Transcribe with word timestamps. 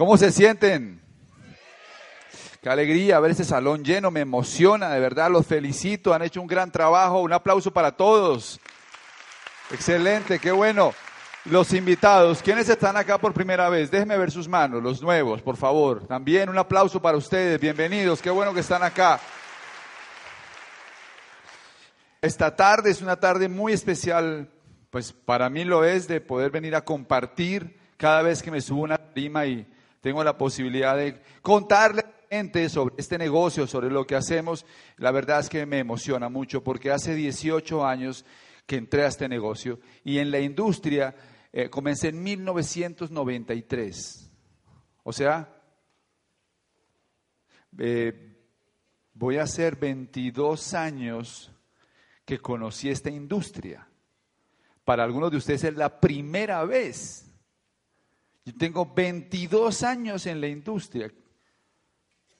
¿Cómo 0.00 0.16
se 0.16 0.32
sienten? 0.32 0.98
Qué 2.62 2.70
alegría 2.70 3.20
ver 3.20 3.32
este 3.32 3.44
salón 3.44 3.84
lleno, 3.84 4.10
me 4.10 4.20
emociona, 4.20 4.88
de 4.88 4.98
verdad, 4.98 5.30
los 5.30 5.46
felicito, 5.46 6.14
han 6.14 6.22
hecho 6.22 6.40
un 6.40 6.46
gran 6.46 6.72
trabajo, 6.72 7.20
un 7.20 7.34
aplauso 7.34 7.70
para 7.70 7.92
todos. 7.92 8.58
Excelente, 9.70 10.38
qué 10.38 10.52
bueno. 10.52 10.94
Los 11.44 11.74
invitados, 11.74 12.40
¿quiénes 12.40 12.66
están 12.70 12.96
acá 12.96 13.18
por 13.18 13.34
primera 13.34 13.68
vez? 13.68 13.90
Déjenme 13.90 14.16
ver 14.16 14.30
sus 14.30 14.48
manos, 14.48 14.82
los 14.82 15.02
nuevos, 15.02 15.42
por 15.42 15.58
favor. 15.58 16.06
También 16.06 16.48
un 16.48 16.56
aplauso 16.56 17.02
para 17.02 17.18
ustedes, 17.18 17.60
bienvenidos, 17.60 18.22
qué 18.22 18.30
bueno 18.30 18.54
que 18.54 18.60
están 18.60 18.82
acá. 18.82 19.20
Esta 22.22 22.56
tarde 22.56 22.90
es 22.90 23.02
una 23.02 23.16
tarde 23.16 23.50
muy 23.50 23.74
especial, 23.74 24.48
pues 24.88 25.12
para 25.12 25.50
mí 25.50 25.66
lo 25.66 25.84
es, 25.84 26.08
de 26.08 26.22
poder 26.22 26.50
venir 26.50 26.74
a 26.74 26.86
compartir 26.86 27.78
cada 27.98 28.22
vez 28.22 28.42
que 28.42 28.50
me 28.50 28.62
subo 28.62 28.80
una 28.80 28.96
prima 28.96 29.44
y 29.44 29.66
tengo 30.00 30.24
la 30.24 30.38
posibilidad 30.38 30.96
de 30.96 31.20
contarle 31.42 32.04
gente 32.30 32.68
sobre 32.68 32.94
este 32.98 33.18
negocio, 33.18 33.66
sobre 33.66 33.90
lo 33.90 34.06
que 34.06 34.16
hacemos. 34.16 34.64
La 34.96 35.10
verdad 35.10 35.40
es 35.40 35.48
que 35.48 35.66
me 35.66 35.78
emociona 35.78 36.28
mucho 36.28 36.62
porque 36.62 36.90
hace 36.90 37.14
18 37.14 37.84
años 37.84 38.24
que 38.66 38.76
entré 38.76 39.02
a 39.02 39.08
este 39.08 39.28
negocio 39.28 39.80
y 40.04 40.18
en 40.18 40.30
la 40.30 40.38
industria 40.38 41.14
eh, 41.52 41.68
comencé 41.68 42.08
en 42.08 42.22
1993. 42.22 44.30
O 45.02 45.12
sea, 45.12 45.60
eh, 47.78 48.36
voy 49.12 49.38
a 49.38 49.42
hacer 49.42 49.76
22 49.76 50.74
años 50.74 51.52
que 52.24 52.38
conocí 52.38 52.88
esta 52.88 53.10
industria. 53.10 53.88
Para 54.84 55.04
algunos 55.04 55.30
de 55.30 55.38
ustedes 55.38 55.64
es 55.64 55.74
la 55.74 56.00
primera 56.00 56.64
vez. 56.64 57.29
Yo 58.44 58.54
tengo 58.56 58.86
22 58.86 59.82
años 59.82 60.26
en 60.26 60.40
la 60.40 60.48
industria. 60.48 61.12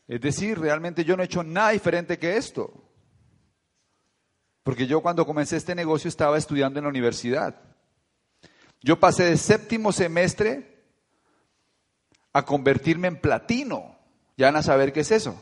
Es 0.09 0.21
decir, 0.21 0.59
realmente 0.59 1.05
yo 1.05 1.17
no 1.17 1.23
he 1.23 1.27
hecho 1.27 1.43
nada 1.43 1.71
diferente 1.71 2.19
que 2.19 2.37
esto. 2.37 2.73
Porque 4.63 4.87
yo 4.87 5.01
cuando 5.01 5.27
comencé 5.27 5.57
este 5.57 5.75
negocio 5.75 6.09
estaba 6.09 6.37
estudiando 6.37 6.79
en 6.79 6.85
la 6.85 6.91
universidad. 6.91 7.61
Yo 8.83 8.99
pasé 8.99 9.25
de 9.25 9.37
séptimo 9.37 9.93
semestre 9.93 10.85
a 12.33 12.45
convertirme 12.45 13.09
en 13.09 13.21
platino. 13.21 13.97
Ya 14.37 14.47
van 14.47 14.57
a 14.57 14.63
saber 14.63 14.93
qué 14.93 15.01
es 15.01 15.11
eso. 15.11 15.41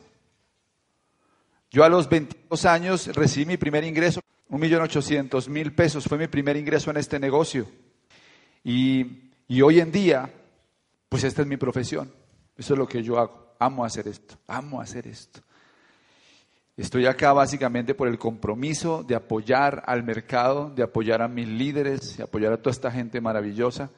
Yo 1.70 1.84
a 1.84 1.88
los 1.88 2.08
22 2.08 2.64
años 2.64 3.06
recibí 3.14 3.46
mi 3.46 3.56
primer 3.56 3.84
ingreso 3.84 4.20
un 4.50 4.60
millón 4.60 4.82
ochocientos 4.82 5.48
mil 5.48 5.74
pesos 5.74 6.04
fue 6.04 6.16
mi 6.16 6.26
primer 6.26 6.56
ingreso 6.56 6.90
en 6.90 6.96
este 6.96 7.18
negocio. 7.18 7.66
Y, 8.64 9.30
y 9.46 9.60
hoy 9.62 9.80
en 9.80 9.92
día, 9.92 10.32
pues 11.08 11.24
esta 11.24 11.42
es 11.42 11.48
mi 11.48 11.56
profesión. 11.56 12.12
Eso 12.56 12.74
es 12.74 12.78
lo 12.78 12.86
que 12.86 13.02
yo 13.02 13.18
hago. 13.18 13.54
Amo 13.58 13.84
hacer 13.84 14.08
esto. 14.08 14.36
Amo 14.46 14.80
hacer 14.80 15.06
esto. 15.06 15.40
Estoy 16.76 17.06
acá 17.06 17.32
básicamente 17.32 17.94
por 17.94 18.06
el 18.06 18.18
compromiso 18.18 19.02
de 19.02 19.16
apoyar 19.16 19.82
al 19.86 20.04
mercado, 20.04 20.70
de 20.70 20.84
apoyar 20.84 21.22
a 21.22 21.28
mis 21.28 21.48
líderes, 21.48 22.16
de 22.16 22.22
apoyar 22.22 22.52
a 22.52 22.58
toda 22.58 22.70
esta 22.70 22.90
gente 22.90 23.20
maravillosa. 23.20 23.90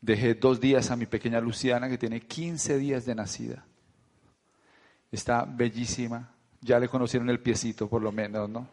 Dejé 0.00 0.34
dos 0.34 0.60
días 0.60 0.90
a 0.90 0.96
mi 0.96 1.06
pequeña 1.06 1.40
Luciana, 1.40 1.88
que 1.88 1.98
tiene 1.98 2.20
15 2.20 2.78
días 2.78 3.06
de 3.06 3.14
nacida. 3.14 3.64
Está 5.12 5.44
bellísima. 5.44 6.34
Ya 6.60 6.80
le 6.80 6.88
conocieron 6.88 7.30
el 7.30 7.38
piecito, 7.38 7.88
por 7.88 8.02
lo 8.02 8.10
menos, 8.10 8.48
¿no? 8.48 8.66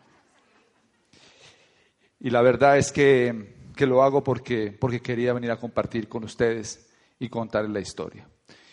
Y 2.19 2.31
la 2.31 2.41
verdad 2.41 2.79
es 2.79 2.91
que, 2.91 3.53
lo 3.77 4.01
hago 4.01 4.23
porque, 4.23 4.71
porque 4.71 4.99
quería 4.99 5.33
venir 5.33 5.51
a 5.51 5.57
compartir 5.57 6.09
con 6.09 6.23
ustedes 6.23 6.88
y 7.19 7.29
contarles 7.29 7.71
la 7.71 7.81
historia. 7.81 8.27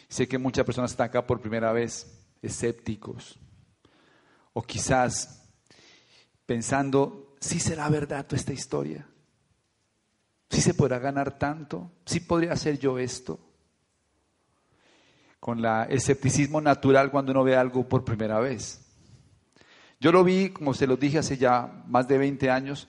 Sé 0.09 0.29
que 0.29 0.39
muchas 0.39 0.65
personas 0.65 0.93
están 0.93 1.09
acá 1.09 1.27
por 1.27 1.41
primera 1.41 1.73
vez, 1.73 2.25
escépticos, 2.41 3.39
o 4.53 4.63
quizás 4.63 5.43
pensando, 6.47 7.35
¿sí 7.41 7.59
será 7.59 7.89
verdad 7.89 8.25
toda 8.25 8.39
esta 8.39 8.53
historia? 8.53 9.07
¿Sí 10.49 10.61
se 10.61 10.75
podrá 10.75 10.99
ganar 10.99 11.39
tanto? 11.39 11.91
¿Sí 12.07 12.21
podría 12.21 12.53
hacer 12.53 12.79
yo 12.79 12.99
esto? 12.99 13.41
Con 15.41 15.61
la 15.61 15.85
escepticismo 15.85 16.61
natural 16.61 17.11
cuando 17.11 17.33
uno 17.33 17.45
ve 17.45 17.57
algo 17.57 17.89
por 17.89 18.05
primera 18.05 18.39
vez. 18.39 18.83
Yo 19.99 20.13
lo 20.13 20.23
vi, 20.23 20.51
como 20.51 20.73
se 20.73 20.87
lo 20.87 20.97
dije 20.97 21.19
hace 21.19 21.37
ya 21.37 21.83
más 21.87 22.07
de 22.07 22.19
20 22.19 22.51
años, 22.51 22.89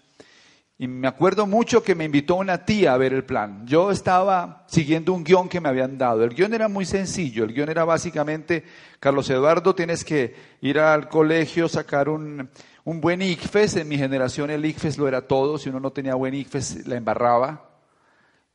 y 0.79 0.87
me 0.87 1.07
acuerdo 1.07 1.47
mucho 1.47 1.81
que 1.81 1.95
me 1.95 2.05
invitó 2.05 2.35
una 2.35 2.63
tía 2.63 2.93
a 2.93 2.97
ver 2.97 3.11
el 3.11 3.23
plan. 3.23 3.65
Yo 3.65 3.89
estaba 3.89 4.63
siguiendo 4.67 5.11
un 5.11 5.23
guion 5.23 5.49
que 5.49 5.59
me 5.59 5.69
habían 5.69 5.97
dado. 5.97 6.23
El 6.23 6.35
guion 6.35 6.53
era 6.53 6.67
muy 6.67 6.85
sencillo. 6.85 7.45
El 7.45 7.53
guion 7.53 7.69
era 7.69 7.83
básicamente, 7.83 8.63
Carlos 8.99 9.27
Eduardo, 9.31 9.73
tienes 9.73 10.05
que 10.05 10.35
ir 10.61 10.77
al 10.77 11.09
colegio, 11.09 11.67
sacar 11.67 12.09
un, 12.09 12.47
un 12.83 13.01
buen 13.01 13.23
ICFES. 13.23 13.77
En 13.77 13.87
mi 13.87 13.97
generación 13.97 14.51
el 14.51 14.63
ICFES 14.65 14.99
lo 14.99 15.07
era 15.07 15.27
todo. 15.27 15.57
Si 15.57 15.69
uno 15.69 15.79
no 15.79 15.91
tenía 15.91 16.13
buen 16.13 16.35
ICFES, 16.35 16.85
la 16.85 16.95
embarraba. 16.95 17.79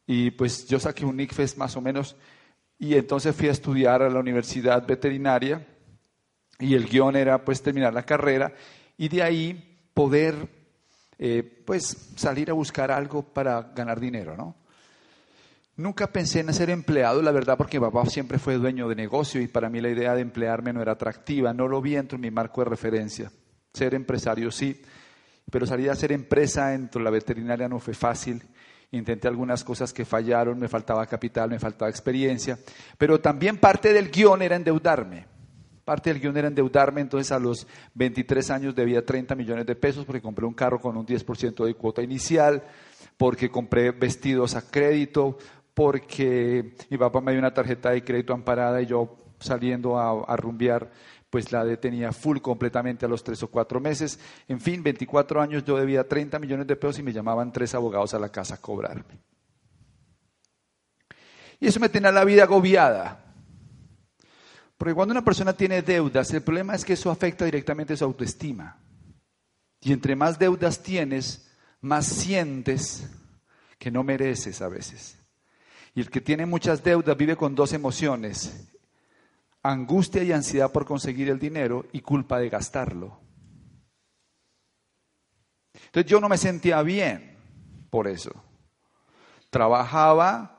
Y 0.07 0.31
pues 0.31 0.69
yo 0.69 0.79
saqué 0.79 1.05
un 1.05 1.19
ICFES 1.19 1.59
más 1.59 1.77
o 1.77 1.81
menos. 1.81 2.15
Y 2.79 2.95
entonces 2.95 3.35
fui 3.35 3.49
a 3.49 3.53
estudiar 3.53 4.01
a 4.01 4.09
la 4.09 4.21
universidad 4.21 4.87
veterinaria. 4.87 5.67
Y 6.61 6.77
el 6.77 6.87
guion 6.87 7.17
era 7.17 7.45
pues 7.45 7.61
terminar 7.63 7.93
la 7.93 8.05
carrera. 8.05 8.55
Y 8.97 9.09
de 9.09 9.25
ahí 9.25 9.89
poder 9.93 10.62
eh, 11.25 11.45
pues 11.65 12.11
salir 12.17 12.51
a 12.51 12.53
buscar 12.53 12.91
algo 12.91 13.23
para 13.23 13.63
ganar 13.77 14.01
dinero, 14.01 14.37
¿no? 14.37 14.57
Nunca 15.77 16.09
pensé 16.09 16.41
en 16.41 16.53
ser 16.53 16.69
empleado, 16.69 17.23
la 17.23 17.31
verdad, 17.31 17.57
porque 17.57 17.79
mi 17.79 17.87
papá 17.87 18.05
siempre 18.07 18.41
fue 18.41 18.57
dueño 18.57 18.89
de 18.89 18.97
negocio 18.97 19.41
y 19.41 19.47
para 19.47 19.71
mí 19.71 19.81
la 19.81 19.91
idea 19.91 20.17
de 20.17 20.21
emplearme 20.21 20.73
no 20.73 20.83
era 20.83 20.93
atractiva, 20.93 21.55
no 21.55 21.69
lo 21.69 21.81
vi 21.81 21.93
dentro 21.93 22.19
de 22.19 22.23
mi 22.23 22.33
marco 22.33 22.63
de 22.63 22.71
referencia. 22.71 23.31
Ser 23.73 23.95
empresario 23.95 24.51
sí, 24.51 24.83
pero 25.49 25.65
salir 25.65 25.91
a 25.91 25.95
ser 25.95 26.11
empresa 26.11 26.71
dentro 26.71 26.99
de 26.99 27.05
la 27.05 27.11
veterinaria 27.11 27.69
no 27.69 27.79
fue 27.79 27.95
fácil. 27.95 28.43
Intenté 28.91 29.29
algunas 29.29 29.63
cosas 29.63 29.93
que 29.93 30.05
fallaron, 30.05 30.59
me 30.59 30.67
faltaba 30.67 31.07
capital, 31.07 31.51
me 31.51 31.61
faltaba 31.61 31.89
experiencia, 31.89 32.59
pero 32.99 33.21
también 33.21 33.59
parte 33.59 33.93
del 33.93 34.11
guion 34.11 34.43
era 34.43 34.57
endeudarme. 34.57 35.32
Parte 35.85 36.13
del 36.13 36.21
guion 36.21 36.37
era 36.37 36.49
endeudarme, 36.49 37.01
entonces 37.01 37.33
a 37.33 37.39
los 37.39 37.67
23 37.95 38.51
años 38.51 38.75
debía 38.75 39.05
30 39.05 39.35
millones 39.35 39.67
de 39.67 39.75
pesos 39.75 40.05
porque 40.05 40.23
compré 40.23 40.47
un 40.47 40.55
carro 40.55 40.81
con 40.81 40.97
un 40.97 41.05
10% 41.05 41.65
de 41.65 41.75
cuota 41.75 42.03
inicial, 42.03 42.63
porque 43.17 43.51
compré 43.51 43.91
vestidos 43.91 44.55
a 44.55 44.63
crédito, 44.63 45.39
porque 45.75 46.77
mi 46.89 46.99
papá 46.99 47.21
me 47.21 47.33
dio 47.33 47.41
una 47.41 47.53
tarjeta 47.53 47.91
de 47.91 48.05
crédito 48.05 48.33
amparada 48.33 48.81
y 48.81 48.87
yo 48.87 49.17
saliendo 49.41 49.99
a, 49.99 50.25
a 50.25 50.37
rumbear, 50.37 50.91
pues 51.29 51.51
la 51.51 51.65
detenía 51.65 52.13
full 52.13 52.39
completamente 52.39 53.07
a 53.07 53.09
los 53.09 53.25
tres 53.25 53.43
o 53.43 53.49
cuatro 53.49 53.81
meses. 53.81 54.21
En 54.47 54.61
fin, 54.61 54.83
24 54.83 55.41
años 55.41 55.65
yo 55.65 55.77
debía 55.77 56.07
30 56.07 56.39
millones 56.39 56.67
de 56.67 56.77
pesos 56.77 57.01
y 57.01 57.03
me 57.03 57.13
llamaban 57.13 57.53
tres 57.53 57.75
abogados 57.75 58.15
a 58.15 58.19
la 58.19 58.29
casa 58.29 58.55
a 58.55 58.61
cobrarme. 58.61 59.19
Y 61.59 61.69
eso 61.69 61.81
me 61.81 61.89
tenía 61.89 62.13
la 62.13 62.25
vida 62.25 62.43
agobiada. 62.43 63.22
Porque 64.83 64.97
cuando 64.97 65.13
una 65.13 65.23
persona 65.25 65.53
tiene 65.53 65.81
deudas, 65.81 66.35
el 66.35 66.43
problema 66.43 66.75
es 66.75 66.85
que 66.85 66.95
eso 66.95 67.09
afecta 67.09 67.45
directamente 67.45 67.97
su 67.97 68.03
autoestima. 68.03 68.81
Y 69.81 69.93
entre 69.93 70.17
más 70.17 70.41
deudas 70.41 70.83
tienes, 70.83 71.49
más 71.83 72.05
sientes 72.05 73.09
que 73.79 73.93
no 73.93 74.03
mereces 74.03 74.61
a 74.61 74.67
veces. 74.67 75.21
Y 75.95 76.01
el 76.01 76.11
que 76.11 76.21
tiene 76.21 76.47
muchas 76.47 76.83
deudas 76.83 77.17
vive 77.17 77.37
con 77.37 77.55
dos 77.55 77.73
emociones, 77.75 78.73
angustia 79.63 80.25
y 80.25 80.33
ansiedad 80.33 80.73
por 80.73 80.85
conseguir 80.85 81.29
el 81.29 81.39
dinero 81.39 81.87
y 81.93 82.01
culpa 82.01 82.41
de 82.41 82.49
gastarlo. 82.49 83.21
Entonces 85.75 86.11
yo 86.11 86.21
no 86.21 86.29
me 86.29 86.39
sentía 86.39 86.83
bien 86.83 87.39
por 87.89 88.09
eso. 88.09 88.33
Trabajaba 89.49 90.52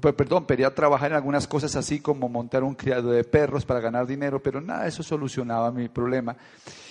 perdón, 0.00 0.46
quería 0.46 0.74
trabajar 0.74 1.10
en 1.10 1.16
algunas 1.16 1.46
cosas 1.46 1.76
así 1.76 2.00
como 2.00 2.28
montar 2.28 2.64
un 2.64 2.74
criado 2.74 3.10
de 3.10 3.22
perros 3.22 3.66
para 3.66 3.80
ganar 3.80 4.06
dinero, 4.06 4.42
pero 4.42 4.60
nada 4.60 4.86
eso 4.86 5.02
solucionaba 5.02 5.70
mi 5.70 5.88
problema. 5.88 6.36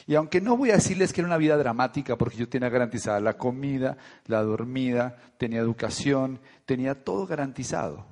Y 0.06 0.14
aunque 0.16 0.42
no 0.42 0.56
voy 0.58 0.70
a 0.70 0.76
decirles 0.76 1.12
que 1.12 1.22
era 1.22 1.28
una 1.28 1.38
vida 1.38 1.58
dramática, 1.58 2.18
porque 2.18 2.38
yo 2.38 2.48
tenía 2.48 2.70
garantizada 2.70 3.20
la 3.20 3.38
comida, 3.38 3.98
la 4.28 4.44
dormida, 4.44 5.18
tenía 5.38 5.60
educación, 5.60 6.40
tenía 6.66 7.04
todo 7.04 7.26
garantizado. 7.26 8.06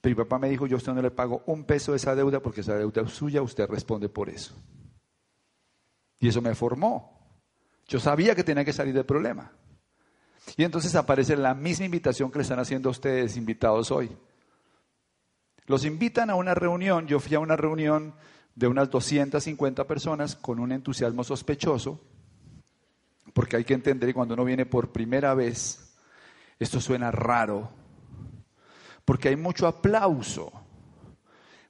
Pero 0.00 0.16
mi 0.16 0.24
papá 0.24 0.38
me 0.38 0.48
dijo, 0.48 0.66
yo 0.66 0.76
a 0.76 0.78
usted 0.78 0.92
no 0.92 1.02
le 1.02 1.10
pago 1.10 1.42
un 1.46 1.64
peso 1.64 1.92
de 1.92 1.96
esa 1.96 2.14
deuda 2.14 2.40
porque 2.40 2.62
esa 2.62 2.76
deuda 2.76 3.02
es 3.02 3.10
suya, 3.10 3.42
usted 3.42 3.68
responde 3.68 4.08
por 4.08 4.30
eso. 4.30 4.54
Y 6.18 6.28
eso 6.28 6.40
me 6.40 6.54
formó. 6.54 7.14
Yo 7.86 8.00
sabía 8.00 8.34
que 8.34 8.44
tenía 8.44 8.64
que 8.64 8.72
salir 8.72 8.94
del 8.94 9.04
problema. 9.04 9.52
Y 10.56 10.64
entonces 10.64 10.94
aparece 10.94 11.36
la 11.36 11.54
misma 11.54 11.86
invitación 11.86 12.30
que 12.30 12.38
le 12.38 12.42
están 12.42 12.58
haciendo 12.58 12.88
a 12.88 12.92
ustedes 12.92 13.36
invitados 13.36 13.90
hoy. 13.90 14.10
Los 15.66 15.84
invitan 15.84 16.30
a 16.30 16.34
una 16.34 16.54
reunión, 16.54 17.06
yo 17.06 17.18
fui 17.20 17.34
a 17.34 17.40
una 17.40 17.56
reunión 17.56 18.14
de 18.54 18.68
unas 18.68 18.90
250 18.90 19.86
personas 19.86 20.36
con 20.36 20.60
un 20.60 20.72
entusiasmo 20.72 21.24
sospechoso, 21.24 22.00
porque 23.32 23.56
hay 23.56 23.64
que 23.64 23.74
entender 23.74 24.10
que 24.10 24.14
cuando 24.14 24.34
uno 24.34 24.44
viene 24.44 24.66
por 24.66 24.92
primera 24.92 25.34
vez, 25.34 25.94
esto 26.58 26.80
suena 26.80 27.10
raro, 27.10 27.70
porque 29.04 29.28
hay 29.28 29.36
mucho 29.36 29.66
aplauso, 29.66 30.52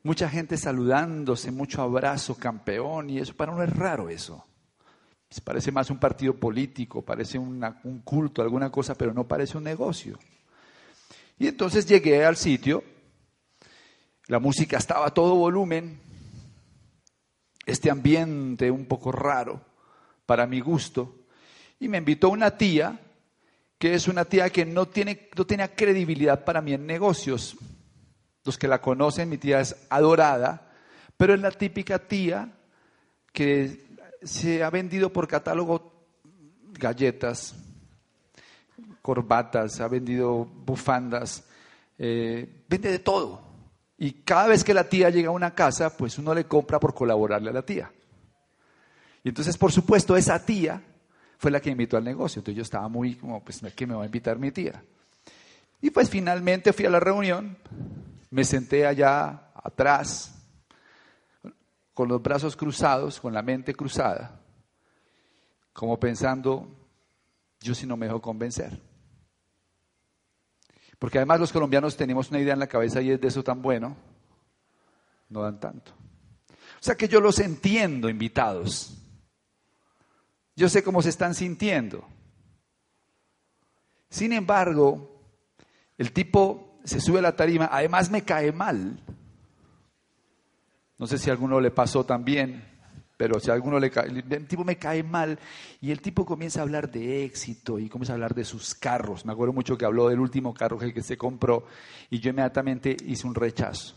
mucha 0.02 0.28
gente 0.28 0.56
saludándose, 0.56 1.50
mucho 1.50 1.80
abrazo, 1.80 2.34
campeón, 2.34 3.08
y 3.10 3.18
eso 3.18 3.34
para 3.34 3.52
uno 3.52 3.62
es 3.62 3.74
raro 3.74 4.10
eso. 4.10 4.44
Parece 5.42 5.72
más 5.72 5.90
un 5.90 5.98
partido 5.98 6.34
político, 6.34 7.02
parece 7.02 7.38
un 7.38 8.02
culto, 8.04 8.42
alguna 8.42 8.70
cosa, 8.70 8.94
pero 8.94 9.12
no 9.12 9.26
parece 9.26 9.58
un 9.58 9.64
negocio. 9.64 10.18
Y 11.38 11.48
entonces 11.48 11.86
llegué 11.86 12.24
al 12.24 12.36
sitio, 12.36 12.84
la 14.28 14.38
música 14.38 14.78
estaba 14.78 15.08
a 15.08 15.14
todo 15.14 15.34
volumen, 15.34 15.98
este 17.66 17.90
ambiente 17.90 18.70
un 18.70 18.86
poco 18.86 19.10
raro 19.10 19.60
para 20.26 20.46
mi 20.46 20.60
gusto, 20.60 21.26
y 21.80 21.88
me 21.88 21.98
invitó 21.98 22.28
una 22.30 22.56
tía, 22.56 23.00
que 23.78 23.94
es 23.94 24.06
una 24.06 24.24
tía 24.24 24.50
que 24.50 24.64
no, 24.64 24.86
tiene, 24.86 25.28
no 25.36 25.44
tenía 25.44 25.74
credibilidad 25.74 26.44
para 26.44 26.62
mí 26.62 26.72
en 26.72 26.86
negocios. 26.86 27.56
Los 28.44 28.56
que 28.56 28.68
la 28.68 28.80
conocen, 28.80 29.28
mi 29.28 29.38
tía 29.38 29.60
es 29.60 29.76
adorada, 29.90 30.72
pero 31.16 31.34
es 31.34 31.40
la 31.40 31.50
típica 31.50 31.98
tía 31.98 32.52
que 33.32 33.83
se 34.24 34.62
ha 34.62 34.70
vendido 34.70 35.12
por 35.12 35.28
catálogo 35.28 35.92
galletas, 36.78 37.54
corbatas, 39.02 39.80
ha 39.80 39.88
vendido 39.88 40.44
bufandas, 40.44 41.44
eh, 41.98 42.64
vende 42.68 42.90
de 42.90 42.98
todo. 42.98 43.42
Y 43.98 44.12
cada 44.24 44.48
vez 44.48 44.64
que 44.64 44.74
la 44.74 44.88
tía 44.88 45.10
llega 45.10 45.28
a 45.28 45.32
una 45.32 45.54
casa, 45.54 45.96
pues 45.96 46.18
uno 46.18 46.34
le 46.34 46.44
compra 46.44 46.80
por 46.80 46.94
colaborarle 46.94 47.50
a 47.50 47.52
la 47.52 47.62
tía. 47.62 47.92
Y 49.22 49.28
entonces, 49.28 49.56
por 49.56 49.72
supuesto, 49.72 50.16
esa 50.16 50.44
tía 50.44 50.82
fue 51.38 51.50
la 51.50 51.60
que 51.60 51.70
invitó 51.70 51.96
al 51.96 52.04
negocio. 52.04 52.40
Entonces 52.40 52.56
yo 52.56 52.62
estaba 52.62 52.88
muy 52.88 53.14
como, 53.14 53.42
pues, 53.42 53.60
¿qué 53.76 53.86
me 53.86 53.94
va 53.94 54.02
a 54.02 54.06
invitar 54.06 54.38
mi 54.38 54.50
tía? 54.50 54.82
Y 55.80 55.90
pues 55.90 56.08
finalmente 56.08 56.72
fui 56.72 56.86
a 56.86 56.90
la 56.90 56.98
reunión, 56.98 57.58
me 58.30 58.44
senté 58.44 58.86
allá 58.86 59.50
atrás, 59.54 60.33
con 61.94 62.08
los 62.08 62.20
brazos 62.20 62.56
cruzados, 62.56 63.20
con 63.20 63.32
la 63.32 63.42
mente 63.42 63.74
cruzada, 63.74 64.40
como 65.72 65.98
pensando, 65.98 66.68
yo 67.60 67.74
si 67.74 67.86
no 67.86 67.96
me 67.96 68.06
dejo 68.06 68.20
convencer. 68.20 68.80
Porque 70.98 71.18
además 71.18 71.40
los 71.40 71.52
colombianos 71.52 71.96
tenemos 71.96 72.30
una 72.30 72.40
idea 72.40 72.54
en 72.54 72.58
la 72.58 72.66
cabeza 72.66 73.00
y 73.00 73.10
es 73.10 73.20
de 73.20 73.28
eso 73.28 73.42
tan 73.42 73.62
bueno, 73.62 73.96
no 75.28 75.42
dan 75.42 75.60
tanto. 75.60 75.92
O 76.50 76.84
sea 76.84 76.96
que 76.96 77.08
yo 77.08 77.20
los 77.20 77.38
entiendo, 77.38 78.08
invitados. 78.08 78.98
Yo 80.56 80.68
sé 80.68 80.82
cómo 80.82 81.02
se 81.02 81.08
están 81.08 81.34
sintiendo. 81.34 82.06
Sin 84.10 84.32
embargo, 84.32 85.20
el 85.98 86.12
tipo 86.12 86.78
se 86.84 87.00
sube 87.00 87.18
a 87.20 87.22
la 87.22 87.36
tarima, 87.36 87.68
además 87.72 88.10
me 88.10 88.22
cae 88.22 88.52
mal. 88.52 89.00
No 90.98 91.06
sé 91.06 91.18
si 91.18 91.30
a 91.30 91.32
alguno 91.32 91.60
le 91.60 91.70
pasó 91.70 92.04
también, 92.04 92.64
pero 93.16 93.38
si 93.38 93.50
a 93.50 93.54
alguno 93.54 93.78
le 93.78 93.90
cae, 93.90 94.08
el 94.08 94.46
tipo 94.46 94.64
me 94.64 94.76
cae 94.76 95.02
mal 95.02 95.38
y 95.80 95.90
el 95.90 96.00
tipo 96.00 96.24
comienza 96.24 96.60
a 96.60 96.62
hablar 96.62 96.90
de 96.90 97.24
éxito 97.24 97.78
y 97.78 97.88
comienza 97.88 98.12
a 98.12 98.14
hablar 98.14 98.34
de 98.34 98.44
sus 98.44 98.74
carros. 98.74 99.24
Me 99.24 99.32
acuerdo 99.32 99.52
mucho 99.52 99.78
que 99.78 99.84
habló 99.84 100.08
del 100.08 100.20
último 100.20 100.52
carro 100.54 100.78
que 100.78 101.02
se 101.02 101.16
compró 101.16 101.66
y 102.10 102.18
yo 102.20 102.30
inmediatamente 102.30 102.96
hice 103.06 103.26
un 103.26 103.34
rechazo. 103.34 103.96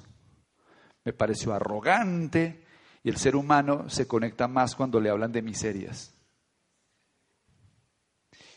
Me 1.03 1.13
pareció 1.13 1.53
arrogante 1.53 2.63
y 3.03 3.09
el 3.09 3.17
ser 3.17 3.35
humano 3.35 3.89
se 3.89 4.07
conecta 4.07 4.47
más 4.47 4.75
cuando 4.75 4.99
le 4.99 5.09
hablan 5.09 5.31
de 5.31 5.41
miserias. 5.41 6.13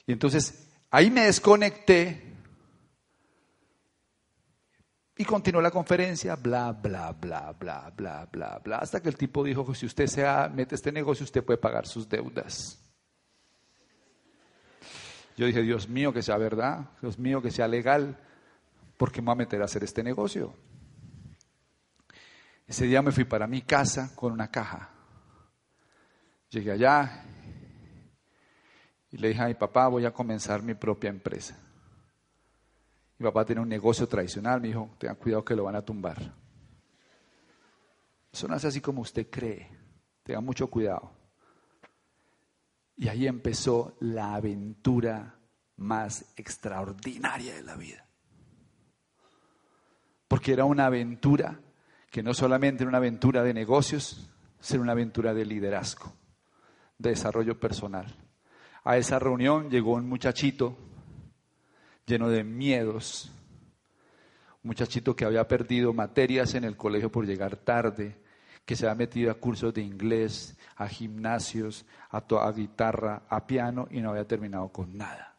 Y 0.06 0.12
entonces 0.12 0.68
ahí 0.90 1.10
me 1.10 1.26
desconecté 1.26 2.29
y 5.20 5.24
continuó 5.26 5.60
la 5.60 5.70
conferencia, 5.70 6.34
bla, 6.34 6.72
bla, 6.72 7.12
bla, 7.12 7.52
bla, 7.52 7.92
bla, 7.94 8.26
bla, 8.32 8.58
bla, 8.64 8.78
hasta 8.78 9.02
que 9.02 9.10
el 9.10 9.18
tipo 9.18 9.44
dijo, 9.44 9.74
si 9.74 9.84
usted 9.84 10.06
se 10.06 10.24
mete 10.54 10.76
este 10.76 10.90
negocio, 10.90 11.24
usted 11.24 11.44
puede 11.44 11.58
pagar 11.58 11.86
sus 11.86 12.08
deudas. 12.08 12.82
Yo 15.36 15.44
dije, 15.44 15.60
Dios 15.60 15.90
mío, 15.90 16.10
que 16.14 16.22
sea 16.22 16.38
verdad, 16.38 16.88
Dios 17.02 17.18
mío, 17.18 17.42
que 17.42 17.50
sea 17.50 17.68
legal, 17.68 18.18
porque 18.96 19.20
me 19.20 19.26
voy 19.26 19.32
a 19.32 19.36
meter 19.36 19.60
a 19.60 19.66
hacer 19.66 19.84
este 19.84 20.02
negocio. 20.02 20.54
Ese 22.66 22.86
día 22.86 23.02
me 23.02 23.12
fui 23.12 23.24
para 23.24 23.46
mi 23.46 23.60
casa 23.60 24.16
con 24.16 24.32
una 24.32 24.50
caja. 24.50 24.88
Llegué 26.48 26.72
allá 26.72 27.24
y 29.10 29.18
le 29.18 29.28
dije 29.28 29.42
a 29.42 29.48
mi 29.48 29.54
papá, 29.54 29.86
voy 29.88 30.06
a 30.06 30.14
comenzar 30.14 30.62
mi 30.62 30.72
propia 30.72 31.10
empresa. 31.10 31.58
Mi 33.20 33.24
papá 33.24 33.44
tiene 33.44 33.60
un 33.60 33.68
negocio 33.68 34.08
tradicional, 34.08 34.62
me 34.62 34.68
dijo, 34.68 34.94
tengan 34.96 35.16
cuidado 35.16 35.44
que 35.44 35.54
lo 35.54 35.64
van 35.64 35.76
a 35.76 35.82
tumbar. 35.82 36.16
Eso 38.32 38.48
no 38.48 38.56
es 38.56 38.64
así 38.64 38.80
como 38.80 39.02
usted 39.02 39.28
cree, 39.28 39.68
tenga 40.22 40.40
mucho 40.40 40.68
cuidado. 40.68 41.12
Y 42.96 43.08
ahí 43.08 43.26
empezó 43.26 43.94
la 44.00 44.34
aventura 44.34 45.34
más 45.76 46.32
extraordinaria 46.34 47.56
de 47.56 47.62
la 47.62 47.76
vida. 47.76 48.06
Porque 50.26 50.54
era 50.54 50.64
una 50.64 50.86
aventura 50.86 51.60
que 52.10 52.22
no 52.22 52.32
solamente 52.32 52.84
era 52.84 52.88
una 52.88 52.98
aventura 52.98 53.42
de 53.42 53.52
negocios, 53.52 54.30
sino 54.60 54.82
una 54.82 54.92
aventura 54.92 55.34
de 55.34 55.44
liderazgo, 55.44 56.10
de 56.96 57.10
desarrollo 57.10 57.60
personal. 57.60 58.16
A 58.82 58.96
esa 58.96 59.18
reunión 59.18 59.68
llegó 59.68 59.92
un 59.92 60.08
muchachito 60.08 60.89
lleno 62.06 62.28
de 62.28 62.44
miedos. 62.44 63.30
Un 64.62 64.68
muchachito 64.68 65.16
que 65.16 65.24
había 65.24 65.46
perdido 65.46 65.92
materias 65.92 66.54
en 66.54 66.64
el 66.64 66.76
colegio 66.76 67.10
por 67.10 67.26
llegar 67.26 67.56
tarde, 67.56 68.16
que 68.64 68.76
se 68.76 68.86
había 68.86 69.06
metido 69.06 69.30
a 69.30 69.34
cursos 69.34 69.72
de 69.74 69.82
inglés, 69.82 70.56
a 70.76 70.86
gimnasios, 70.86 71.84
a, 72.10 72.52
guitarra, 72.52 73.22
a 73.28 73.46
piano 73.46 73.88
y 73.90 74.00
no 74.00 74.10
había 74.10 74.26
terminado 74.26 74.68
con 74.68 74.96
nada. 74.96 75.34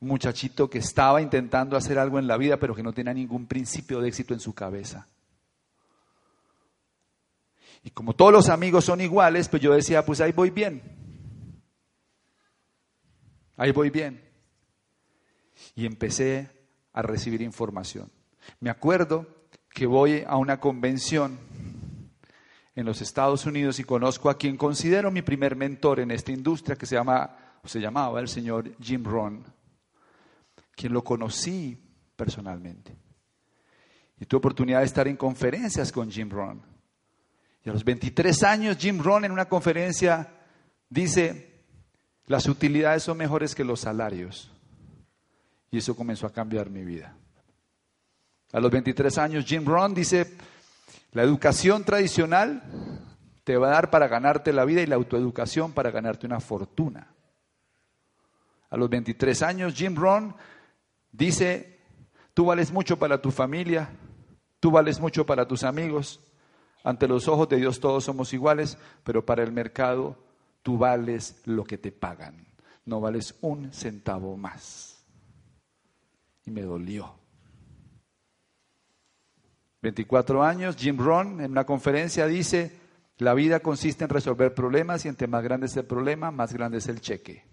Un 0.00 0.08
muchachito 0.08 0.68
que 0.68 0.78
estaba 0.78 1.22
intentando 1.22 1.76
hacer 1.76 1.98
algo 1.98 2.18
en 2.18 2.26
la 2.26 2.36
vida, 2.36 2.58
pero 2.58 2.74
que 2.74 2.82
no 2.82 2.92
tenía 2.92 3.14
ningún 3.14 3.46
principio 3.46 4.00
de 4.00 4.08
éxito 4.08 4.34
en 4.34 4.40
su 4.40 4.54
cabeza. 4.54 5.06
Y 7.82 7.90
como 7.90 8.14
todos 8.14 8.32
los 8.32 8.48
amigos 8.48 8.84
son 8.84 9.00
iguales, 9.00 9.48
pues 9.48 9.62
yo 9.62 9.72
decía, 9.72 10.04
pues 10.04 10.20
ahí 10.20 10.32
voy 10.32 10.50
bien. 10.50 10.95
Ahí 13.56 13.72
voy 13.72 13.90
bien. 13.90 14.22
Y 15.74 15.86
empecé 15.86 16.50
a 16.92 17.02
recibir 17.02 17.42
información. 17.42 18.10
Me 18.60 18.70
acuerdo 18.70 19.26
que 19.70 19.86
voy 19.86 20.24
a 20.26 20.36
una 20.36 20.60
convención 20.60 21.38
en 22.74 22.84
los 22.84 23.00
Estados 23.00 23.46
Unidos 23.46 23.78
y 23.78 23.84
conozco 23.84 24.28
a 24.28 24.36
quien 24.36 24.56
considero 24.56 25.10
mi 25.10 25.22
primer 25.22 25.56
mentor 25.56 26.00
en 26.00 26.10
esta 26.10 26.32
industria 26.32 26.76
que 26.76 26.86
se 26.86 26.94
llama 26.94 27.46
se 27.66 27.80
llamaba 27.80 28.20
el 28.20 28.28
señor 28.28 28.76
Jim 28.80 29.04
Rohn, 29.04 29.44
quien 30.74 30.92
lo 30.92 31.02
conocí 31.02 31.78
personalmente. 32.14 32.96
Y 34.18 34.26
tuve 34.26 34.38
oportunidad 34.38 34.80
de 34.80 34.86
estar 34.86 35.08
en 35.08 35.16
conferencias 35.16 35.92
con 35.92 36.10
Jim 36.10 36.30
Rohn. 36.30 36.62
Y 37.64 37.68
a 37.68 37.72
los 37.72 37.84
23 37.84 38.42
años 38.44 38.76
Jim 38.78 38.98
Rohn 39.00 39.24
en 39.24 39.32
una 39.32 39.46
conferencia 39.46 40.32
dice, 40.88 41.55
las 42.26 42.46
utilidades 42.46 43.04
son 43.04 43.18
mejores 43.18 43.54
que 43.54 43.64
los 43.64 43.80
salarios. 43.80 44.50
Y 45.70 45.78
eso 45.78 45.96
comenzó 45.96 46.26
a 46.26 46.32
cambiar 46.32 46.70
mi 46.70 46.84
vida. 46.84 47.16
A 48.52 48.60
los 48.60 48.70
23 48.70 49.18
años, 49.18 49.44
Jim 49.44 49.64
Rohn 49.64 49.94
dice, 49.94 50.36
la 51.12 51.22
educación 51.22 51.84
tradicional 51.84 52.62
te 53.44 53.56
va 53.56 53.68
a 53.68 53.72
dar 53.72 53.90
para 53.90 54.08
ganarte 54.08 54.52
la 54.52 54.64
vida 54.64 54.82
y 54.82 54.86
la 54.86 54.96
autoeducación 54.96 55.72
para 55.72 55.90
ganarte 55.90 56.26
una 56.26 56.40
fortuna. 56.40 57.08
A 58.70 58.76
los 58.76 58.90
23 58.90 59.42
años, 59.42 59.74
Jim 59.74 59.94
Rohn 59.94 60.34
dice, 61.12 61.80
tú 62.34 62.46
vales 62.46 62.72
mucho 62.72 62.98
para 62.98 63.22
tu 63.22 63.30
familia, 63.30 63.90
tú 64.58 64.70
vales 64.70 64.98
mucho 64.98 65.24
para 65.24 65.46
tus 65.46 65.62
amigos, 65.62 66.20
ante 66.82 67.08
los 67.08 67.28
ojos 67.28 67.48
de 67.48 67.56
Dios 67.56 67.80
todos 67.80 68.04
somos 68.04 68.32
iguales, 68.32 68.78
pero 69.04 69.24
para 69.24 69.42
el 69.42 69.52
mercado 69.52 70.16
tú 70.66 70.76
vales 70.76 71.42
lo 71.44 71.62
que 71.62 71.78
te 71.78 71.92
pagan, 71.92 72.44
no 72.86 73.00
vales 73.00 73.36
un 73.42 73.72
centavo 73.72 74.36
más. 74.36 75.00
Y 76.44 76.50
me 76.50 76.62
dolió. 76.62 77.14
24 79.80 80.42
años, 80.42 80.74
Jim 80.76 80.98
Rohn 80.98 81.40
en 81.40 81.52
una 81.52 81.64
conferencia 81.64 82.26
dice, 82.26 82.80
la 83.18 83.32
vida 83.34 83.60
consiste 83.60 84.02
en 84.02 84.10
resolver 84.10 84.54
problemas 84.54 85.04
y 85.04 85.08
entre 85.08 85.28
más 85.28 85.44
grande 85.44 85.66
es 85.66 85.76
el 85.76 85.84
problema, 85.84 86.32
más 86.32 86.52
grande 86.52 86.78
es 86.78 86.88
el 86.88 87.00
cheque. 87.00 87.44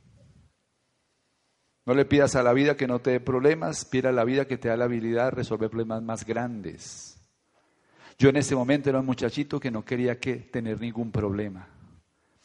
No 1.86 1.94
le 1.94 2.06
pidas 2.06 2.36
a 2.36 2.42
la 2.42 2.54
vida 2.54 2.76
que 2.76 2.88
no 2.88 2.98
te 2.98 3.12
dé 3.12 3.20
problemas, 3.20 3.86
pida 3.86 4.10
a 4.10 4.12
la 4.12 4.24
vida 4.24 4.46
que 4.46 4.58
te 4.58 4.70
da 4.70 4.76
la 4.76 4.86
habilidad 4.86 5.26
de 5.26 5.32
resolver 5.32 5.70
problemas 5.70 6.02
más 6.02 6.26
grandes. 6.26 7.22
Yo 8.18 8.30
en 8.30 8.38
ese 8.38 8.56
momento 8.56 8.90
era 8.90 9.02
un 9.02 9.06
muchachito 9.06 9.60
que 9.60 9.70
no 9.70 9.86
quería 9.86 10.20
que 10.20 10.38
tener 10.38 10.82
ningún 10.82 11.12
problema. 11.12 11.68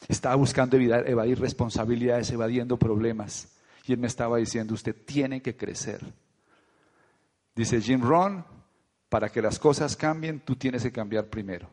Estaba 0.07 0.37
buscando 0.37 0.77
evadir 0.77 1.41
responsabilidades, 1.41 2.31
evadiendo 2.31 2.79
problemas. 2.79 3.49
Y 3.87 3.93
él 3.93 3.99
me 3.99 4.07
estaba 4.07 4.37
diciendo, 4.37 4.75
usted 4.75 4.95
tiene 4.95 5.43
que 5.43 5.57
crecer. 5.57 6.01
Dice 7.55 7.81
Jim 7.81 8.03
Rohn, 8.03 8.45
Para 9.09 9.31
que 9.31 9.41
las 9.41 9.59
cosas 9.59 9.97
cambien, 9.97 10.41
tú 10.41 10.55
tienes 10.55 10.83
que 10.83 10.93
cambiar 10.93 11.29
primero. 11.29 11.69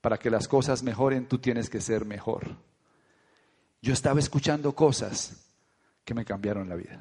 Para 0.00 0.18
que 0.18 0.30
las 0.30 0.46
cosas 0.46 0.84
mejoren, 0.84 1.26
tú 1.26 1.38
tienes 1.38 1.68
que 1.68 1.80
ser 1.80 2.04
mejor. 2.04 2.46
Yo 3.82 3.92
estaba 3.92 4.20
escuchando 4.20 4.72
cosas 4.72 5.50
que 6.04 6.14
me 6.14 6.24
cambiaron 6.24 6.68
la 6.68 6.76
vida. 6.76 7.00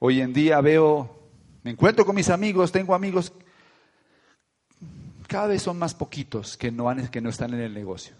Hoy 0.00 0.20
en 0.20 0.32
día 0.32 0.60
veo, 0.60 1.30
me 1.62 1.70
encuentro 1.70 2.04
con 2.04 2.16
mis 2.16 2.28
amigos, 2.28 2.72
tengo 2.72 2.94
amigos, 2.94 3.32
cada 5.28 5.46
vez 5.46 5.62
son 5.62 5.78
más 5.78 5.94
poquitos 5.94 6.56
que 6.56 6.70
no, 6.72 6.92
que 7.10 7.20
no 7.20 7.30
están 7.30 7.54
en 7.54 7.60
el 7.60 7.72
negocio. 7.72 8.16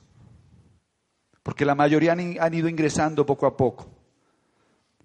Porque 1.45 1.67
la 1.67 1.75
mayoría 1.75 2.13
han, 2.13 2.55
ido 2.55 2.69
ingresando 2.69 3.27
poco 3.27 3.47
a 3.47 3.55
poco. 3.55 3.87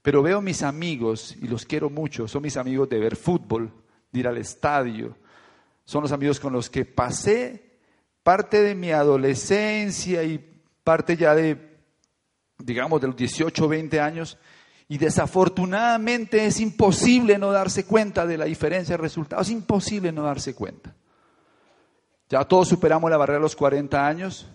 Pero 0.02 0.24
veo 0.24 0.42
mis 0.42 0.64
amigos, 0.64 1.36
y 1.40 1.50
los 1.50 1.66
quiero 1.66 1.90
mucho, 1.90 2.30
son 2.30 2.42
mis 2.42 2.56
amigos 2.56 2.88
de 2.88 2.98
ver 2.98 3.18
fútbol, 3.18 3.70
de 4.10 4.20
ir 4.22 4.28
al 4.28 4.38
estadio, 4.38 5.18
son 5.84 6.02
los 6.02 6.14
amigos 6.14 6.40
con 6.40 6.54
los 6.54 6.70
que 6.70 6.86
pasé 6.86 7.78
parte 8.24 8.62
de 8.62 8.74
mi 8.74 8.92
adolescencia 8.92 10.24
y 10.24 10.40
parte 10.82 11.18
ya 11.18 11.36
de, 11.36 11.78
digamos, 12.58 13.02
de 13.02 13.08
los 13.08 13.18
18 13.18 13.66
o 13.66 13.68
20 13.68 14.00
años, 14.00 14.38
y 14.88 14.98
desafortunadamente 14.98 16.46
es 16.46 16.62
imposible 16.62 17.38
no 17.38 17.52
darse 17.52 17.86
cuenta 17.86 18.26
de 18.26 18.38
la 18.38 18.46
diferencia 18.46 18.94
de 18.94 19.02
resultados, 19.02 19.48
es 19.48 19.54
imposible 19.54 20.14
no 20.14 20.24
darse 20.24 20.56
cuenta. 20.56 20.96
Ya 22.30 22.46
todos 22.46 22.70
superamos 22.70 23.12
la 23.12 23.18
barrera 23.18 23.40
de 23.40 23.44
los 23.44 23.56
40 23.56 24.08
años. 24.08 24.48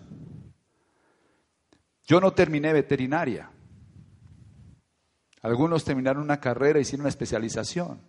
Yo 2.05 2.19
no 2.19 2.33
terminé 2.33 2.71
veterinaria. 2.71 3.49
Algunos 5.41 5.83
terminaron 5.83 6.23
una 6.23 6.39
carrera, 6.39 6.79
hicieron 6.79 7.01
una 7.01 7.09
especialización. 7.09 7.99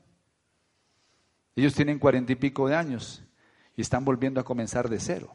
Ellos 1.54 1.74
tienen 1.74 1.98
cuarenta 1.98 2.32
y 2.32 2.36
pico 2.36 2.68
de 2.68 2.76
años 2.76 3.22
y 3.74 3.82
están 3.82 4.04
volviendo 4.04 4.40
a 4.40 4.44
comenzar 4.44 4.88
de 4.88 5.00
cero. 5.00 5.34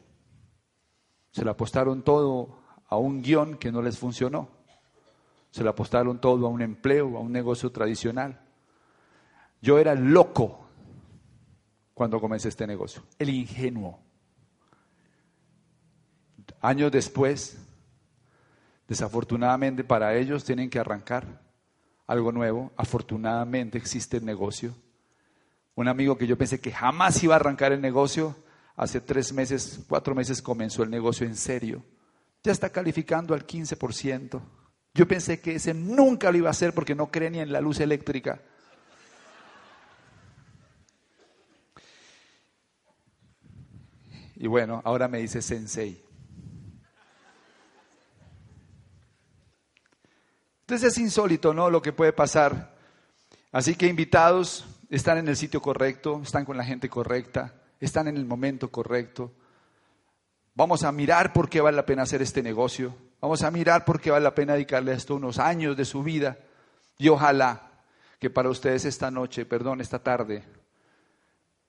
Se 1.32 1.44
le 1.44 1.50
apostaron 1.50 2.02
todo 2.02 2.60
a 2.86 2.96
un 2.96 3.22
guion 3.22 3.56
que 3.56 3.72
no 3.72 3.82
les 3.82 3.98
funcionó. 3.98 4.48
Se 5.50 5.62
le 5.62 5.70
apostaron 5.70 6.20
todo 6.20 6.46
a 6.46 6.50
un 6.50 6.62
empleo, 6.62 7.16
a 7.16 7.20
un 7.20 7.32
negocio 7.32 7.70
tradicional. 7.72 8.40
Yo 9.60 9.78
era 9.78 9.94
loco 9.94 10.60
cuando 11.94 12.20
comencé 12.20 12.48
este 12.48 12.66
negocio, 12.66 13.02
el 13.18 13.30
ingenuo. 13.30 14.00
Años 16.60 16.90
después, 16.90 17.58
desafortunadamente 18.88 19.84
para 19.84 20.14
ellos 20.16 20.44
tienen 20.44 20.70
que 20.70 20.78
arrancar 20.78 21.42
algo 22.06 22.32
nuevo. 22.32 22.72
Afortunadamente 22.76 23.78
existe 23.78 24.18
el 24.18 24.24
negocio. 24.24 24.74
Un 25.74 25.88
amigo 25.88 26.18
que 26.18 26.26
yo 26.26 26.36
pensé 26.36 26.60
que 26.60 26.72
jamás 26.72 27.22
iba 27.22 27.34
a 27.34 27.36
arrancar 27.36 27.72
el 27.72 27.80
negocio, 27.80 28.36
hace 28.76 29.00
tres 29.00 29.32
meses, 29.32 29.80
cuatro 29.88 30.14
meses 30.14 30.42
comenzó 30.42 30.82
el 30.82 30.90
negocio 30.90 31.26
en 31.26 31.36
serio. 31.36 31.82
Ya 32.42 32.52
está 32.52 32.70
calificando 32.70 33.34
al 33.34 33.46
15%. 33.46 34.40
Yo 34.94 35.08
pensé 35.08 35.40
que 35.40 35.54
ese 35.54 35.72
nunca 35.72 36.30
lo 36.30 36.38
iba 36.38 36.48
a 36.48 36.50
hacer 36.50 36.74
porque 36.74 36.94
no 36.94 37.10
cree 37.10 37.30
ni 37.30 37.38
en 37.38 37.52
la 37.52 37.60
luz 37.60 37.80
eléctrica. 37.80 38.42
Y 44.36 44.48
bueno, 44.48 44.82
ahora 44.84 45.08
me 45.08 45.18
dice 45.18 45.40
sensei. 45.40 46.04
Entonces 50.72 50.96
es 50.96 51.02
insólito, 51.02 51.52
¿no? 51.52 51.68
Lo 51.68 51.82
que 51.82 51.92
puede 51.92 52.14
pasar. 52.14 52.74
Así 53.52 53.74
que 53.74 53.88
invitados, 53.88 54.64
están 54.88 55.18
en 55.18 55.28
el 55.28 55.36
sitio 55.36 55.60
correcto, 55.60 56.22
están 56.22 56.46
con 56.46 56.56
la 56.56 56.64
gente 56.64 56.88
correcta, 56.88 57.52
están 57.78 58.08
en 58.08 58.16
el 58.16 58.24
momento 58.24 58.70
correcto. 58.70 59.32
Vamos 60.54 60.82
a 60.82 60.90
mirar 60.90 61.34
por 61.34 61.50
qué 61.50 61.60
vale 61.60 61.76
la 61.76 61.84
pena 61.84 62.04
hacer 62.04 62.22
este 62.22 62.42
negocio. 62.42 62.96
Vamos 63.20 63.42
a 63.42 63.50
mirar 63.50 63.84
por 63.84 64.00
qué 64.00 64.10
vale 64.10 64.24
la 64.24 64.34
pena 64.34 64.54
dedicarle 64.54 64.92
a 64.92 64.94
esto 64.94 65.16
unos 65.16 65.38
años 65.38 65.76
de 65.76 65.84
su 65.84 66.02
vida. 66.02 66.38
Y 66.96 67.10
ojalá 67.10 67.82
que 68.18 68.30
para 68.30 68.48
ustedes 68.48 68.86
esta 68.86 69.10
noche, 69.10 69.44
perdón, 69.44 69.82
esta 69.82 69.98
tarde, 69.98 70.42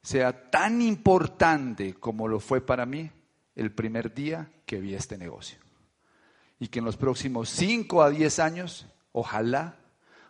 sea 0.02 0.50
tan 0.50 0.82
importante 0.82 1.96
como 1.96 2.30
lo 2.30 2.40
fue 2.40 2.62
para 2.62 2.86
mí 2.86 3.12
el 3.54 3.74
primer 3.74 4.14
día 4.14 4.50
que 4.66 4.80
vi 4.80 4.96
este 4.96 5.18
negocio. 5.18 5.58
Y 6.58 6.70
que 6.70 6.80
en 6.80 6.86
los 6.86 6.96
próximos 6.96 7.50
5 7.50 8.02
a 8.02 8.10
10 8.10 8.40
años, 8.40 8.88
ojalá 9.14 9.78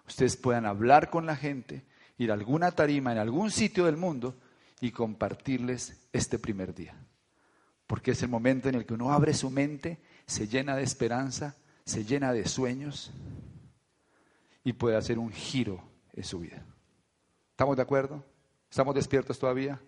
ustedes 0.07 0.37
puedan 0.37 0.67
hablar 0.67 1.09
con 1.09 1.25
la 1.25 1.35
gente, 1.35 1.83
ir 2.17 2.29
a 2.29 2.35
alguna 2.35 2.71
tarima 2.71 3.11
en 3.11 3.17
algún 3.17 3.49
sitio 3.49 3.85
del 3.85 3.97
mundo 3.97 4.35
y 4.79 4.91
compartirles 4.91 6.07
este 6.13 6.37
primer 6.37 6.75
día. 6.75 6.95
Porque 7.87 8.11
es 8.11 8.21
el 8.21 8.29
momento 8.29 8.69
en 8.69 8.75
el 8.75 8.85
que 8.85 8.93
uno 8.93 9.11
abre 9.11 9.33
su 9.33 9.49
mente, 9.49 9.99
se 10.25 10.47
llena 10.47 10.75
de 10.75 10.83
esperanza, 10.83 11.55
se 11.85 12.05
llena 12.05 12.31
de 12.31 12.47
sueños 12.47 13.11
y 14.63 14.73
puede 14.73 14.95
hacer 14.95 15.19
un 15.19 15.31
giro 15.31 15.83
en 16.13 16.23
su 16.23 16.39
vida. 16.39 16.63
¿Estamos 17.51 17.75
de 17.75 17.81
acuerdo? 17.81 18.23
¿Estamos 18.69 18.95
despiertos 18.95 19.39
todavía? 19.39 19.79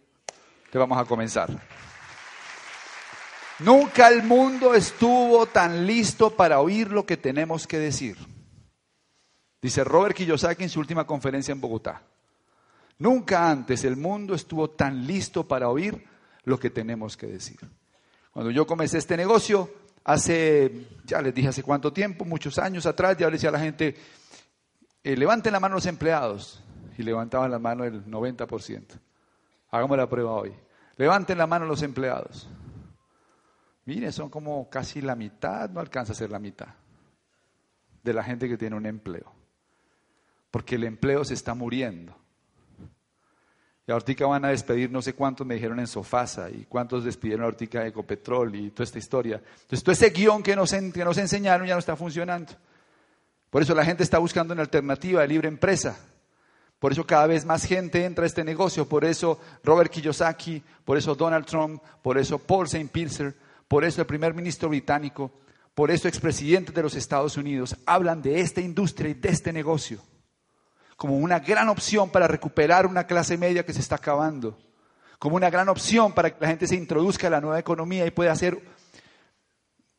Te 0.71 0.77
vamos 0.77 0.97
a 0.97 1.05
comenzar. 1.05 1.49
Nunca 3.59 4.09
el 4.09 4.23
mundo 4.23 4.73
estuvo 4.75 5.45
tan 5.45 5.87
listo 5.87 6.35
para 6.35 6.59
oír 6.59 6.91
lo 6.91 7.05
que 7.05 7.15
tenemos 7.15 7.65
que 7.67 7.79
decir. 7.79 8.34
Dice 9.61 9.83
Robert 9.83 10.15
Kiyosaki 10.15 10.63
en 10.63 10.69
su 10.69 10.79
última 10.79 11.05
conferencia 11.05 11.51
en 11.51 11.61
Bogotá. 11.61 12.01
Nunca 12.99 13.49
antes 13.49 13.83
el 13.83 13.97
mundo 13.97 14.35
estuvo 14.35 14.69
tan 14.69 15.05
listo 15.05 15.47
para 15.47 15.69
oír 15.69 16.05
lo 16.43 16.59
que 16.59 16.69
tenemos 16.69 17.17
que 17.17 17.27
decir. 17.27 17.59
Cuando 18.31 18.51
yo 18.51 18.65
comencé 18.67 18.97
este 18.97 19.17
negocio, 19.17 19.69
hace, 20.03 20.87
ya 21.03 21.21
les 21.21 21.33
dije 21.33 21.49
hace 21.49 21.63
cuánto 21.63 21.91
tiempo, 21.91 22.25
muchos 22.25 22.59
años 22.59 22.85
atrás, 22.85 23.17
ya 23.17 23.27
le 23.27 23.33
decía 23.33 23.49
a 23.49 23.53
la 23.53 23.59
gente, 23.59 23.95
eh, 25.03 25.17
levanten 25.17 25.53
la 25.53 25.59
mano 25.59 25.75
los 25.75 25.85
empleados. 25.85 26.61
Y 26.97 27.03
levantaban 27.03 27.51
la 27.51 27.59
mano 27.59 27.83
el 27.83 28.05
90%. 28.05 28.99
Hagamos 29.71 29.97
la 29.97 30.07
prueba 30.07 30.31
hoy. 30.31 30.53
Levanten 30.95 31.37
la 31.37 31.45
mano 31.45 31.65
los 31.65 31.81
empleados. 31.81 32.47
Mire, 33.83 34.11
son 34.11 34.29
como 34.29 34.69
casi 34.69 35.01
la 35.01 35.15
mitad, 35.15 35.69
no 35.69 35.81
alcanza 35.81 36.13
a 36.13 36.15
ser 36.15 36.31
la 36.31 36.39
mitad 36.39 36.69
de 38.01 38.13
la 38.13 38.23
gente 38.23 38.47
que 38.47 38.57
tiene 38.57 38.75
un 38.75 38.85
empleo. 38.85 39.34
Porque 40.55 40.75
el 40.75 40.85
empleo 40.85 41.25
se 41.25 41.33
está 41.33 41.53
muriendo. 41.53 42.15
Y 43.85 43.91
ahorita 43.91 44.25
van 44.25 44.45
a 44.45 44.51
despedir 44.51 44.89
no 44.89 45.01
sé 45.01 45.11
cuántos 45.11 45.45
me 45.45 45.55
dijeron 45.55 45.81
en 45.81 45.85
Sofasa 45.85 46.49
y 46.49 46.63
cuántos 46.63 47.03
despidieron 47.03 47.43
ahorita 47.43 47.81
de 47.81 47.89
Ecopetrol 47.89 48.55
y 48.55 48.69
toda 48.69 48.85
esta 48.85 48.97
historia. 48.97 49.41
Entonces 49.63 49.83
todo 49.83 49.91
ese 49.91 50.11
guion 50.11 50.41
que 50.41 50.55
nos, 50.55 50.71
que 50.71 51.03
nos 51.03 51.17
enseñaron 51.17 51.67
ya 51.67 51.73
no 51.73 51.79
está 51.79 51.97
funcionando. 51.97 52.53
Por 53.49 53.63
eso 53.63 53.75
la 53.75 53.83
gente 53.83 54.01
está 54.01 54.17
buscando 54.17 54.53
una 54.53 54.61
alternativa 54.61 55.23
de 55.23 55.27
libre 55.27 55.49
empresa. 55.49 55.99
Por 56.79 56.93
eso 56.93 57.05
cada 57.05 57.27
vez 57.27 57.43
más 57.43 57.65
gente 57.65 58.05
entra 58.05 58.23
a 58.23 58.27
este 58.27 58.45
negocio. 58.45 58.87
Por 58.87 59.03
eso 59.03 59.37
Robert 59.61 59.91
Kiyosaki, 59.91 60.63
por 60.85 60.97
eso 60.97 61.15
Donald 61.15 61.45
Trump, 61.45 61.83
por 62.01 62.17
eso 62.17 62.39
Paul 62.39 62.67
St. 62.67 62.87
Pilser, 62.93 63.35
por 63.67 63.83
eso 63.83 63.99
el 63.99 64.07
primer 64.07 64.33
ministro 64.33 64.69
británico, 64.69 65.33
por 65.73 65.91
eso 65.91 66.07
expresidentes 66.07 66.73
de 66.73 66.81
los 66.81 66.95
Estados 66.95 67.35
Unidos 67.35 67.75
hablan 67.85 68.21
de 68.21 68.39
esta 68.39 68.61
industria 68.61 69.09
y 69.09 69.15
de 69.15 69.27
este 69.27 69.51
negocio 69.51 69.99
como 70.95 71.17
una 71.17 71.39
gran 71.39 71.69
opción 71.69 72.09
para 72.09 72.27
recuperar 72.27 72.85
una 72.85 73.05
clase 73.05 73.37
media 73.37 73.65
que 73.65 73.73
se 73.73 73.81
está 73.81 73.95
acabando, 73.95 74.57
como 75.19 75.35
una 75.35 75.49
gran 75.49 75.69
opción 75.69 76.13
para 76.13 76.31
que 76.31 76.37
la 76.39 76.47
gente 76.47 76.67
se 76.67 76.75
introduzca 76.75 77.27
a 77.27 77.31
la 77.31 77.41
nueva 77.41 77.59
economía 77.59 78.05
y 78.05 78.11
pueda 78.11 78.35
ser 78.35 78.61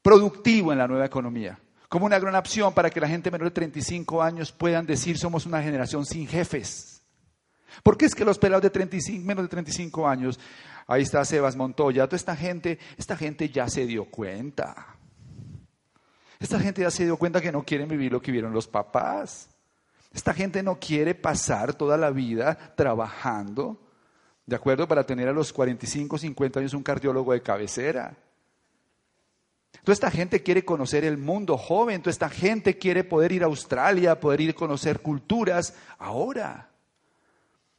productivo 0.02 0.72
en 0.72 0.78
la 0.78 0.88
nueva 0.88 1.04
economía, 1.04 1.58
como 1.88 2.06
una 2.06 2.18
gran 2.18 2.34
opción 2.34 2.72
para 2.72 2.90
que 2.90 3.00
la 3.00 3.08
gente 3.08 3.30
menor 3.30 3.48
de 3.48 3.54
35 3.54 4.22
años 4.22 4.52
puedan 4.52 4.86
decir 4.86 5.18
somos 5.18 5.46
una 5.46 5.62
generación 5.62 6.06
sin 6.06 6.26
jefes. 6.26 7.02
¿Por 7.82 7.98
qué 7.98 8.06
es 8.06 8.14
que 8.14 8.24
los 8.24 8.38
pelados 8.38 8.62
de 8.62 8.70
35, 8.70 9.24
menos 9.24 9.44
de 9.44 9.48
35 9.48 10.08
años, 10.08 10.40
ahí 10.86 11.02
está 11.02 11.24
Sebas 11.24 11.56
Montoya, 11.56 12.06
toda 12.06 12.16
esta 12.16 12.34
gente, 12.34 12.78
esta 12.96 13.16
gente 13.16 13.50
ya 13.50 13.68
se 13.68 13.86
dio 13.86 14.06
cuenta. 14.06 14.96
Esta 16.38 16.60
gente 16.60 16.82
ya 16.82 16.90
se 16.90 17.04
dio 17.04 17.16
cuenta 17.16 17.40
que 17.40 17.52
no 17.52 17.64
quieren 17.64 17.88
vivir 17.88 18.12
lo 18.12 18.20
que 18.20 18.32
vieron 18.32 18.52
los 18.52 18.66
papás. 18.66 19.55
Esta 20.12 20.32
gente 20.32 20.62
no 20.62 20.78
quiere 20.78 21.14
pasar 21.14 21.74
toda 21.74 21.96
la 21.96 22.10
vida 22.10 22.56
trabajando, 22.74 23.78
¿de 24.46 24.56
acuerdo? 24.56 24.88
Para 24.88 25.04
tener 25.04 25.28
a 25.28 25.32
los 25.32 25.52
45, 25.52 26.18
50 26.18 26.60
años 26.60 26.74
un 26.74 26.82
cardiólogo 26.82 27.32
de 27.32 27.42
cabecera. 27.42 28.16
Toda 29.84 29.92
esta 29.92 30.10
gente 30.10 30.42
quiere 30.42 30.64
conocer 30.64 31.04
el 31.04 31.18
mundo 31.18 31.56
joven, 31.56 32.00
toda 32.00 32.10
esta 32.10 32.28
gente 32.28 32.78
quiere 32.78 33.04
poder 33.04 33.32
ir 33.32 33.42
a 33.42 33.46
Australia, 33.46 34.18
poder 34.18 34.40
ir 34.40 34.50
a 34.50 34.54
conocer 34.54 35.00
culturas 35.00 35.74
ahora. 35.98 36.70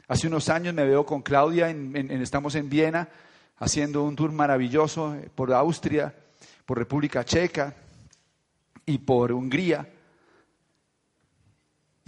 Hace 0.07 0.27
unos 0.27 0.48
años 0.48 0.74
me 0.74 0.86
veo 0.86 1.05
con 1.05 1.22
Claudia, 1.22 1.69
estamos 1.69 2.55
en 2.55 2.69
Viena, 2.69 3.10
haciendo 3.57 4.03
un 4.03 4.15
tour 4.15 4.31
maravilloso 4.31 5.17
por 5.36 5.51
Austria, 5.51 6.13
por 6.65 6.77
República 6.77 7.25
Checa 7.25 7.74
y 8.86 9.00
por 9.00 9.31
Hungría. 9.34 9.89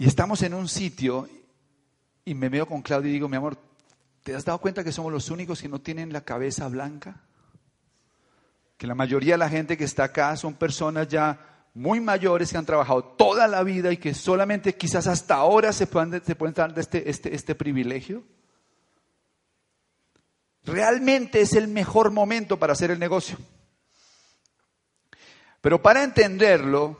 Y 0.00 0.08
estamos 0.08 0.42
en 0.42 0.54
un 0.54 0.66
sitio 0.66 1.28
y 2.24 2.34
me 2.34 2.48
veo 2.48 2.66
con 2.66 2.82
Claudia 2.82 3.10
y 3.10 3.12
digo, 3.12 3.28
mi 3.28 3.36
amor, 3.36 3.56
¿Te 4.22 4.34
has 4.34 4.44
dado 4.44 4.58
cuenta 4.58 4.84
que 4.84 4.92
somos 4.92 5.12
los 5.12 5.30
únicos 5.30 5.62
que 5.62 5.68
no 5.68 5.80
tienen 5.80 6.12
la 6.12 6.20
cabeza 6.22 6.68
blanca? 6.68 7.16
Que 8.76 8.86
la 8.86 8.94
mayoría 8.94 9.34
de 9.34 9.38
la 9.38 9.48
gente 9.48 9.76
que 9.76 9.84
está 9.84 10.04
acá 10.04 10.36
son 10.36 10.54
personas 10.54 11.08
ya 11.08 11.66
muy 11.72 12.00
mayores 12.00 12.50
que 12.50 12.58
han 12.58 12.66
trabajado 12.66 13.02
toda 13.02 13.46
la 13.46 13.62
vida 13.62 13.92
y 13.92 13.96
que 13.96 14.12
solamente 14.12 14.74
quizás 14.74 15.06
hasta 15.06 15.36
ahora 15.36 15.72
se 15.72 15.86
pueden, 15.86 16.22
se 16.24 16.34
pueden 16.34 16.54
dar 16.54 16.78
este, 16.78 17.08
este, 17.08 17.34
este 17.34 17.54
privilegio. 17.54 18.22
Realmente 20.64 21.40
es 21.40 21.54
el 21.54 21.68
mejor 21.68 22.10
momento 22.10 22.58
para 22.58 22.74
hacer 22.74 22.90
el 22.90 22.98
negocio. 22.98 23.38
Pero 25.62 25.80
para 25.80 26.02
entenderlo, 26.02 26.98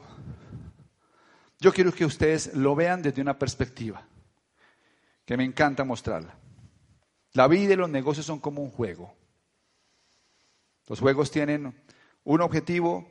yo 1.61 1.73
quiero 1.73 1.93
que 1.93 2.07
ustedes 2.07 2.55
lo 2.55 2.75
vean 2.75 3.02
desde 3.02 3.21
una 3.21 3.38
perspectiva 3.38 4.02
que 5.26 5.37
me 5.37 5.45
encanta 5.45 5.85
mostrarla. 5.85 6.35
La 7.35 7.47
vida 7.47 7.75
y 7.75 7.76
los 7.76 7.90
negocios 7.90 8.26
son 8.26 8.40
como 8.40 8.62
un 8.62 8.71
juego. 8.71 9.14
Los 10.88 10.99
juegos 10.99 11.31
tienen 11.31 11.73
un 12.25 12.40
objetivo, 12.40 13.07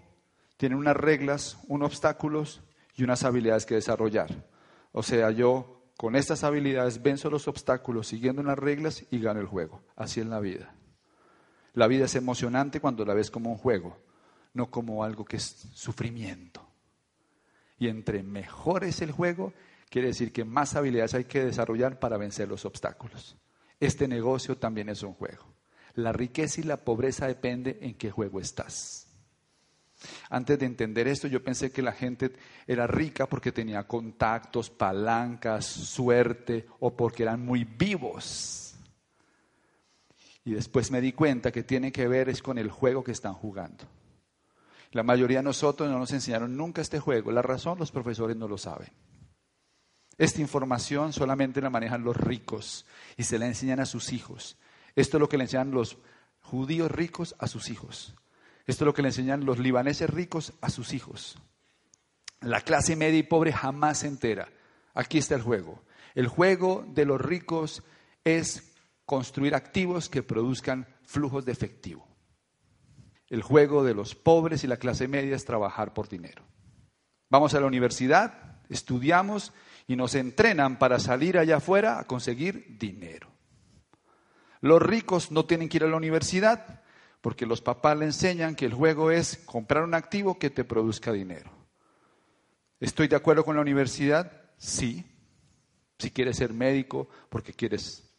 tienen 0.58 0.77
unas 0.77 0.98
reglas, 0.98 1.58
unos 1.68 1.91
obstáculos 1.91 2.62
y 2.96 3.03
unas 3.03 3.24
habilidades 3.24 3.65
que 3.65 3.75
desarrollar. 3.75 4.46
O 4.91 5.03
sea, 5.03 5.32
yo 5.32 5.94
con 5.96 6.15
estas 6.15 6.44
habilidades 6.44 7.01
venzo 7.01 7.29
los 7.29 7.48
obstáculos 7.48 8.08
siguiendo 8.08 8.41
unas 8.41 8.60
reglas 8.60 9.06
y 9.12 9.20
gano 9.20 9.39
el 9.39 9.48
juego. 9.48 9.82
Así 9.96 10.20
es 10.20 10.25
la 10.25 10.39
vida. 10.39 10.74
La 11.74 11.88
vida 11.88 12.06
es 12.06 12.15
emocionante 12.15 12.82
cuando 12.82 13.06
la 13.06 13.13
ves 13.13 13.32
como 13.32 13.51
un 13.51 13.58
juego, 13.58 13.98
no 14.53 14.70
como 14.70 15.03
algo 15.03 15.24
que 15.24 15.38
es 15.38 15.70
sufrimiento. 15.74 16.69
Y 17.79 17.88
entre 17.88 18.24
mejor 18.24 18.83
es 18.83 19.01
el 19.01 19.12
juego, 19.12 19.53
quiere 19.89 20.09
decir 20.09 20.31
que 20.31 20.43
más 20.43 20.75
habilidades 20.75 21.13
hay 21.13 21.25
que 21.25 21.45
desarrollar 21.45 22.00
para 22.00 22.17
vencer 22.17 22.48
los 22.48 22.65
obstáculos. 22.65 23.38
Este 23.79 24.07
negocio 24.07 24.57
también 24.57 24.89
es 24.89 25.01
un 25.01 25.13
juego. 25.13 25.45
La 25.95 26.12
riqueza 26.12 26.62
y 26.62 26.65
la 26.65 26.77
pobreza 26.77 27.27
depende 27.27 27.79
en 27.81 27.95
qué 27.95 28.12
juego 28.12 28.39
estás. 28.39 29.07
Antes 30.29 30.59
de 30.59 30.65
entender 30.65 31.07
esto, 31.07 31.27
yo 31.27 31.43
pensé 31.43 31.71
que 31.71 31.81
la 31.81 31.91
gente 31.91 32.31
era 32.67 32.88
rica 32.88 33.27
porque 33.27 33.51
tenía 33.51 33.88
contactos, 33.88 34.69
palancas, 34.69 35.65
suerte 35.65 36.67
o 36.79 36.95
porque 36.95 37.24
eran 37.24 37.43
muy 37.45 37.65
vivos. 37.65 38.75
Y 40.45 40.51
después 40.51 40.89
me 40.91 41.01
di 41.01 41.13
cuenta 41.13 41.51
que 41.51 41.63
tiene 41.63 41.91
que 41.91 42.07
ver 42.07 42.29
es 42.29 42.41
con 42.41 42.57
el 42.57 42.69
juego 42.69 43.03
que 43.03 43.12
están 43.12 43.33
jugando. 43.33 43.86
La 44.91 45.03
mayoría 45.03 45.39
de 45.39 45.43
nosotros 45.43 45.89
no 45.89 46.00
nos 46.00 46.12
enseñaron 46.12 46.58
nunca 46.58 46.81
este 46.81 47.00
juego. 47.00 47.31
La 47.31 47.41
razón, 47.41 47.77
los 47.77 47.91
profesores 47.91 48.36
no 48.36 48.48
lo 48.48 48.58
saben. 48.58 48.89
Esta 50.17 50.41
información 50.41 51.13
solamente 51.13 51.62
la 51.62 51.69
manejan 51.69 52.03
los 52.03 52.17
ricos 52.17 52.86
y 53.15 53.24
se 53.24 53.39
la 53.39 53.46
enseñan 53.46 53.79
a 53.79 53.86
sus 53.86 54.12
hijos. 54.12 54.58
Esto 54.96 55.17
es 55.17 55.22
lo 55.22 55.29
que 55.29 55.38
le 55.38 55.43
enseñan 55.46 55.72
los 55.72 55.98
judíos 56.41 56.91
ricos 56.91 57.36
a 57.39 57.48
sus 57.48 57.69
hijos. 57.69 58.15
Esto 58.65 58.84
es 58.84 58.86
lo 58.86 58.93
que 58.93 59.01
le 59.01 59.10
enseñan 59.10 59.46
los 59.46 59.60
libaneses 59.60 60.10
ricos 60.10 60.53
a 60.60 60.69
sus 60.69 60.93
hijos. 60.93 61.38
La 62.41 62.62
clase 62.62 62.96
media 62.96 63.19
y 63.19 63.24
pobre 63.24 63.53
jamás 63.53 64.00
se 64.00 64.08
entera. 64.08 64.50
Aquí 64.93 65.19
está 65.19 65.36
el 65.36 65.41
juego. 65.41 65.84
El 66.15 66.27
juego 66.27 66.84
de 66.88 67.05
los 67.05 67.22
ricos 67.22 67.84
es 68.24 68.74
construir 69.05 69.55
activos 69.55 70.10
que 70.10 70.24
produzcan 70.24 70.86
flujos 71.03 71.46
de 71.46 71.51
efectivo. 71.51 72.09
El 73.29 73.41
juego 73.43 73.83
de 73.83 73.93
los 73.93 74.15
pobres 74.15 74.63
y 74.63 74.67
la 74.67 74.77
clase 74.77 75.07
media 75.07 75.36
es 75.36 75.45
trabajar 75.45 75.93
por 75.93 76.09
dinero. 76.09 76.43
Vamos 77.29 77.53
a 77.53 77.59
la 77.59 77.67
universidad, 77.67 78.59
estudiamos 78.69 79.53
y 79.88 79.95
nos 79.95 80.15
entrenan 80.15 80.79
para 80.79 81.00
salir 81.00 81.38
allá 81.38 81.57
afuera 81.57 82.00
a 82.00 82.05
conseguir 82.05 82.77
dinero. 82.79 83.27
Los 84.62 84.81
ricos 84.81 85.31
no 85.31 85.45
tienen 85.45 85.69
que 85.69 85.77
ir 85.77 85.83
a 85.83 85.88
la 85.88 85.98
universidad 85.98 86.81
porque 87.21 87.45
los 87.45 87.62
papás 87.62 87.98
le 87.98 88.05
enseñan 88.05 88.55
que 88.55 88.65
el 88.65 88.74
juego 88.74 89.11
es 89.11 89.37
comprar 89.46 89.83
un 89.83 89.94
activo 89.94 90.39
que 90.39 90.50
te 90.50 90.63
produzca 90.63 91.11
dinero. 91.11 91.51
¿Estoy 92.79 93.07
de 93.07 93.15
acuerdo 93.15 93.44
con 93.44 93.55
la 93.55 93.61
universidad? 93.61 94.51
Sí. 94.57 95.05
Si 95.98 96.11
quieres 96.11 96.37
ser 96.37 96.53
médico 96.53 97.09
porque 97.29 97.53
quieres 97.53 98.09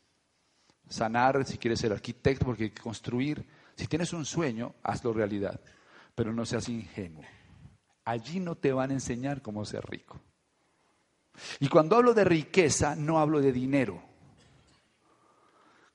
sanar, 0.89 1.47
si 1.47 1.57
quieres 1.57 1.81
ser 1.81 1.93
arquitecto 1.93 2.45
porque 2.45 2.69
quieres 2.69 2.83
construir, 2.83 3.47
si 3.81 3.87
tienes 3.87 4.13
un 4.13 4.27
sueño, 4.27 4.75
hazlo 4.83 5.15
realidad, 5.15 5.59
pero 6.15 6.35
no 6.35 6.45
seas 6.45 6.69
ingenuo. 6.69 7.25
Allí 8.05 8.39
no 8.39 8.55
te 8.55 8.75
van 8.75 8.91
a 8.91 8.93
enseñar 8.93 9.41
cómo 9.41 9.65
ser 9.65 9.83
rico. 9.87 10.21
Y 11.61 11.69
cuando 11.69 11.97
hablo 11.97 12.13
de 12.13 12.25
riqueza, 12.25 12.95
no 12.95 13.19
hablo 13.19 13.41
de 13.41 13.53
dinero. 13.53 14.03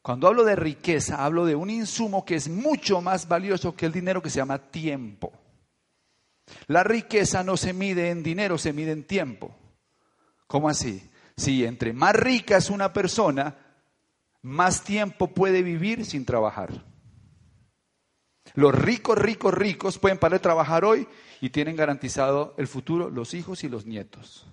Cuando 0.01 0.27
hablo 0.27 0.43
de 0.43 0.55
riqueza, 0.55 1.23
hablo 1.23 1.45
de 1.45 1.53
un 1.53 1.69
insumo 1.69 2.25
que 2.25 2.33
es 2.33 2.49
mucho 2.49 3.01
más 3.01 3.27
valioso 3.27 3.75
que 3.75 3.85
el 3.85 3.91
dinero 3.91 4.19
que 4.19 4.31
se 4.31 4.37
llama 4.37 4.57
tiempo. 4.57 5.31
La 6.65 6.83
riqueza 6.83 7.43
no 7.43 7.55
se 7.55 7.71
mide 7.71 8.09
en 8.09 8.23
dinero, 8.23 8.57
se 8.57 8.73
mide 8.73 8.93
en 8.93 9.03
tiempo. 9.03 9.55
¿Cómo 10.47 10.69
así? 10.69 11.07
Si 11.37 11.63
entre 11.63 11.93
más 11.93 12.15
rica 12.15 12.57
es 12.57 12.71
una 12.71 12.91
persona, 12.93 13.55
más 14.41 14.83
tiempo 14.83 15.27
puede 15.27 15.61
vivir 15.61 16.03
sin 16.03 16.25
trabajar. 16.25 16.94
Los 18.53 18.73
ricos, 18.73 19.17
ricos, 19.17 19.53
ricos 19.53 19.99
pueden 19.99 20.17
parar 20.17 20.39
de 20.39 20.43
trabajar 20.43 20.85
hoy 20.85 21.07
y 21.41 21.49
tienen 21.49 21.75
garantizado 21.75 22.53
el 22.57 22.67
futuro 22.67 23.09
los 23.09 23.33
hijos 23.33 23.63
y 23.63 23.69
los 23.69 23.85
nietos. 23.85 24.47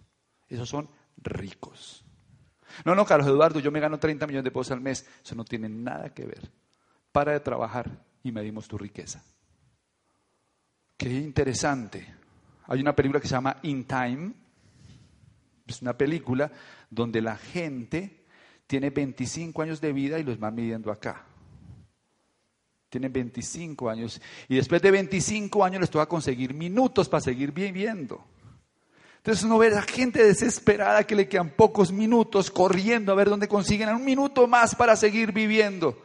Esos 0.49 0.69
son 0.69 0.89
ricos. 1.19 2.05
No, 2.85 2.95
no, 2.95 3.05
Carlos 3.05 3.29
Eduardo, 3.29 3.61
yo 3.61 3.71
me 3.71 3.81
gano 3.81 3.99
30 3.99 4.27
millones 4.27 4.45
de 4.45 4.51
pesos 4.51 4.71
al 4.71 4.81
mes. 4.81 5.07
Eso 5.23 5.35
no 5.35 5.45
tiene 5.45 5.69
nada 5.69 6.13
que 6.13 6.25
ver. 6.25 6.51
Para 7.13 7.33
de 7.33 7.41
trabajar 7.41 7.91
y 8.23 8.33
medimos 8.33 8.67
tu 8.67 8.79
riqueza. 8.79 9.23
Qué 10.97 11.11
interesante. 11.11 12.15
Hay 12.67 12.81
una 12.81 12.95
película 12.95 13.21
que 13.21 13.29
se 13.29 13.35
llama 13.35 13.59
In 13.63 13.85
Time. 13.85 14.33
Es 15.67 15.83
una 15.83 15.97
película 15.97 16.51
donde 16.91 17.21
la 17.21 17.37
gente 17.37 18.25
tiene 18.67 18.91
25 18.91 19.63
años 19.63 19.81
de 19.81 19.93
vida 19.93 20.19
y 20.19 20.23
los 20.23 20.43
va 20.43 20.51
midiendo 20.51 20.91
acá. 20.91 21.27
Tienen 22.93 23.11
25 23.11 23.89
años 23.89 24.21
y 24.51 24.57
después 24.57 24.83
de 24.83 24.91
25 24.91 25.65
años 25.65 25.81
les 25.81 25.89
toca 25.89 26.05
conseguir 26.05 26.53
minutos 26.53 27.09
para 27.09 27.23
seguir 27.23 27.51
viviendo. 27.51 28.23
Entonces 29.17 29.43
uno 29.45 29.57
ve 29.57 29.75
a 29.75 29.81
gente 29.81 30.23
desesperada 30.23 31.03
que 31.05 31.15
le 31.15 31.27
quedan 31.27 31.49
pocos 31.57 31.91
minutos 31.91 32.51
corriendo 32.51 33.11
a 33.11 33.15
ver 33.15 33.31
dónde 33.31 33.49
consiguen 33.49 33.89
un 33.89 34.05
minuto 34.05 34.47
más 34.47 34.75
para 34.75 34.95
seguir 34.95 35.33
viviendo. 35.33 36.03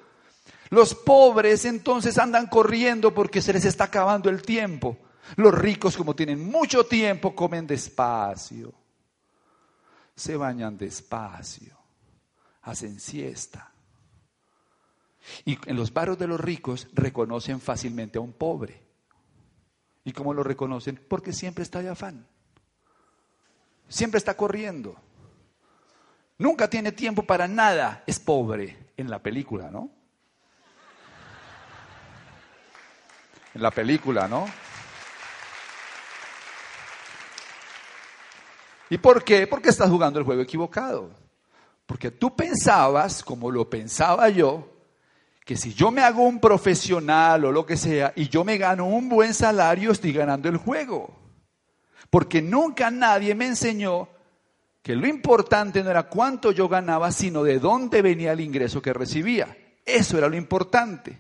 Los 0.69 0.95
pobres 0.95 1.65
entonces 1.65 2.17
andan 2.17 2.47
corriendo 2.47 3.13
porque 3.13 3.41
se 3.41 3.51
les 3.51 3.65
está 3.65 3.83
acabando 3.83 4.29
el 4.29 4.41
tiempo. 4.41 4.97
Los 5.35 5.53
ricos 5.53 5.97
como 5.97 6.15
tienen 6.15 6.49
mucho 6.49 6.85
tiempo 6.85 7.35
comen 7.35 7.67
despacio, 7.67 8.73
se 10.15 10.37
bañan 10.37 10.77
despacio, 10.77 11.77
hacen 12.61 12.97
siesta. 12.97 13.73
Y 15.45 15.57
en 15.69 15.75
los 15.75 15.93
barrios 15.93 16.17
de 16.17 16.27
los 16.27 16.39
ricos 16.39 16.87
reconocen 16.93 17.59
fácilmente 17.59 18.17
a 18.17 18.21
un 18.21 18.33
pobre. 18.33 18.81
¿Y 20.03 20.13
cómo 20.13 20.33
lo 20.33 20.43
reconocen? 20.43 20.99
Porque 21.07 21.33
siempre 21.33 21.63
está 21.63 21.81
de 21.81 21.89
afán. 21.89 22.25
Siempre 23.89 24.17
está 24.17 24.35
corriendo. 24.35 24.95
Nunca 26.37 26.69
tiene 26.69 26.91
tiempo 26.91 27.23
para 27.23 27.47
nada. 27.47 28.03
Es 28.05 28.19
pobre 28.19 28.91
en 28.95 29.09
la 29.09 29.19
película, 29.19 29.69
¿no? 29.71 29.89
En 33.53 33.61
la 33.61 33.71
película, 33.71 34.27
¿no? 34.27 34.45
¿Y 38.89 38.97
por 38.97 39.23
qué? 39.23 39.47
Porque 39.47 39.69
estás 39.69 39.89
jugando 39.89 40.19
el 40.19 40.25
juego 40.25 40.41
equivocado. 40.41 41.11
Porque 41.85 42.11
tú 42.11 42.35
pensabas, 42.35 43.23
como 43.23 43.49
lo 43.49 43.69
pensaba 43.69 44.29
yo, 44.29 44.76
que 45.47 45.55
si 45.55 45.73
yo 45.73 45.91
me 45.91 46.01
hago 46.01 46.23
un 46.23 46.41
profesional 46.41 47.45
o 47.45 47.53
lo 47.53 47.65
que 47.65 47.77
sea 47.77 48.11
y 48.17 48.27
yo 48.27 48.43
me 48.43 48.57
gano 48.57 48.85
un 48.85 49.07
buen 49.07 49.33
salario, 49.33 49.93
estoy 49.93 50.11
ganando 50.11 50.49
el 50.49 50.57
juego. 50.57 51.17
Porque 52.09 52.41
nunca 52.41 52.91
nadie 52.91 53.33
me 53.33 53.47
enseñó 53.47 54.09
que 54.83 54.93
lo 54.93 55.07
importante 55.07 55.81
no 55.81 55.89
era 55.89 56.03
cuánto 56.03 56.51
yo 56.51 56.67
ganaba, 56.67 57.13
sino 57.13 57.43
de 57.43 57.59
dónde 57.59 58.01
venía 58.01 58.33
el 58.33 58.41
ingreso 58.41 58.81
que 58.81 58.91
recibía. 58.91 59.57
Eso 59.85 60.17
era 60.17 60.27
lo 60.27 60.35
importante. 60.35 61.17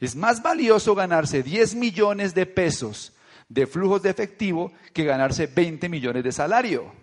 Es 0.00 0.16
más 0.16 0.40
valioso 0.42 0.94
ganarse 0.94 1.42
10 1.42 1.74
millones 1.74 2.34
de 2.34 2.46
pesos 2.46 3.12
de 3.50 3.66
flujos 3.66 4.00
de 4.00 4.08
efectivo 4.08 4.72
que 4.94 5.04
ganarse 5.04 5.48
20 5.48 5.90
millones 5.90 6.24
de 6.24 6.32
salario 6.32 6.94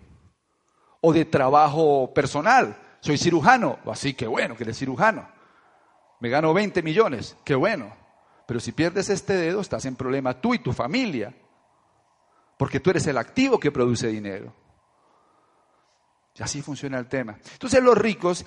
o 1.02 1.12
de 1.12 1.24
trabajo 1.24 2.12
personal. 2.12 2.76
Soy 2.98 3.16
cirujano, 3.16 3.78
así 3.86 4.14
que 4.14 4.26
bueno 4.26 4.56
que 4.56 4.64
eres 4.64 4.76
cirujano. 4.76 5.37
Me 6.20 6.28
gano 6.28 6.52
20 6.52 6.82
millones, 6.82 7.36
qué 7.44 7.54
bueno. 7.54 7.94
Pero 8.46 8.60
si 8.60 8.72
pierdes 8.72 9.10
este 9.10 9.34
dedo, 9.34 9.60
estás 9.60 9.84
en 9.84 9.94
problema 9.94 10.40
tú 10.40 10.54
y 10.54 10.58
tu 10.58 10.72
familia 10.72 11.34
porque 12.58 12.80
tú 12.80 12.90
eres 12.90 13.06
el 13.06 13.16
activo 13.16 13.58
que 13.58 13.70
produce 13.70 14.08
dinero. 14.08 14.52
Y 16.34 16.42
así 16.42 16.60
funciona 16.60 16.98
el 16.98 17.06
tema. 17.06 17.38
Entonces 17.52 17.82
los 17.82 17.96
ricos 17.96 18.44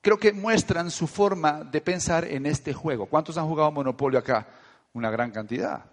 creo 0.00 0.18
que 0.18 0.32
muestran 0.32 0.90
su 0.90 1.06
forma 1.06 1.64
de 1.64 1.80
pensar 1.80 2.24
en 2.24 2.46
este 2.46 2.72
juego. 2.72 3.06
¿Cuántos 3.06 3.36
han 3.36 3.46
jugado 3.46 3.70
Monopolio 3.72 4.18
acá? 4.18 4.48
Una 4.94 5.10
gran 5.10 5.30
cantidad. 5.30 5.84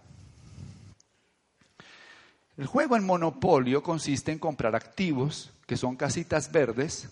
El 2.56 2.68
juego 2.68 2.96
en 2.96 3.06
Monopolio 3.06 3.84
consiste 3.84 4.32
en 4.32 4.40
comprar 4.40 4.76
activos, 4.76 5.52
que 5.66 5.76
son 5.76 5.96
casitas 5.96 6.52
verdes, 6.52 7.10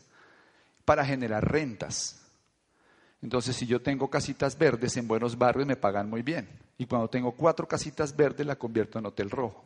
para 0.86 1.04
generar 1.04 1.52
rentas. 1.52 2.21
Entonces, 3.22 3.56
si 3.56 3.68
yo 3.68 3.82
tengo 3.82 4.10
casitas 4.10 4.58
verdes 4.58 4.98
en 4.98 5.08
buenos 5.08 5.38
barrios, 5.38 5.68
me 5.68 5.76
pagan 5.76 6.10
muy 6.10 6.24
bien. 6.24 6.50
Y 6.78 6.88
cuando 6.88 7.08
tengo 7.08 7.34
cuatro 7.34 7.68
casitas 7.68 8.16
verdes, 8.16 8.48
la 8.48 8.56
convierto 8.56 8.98
en 8.98 9.06
hotel 9.06 9.30
rojo. 9.30 9.64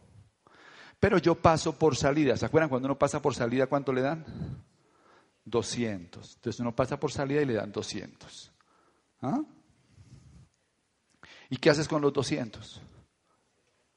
Pero 0.99 1.17
yo 1.17 1.35
paso 1.35 1.77
por 1.77 1.95
salida. 1.95 2.35
¿Se 2.35 2.45
acuerdan 2.45 2.69
cuando 2.69 2.87
uno 2.87 2.97
pasa 2.97 3.21
por 3.21 3.33
salida, 3.33 3.67
cuánto 3.67 3.93
le 3.93 4.01
dan? 4.01 4.25
200. 5.45 6.35
Entonces 6.35 6.59
uno 6.59 6.75
pasa 6.75 6.99
por 6.99 7.11
salida 7.11 7.41
y 7.41 7.45
le 7.45 7.53
dan 7.53 7.71
200. 7.71 8.51
¿Ah? 9.21 9.41
¿Y 11.49 11.57
qué 11.57 11.69
haces 11.69 11.87
con 11.87 12.01
los 12.01 12.11
200? 12.11 12.81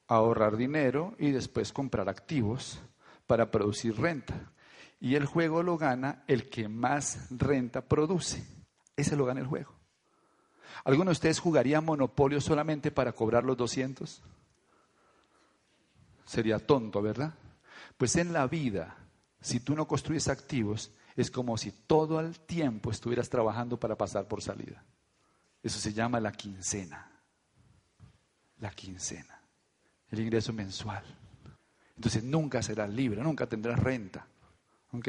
Ahorrar 0.07 0.57
dinero 0.57 1.15
y 1.19 1.31
después 1.31 1.73
comprar 1.73 2.09
activos 2.09 2.79
para 3.27 3.51
producir 3.51 3.99
renta. 3.99 4.53
Y 5.01 5.15
el 5.15 5.27
juego 5.27 5.63
lo 5.63 5.79
gana 5.79 6.25
el 6.27 6.49
que 6.49 6.69
más 6.69 7.29
renta 7.31 7.83
produce. 7.83 8.58
Ese 8.99 9.15
lo 9.15 9.25
gana 9.25 9.41
el 9.41 9.47
juego. 9.47 9.73
¿Alguno 10.83 11.11
de 11.11 11.13
ustedes 11.13 11.39
jugaría 11.39 11.81
Monopolio 11.81 12.41
solamente 12.41 12.91
para 12.91 13.13
cobrar 13.13 13.45
los 13.45 13.57
200? 13.57 14.21
Sería 16.27 16.59
tonto, 16.59 17.01
¿verdad? 17.01 17.33
Pues 17.97 18.17
en 18.17 18.33
la 18.33 18.49
vida, 18.49 18.97
si 19.41 19.61
tú 19.61 19.77
no 19.77 19.87
construyes 19.87 20.27
activos, 20.27 20.91
es 21.15 21.31
como 21.31 21.57
si 21.57 21.71
todo 21.71 22.19
el 22.19 22.41
tiempo 22.41 22.91
estuvieras 22.91 23.31
trabajando 23.31 23.79
para 23.79 23.97
pasar 23.97 24.27
por 24.27 24.43
salida. 24.43 24.83
Eso 25.63 25.79
se 25.79 25.93
llama 25.93 26.19
la 26.19 26.33
quincena. 26.33 27.09
La 28.59 28.71
quincena. 28.73 29.41
El 30.11 30.19
ingreso 30.19 30.53
mensual. 30.53 31.05
Entonces 31.95 32.25
nunca 32.25 32.63
serás 32.65 32.91
libre, 32.91 33.23
nunca 33.23 33.47
tendrás 33.47 33.79
renta. 33.79 34.27
¿Ok? 34.91 35.09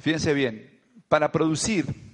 Fíjense 0.00 0.34
bien, 0.34 0.80
para 1.06 1.30
producir 1.30 2.11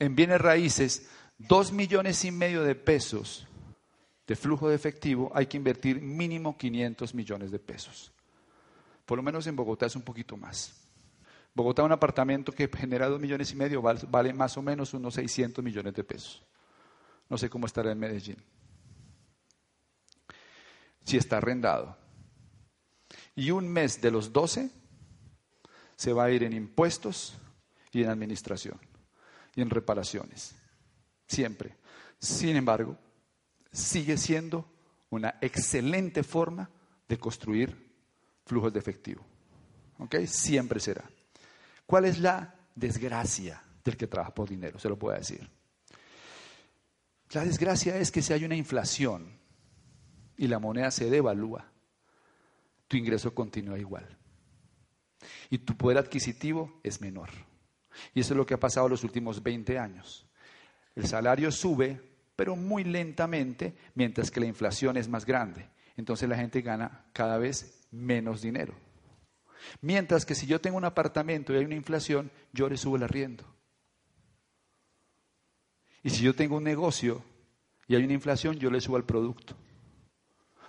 en 0.00 0.16
bienes 0.16 0.40
raíces 0.40 1.08
dos 1.38 1.70
millones 1.70 2.24
y 2.24 2.32
medio 2.32 2.64
de 2.64 2.74
pesos 2.74 3.46
de 4.26 4.36
flujo 4.36 4.68
de 4.68 4.76
efectivo, 4.76 5.30
hay 5.34 5.46
que 5.46 5.56
invertir 5.56 6.00
mínimo 6.00 6.56
500 6.56 7.14
millones 7.14 7.50
de 7.50 7.58
pesos. 7.58 8.12
Por 9.04 9.18
lo 9.18 9.22
menos 9.24 9.46
en 9.48 9.56
Bogotá 9.56 9.86
es 9.86 9.96
un 9.96 10.02
poquito 10.02 10.36
más. 10.36 10.72
Bogotá, 11.52 11.82
un 11.82 11.90
apartamento 11.90 12.52
que 12.52 12.68
genera 12.68 13.08
dos 13.08 13.20
millones 13.20 13.50
y 13.52 13.56
medio, 13.56 13.82
vale 13.82 14.32
más 14.32 14.56
o 14.56 14.62
menos 14.62 14.94
unos 14.94 15.14
600 15.14 15.64
millones 15.64 15.94
de 15.94 16.04
pesos. 16.04 16.44
No 17.28 17.36
sé 17.36 17.50
cómo 17.50 17.66
estará 17.66 17.90
en 17.90 17.98
Medellín. 17.98 18.36
Si 21.04 21.16
está 21.16 21.38
arrendado. 21.38 21.96
Y 23.34 23.50
un 23.50 23.68
mes 23.68 24.00
de 24.00 24.12
los 24.12 24.32
12 24.32 24.70
se 25.96 26.12
va 26.12 26.24
a 26.24 26.30
ir 26.30 26.44
en 26.44 26.52
impuestos 26.52 27.34
y 27.90 28.04
en 28.04 28.10
administración 28.10 28.89
en 29.60 29.70
reparaciones. 29.70 30.54
Siempre. 31.26 31.76
Sin 32.18 32.56
embargo, 32.56 32.96
sigue 33.72 34.16
siendo 34.16 34.70
una 35.10 35.36
excelente 35.40 36.22
forma 36.22 36.70
de 37.08 37.18
construir 37.18 37.90
flujos 38.46 38.72
de 38.72 38.78
efectivo. 38.78 39.24
¿Ok? 39.98 40.16
Siempre 40.26 40.80
será. 40.80 41.08
¿Cuál 41.86 42.04
es 42.04 42.18
la 42.18 42.54
desgracia 42.74 43.62
del 43.84 43.96
que 43.96 44.06
trabaja 44.06 44.34
por 44.34 44.48
dinero? 44.48 44.78
Se 44.78 44.88
lo 44.88 44.98
puedo 44.98 45.16
decir. 45.16 45.48
La 47.32 47.44
desgracia 47.44 47.96
es 47.96 48.10
que 48.10 48.22
si 48.22 48.32
hay 48.32 48.44
una 48.44 48.56
inflación 48.56 49.38
y 50.36 50.48
la 50.48 50.58
moneda 50.58 50.90
se 50.90 51.10
devalúa, 51.10 51.70
tu 52.88 52.96
ingreso 52.96 53.34
continúa 53.34 53.78
igual 53.78 54.16
y 55.48 55.58
tu 55.58 55.76
poder 55.76 55.98
adquisitivo 55.98 56.80
es 56.82 57.00
menor. 57.00 57.28
Y 58.14 58.20
eso 58.20 58.34
es 58.34 58.36
lo 58.36 58.46
que 58.46 58.54
ha 58.54 58.60
pasado 58.60 58.88
los 58.88 59.04
últimos 59.04 59.42
20 59.42 59.78
años. 59.78 60.26
El 60.94 61.06
salario 61.06 61.50
sube, 61.50 62.00
pero 62.36 62.56
muy 62.56 62.84
lentamente, 62.84 63.74
mientras 63.94 64.30
que 64.30 64.40
la 64.40 64.46
inflación 64.46 64.96
es 64.96 65.08
más 65.08 65.24
grande. 65.24 65.68
Entonces 65.96 66.28
la 66.28 66.36
gente 66.36 66.62
gana 66.62 67.04
cada 67.12 67.38
vez 67.38 67.86
menos 67.90 68.42
dinero. 68.42 68.74
Mientras 69.80 70.24
que 70.24 70.34
si 70.34 70.46
yo 70.46 70.60
tengo 70.60 70.76
un 70.76 70.84
apartamento 70.84 71.52
y 71.52 71.56
hay 71.56 71.64
una 71.64 71.74
inflación, 71.74 72.30
yo 72.52 72.68
le 72.68 72.76
subo 72.76 72.96
el 72.96 73.02
arriendo. 73.02 73.44
Y 76.02 76.10
si 76.10 76.22
yo 76.22 76.34
tengo 76.34 76.56
un 76.56 76.64
negocio 76.64 77.22
y 77.86 77.94
hay 77.94 78.04
una 78.04 78.14
inflación, 78.14 78.58
yo 78.58 78.70
le 78.70 78.80
subo 78.80 78.96
el 78.96 79.04
producto. 79.04 79.54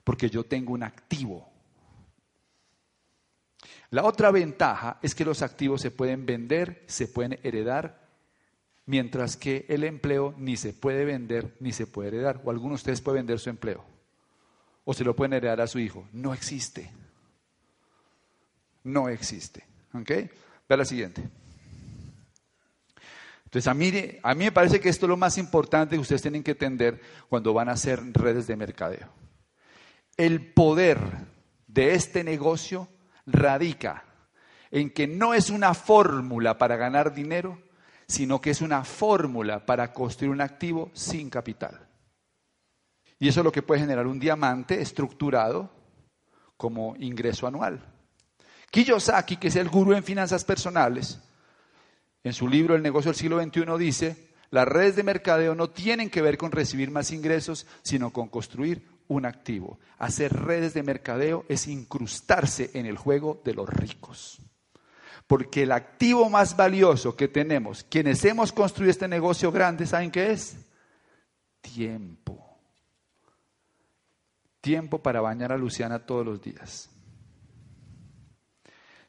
Porque 0.03 0.29
yo 0.29 0.43
tengo 0.43 0.73
un 0.73 0.83
activo. 0.83 1.50
La 3.91 4.05
otra 4.05 4.31
ventaja 4.31 4.99
es 5.01 5.13
que 5.13 5.25
los 5.25 5.41
activos 5.41 5.81
se 5.81 5.91
pueden 5.91 6.25
vender, 6.25 6.83
se 6.87 7.09
pueden 7.09 7.37
heredar, 7.43 8.07
mientras 8.85 9.35
que 9.35 9.65
el 9.67 9.83
empleo 9.83 10.33
ni 10.37 10.55
se 10.55 10.71
puede 10.71 11.03
vender 11.03 11.55
ni 11.59 11.73
se 11.73 11.87
puede 11.87 12.07
heredar. 12.07 12.41
O 12.45 12.51
algunos 12.51 12.79
de 12.79 12.81
ustedes 12.81 13.01
pueden 13.01 13.19
vender 13.19 13.39
su 13.39 13.49
empleo. 13.49 13.83
O 14.85 14.93
se 14.93 15.03
lo 15.03 15.13
pueden 15.13 15.33
heredar 15.33 15.59
a 15.59 15.67
su 15.67 15.77
hijo. 15.77 16.07
No 16.13 16.33
existe. 16.33 16.89
No 18.85 19.09
existe. 19.09 19.65
¿Ok? 19.93 20.09
Ve 20.69 20.77
la 20.77 20.85
siguiente. 20.85 21.21
Entonces, 23.43 23.67
a 23.67 23.73
mí, 23.73 23.91
a 24.23 24.33
mí 24.33 24.45
me 24.45 24.51
parece 24.53 24.79
que 24.79 24.87
esto 24.87 25.05
es 25.05 25.09
lo 25.09 25.17
más 25.17 25.37
importante 25.37 25.97
que 25.97 26.01
ustedes 26.01 26.21
tienen 26.21 26.43
que 26.43 26.51
entender 26.51 27.01
cuando 27.27 27.53
van 27.53 27.67
a 27.67 27.73
hacer 27.73 27.99
redes 28.13 28.47
de 28.47 28.55
mercadeo. 28.55 29.09
El 30.15 30.53
poder 30.53 30.97
de 31.67 31.93
este 31.93 32.23
negocio 32.23 32.87
radica 33.25 34.03
en 34.71 34.89
que 34.89 35.07
no 35.07 35.33
es 35.33 35.49
una 35.49 35.73
fórmula 35.73 36.57
para 36.57 36.77
ganar 36.77 37.13
dinero, 37.13 37.61
sino 38.07 38.41
que 38.41 38.51
es 38.51 38.61
una 38.61 38.83
fórmula 38.83 39.65
para 39.65 39.93
construir 39.93 40.31
un 40.31 40.41
activo 40.41 40.91
sin 40.93 41.29
capital. 41.29 41.87
Y 43.19 43.27
eso 43.27 43.41
es 43.41 43.43
lo 43.43 43.51
que 43.51 43.61
puede 43.61 43.81
generar 43.81 44.07
un 44.07 44.19
diamante 44.19 44.81
estructurado 44.81 45.69
como 46.57 46.95
ingreso 46.97 47.47
anual. 47.47 47.85
Kiyosaki, 48.71 49.37
que 49.37 49.49
es 49.49 49.55
el 49.57 49.69
gurú 49.69 49.93
en 49.93 50.03
finanzas 50.03 50.45
personales, 50.45 51.19
en 52.23 52.33
su 52.33 52.47
libro 52.47 52.75
El 52.75 52.83
negocio 52.83 53.11
del 53.11 53.19
siglo 53.19 53.41
XXI 53.41 53.77
dice, 53.77 54.31
las 54.49 54.67
redes 54.67 54.95
de 54.95 55.03
mercadeo 55.03 55.55
no 55.55 55.69
tienen 55.69 56.09
que 56.09 56.21
ver 56.21 56.37
con 56.37 56.51
recibir 56.51 56.91
más 56.91 57.11
ingresos, 57.11 57.65
sino 57.81 58.11
con 58.11 58.27
construir 58.27 58.87
un 59.11 59.25
activo. 59.25 59.77
Hacer 59.97 60.33
redes 60.33 60.73
de 60.73 60.83
mercadeo 60.83 61.45
es 61.49 61.67
incrustarse 61.67 62.71
en 62.73 62.85
el 62.85 62.97
juego 62.97 63.41
de 63.43 63.53
los 63.53 63.67
ricos. 63.67 64.39
Porque 65.27 65.63
el 65.63 65.73
activo 65.73 66.29
más 66.29 66.55
valioso 66.55 67.15
que 67.15 67.27
tenemos, 67.27 67.83
quienes 67.83 68.23
hemos 68.23 68.51
construido 68.53 68.91
este 68.91 69.07
negocio 69.07 69.51
grande, 69.51 69.85
¿saben 69.85 70.11
qué 70.11 70.31
es? 70.31 70.57
Tiempo. 71.59 72.57
Tiempo 74.61 74.99
para 74.99 75.19
bañar 75.19 75.51
a 75.51 75.57
Luciana 75.57 75.99
todos 75.99 76.25
los 76.25 76.41
días. 76.41 76.89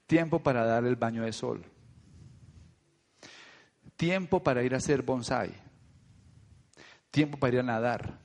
Tiempo 0.07 0.43
para 0.43 0.65
darle 0.65 0.89
el 0.89 0.97
baño 0.97 1.23
de 1.23 1.33
sol. 1.33 1.65
Tiempo 3.97 4.43
para 4.43 4.65
ir 4.65 4.75
a 4.75 4.79
hacer 4.79 5.03
bonsai. 5.03 5.53
Tiempo 7.11 7.39
para 7.39 7.55
ir 7.55 7.61
a 7.61 7.63
nadar. 7.63 8.22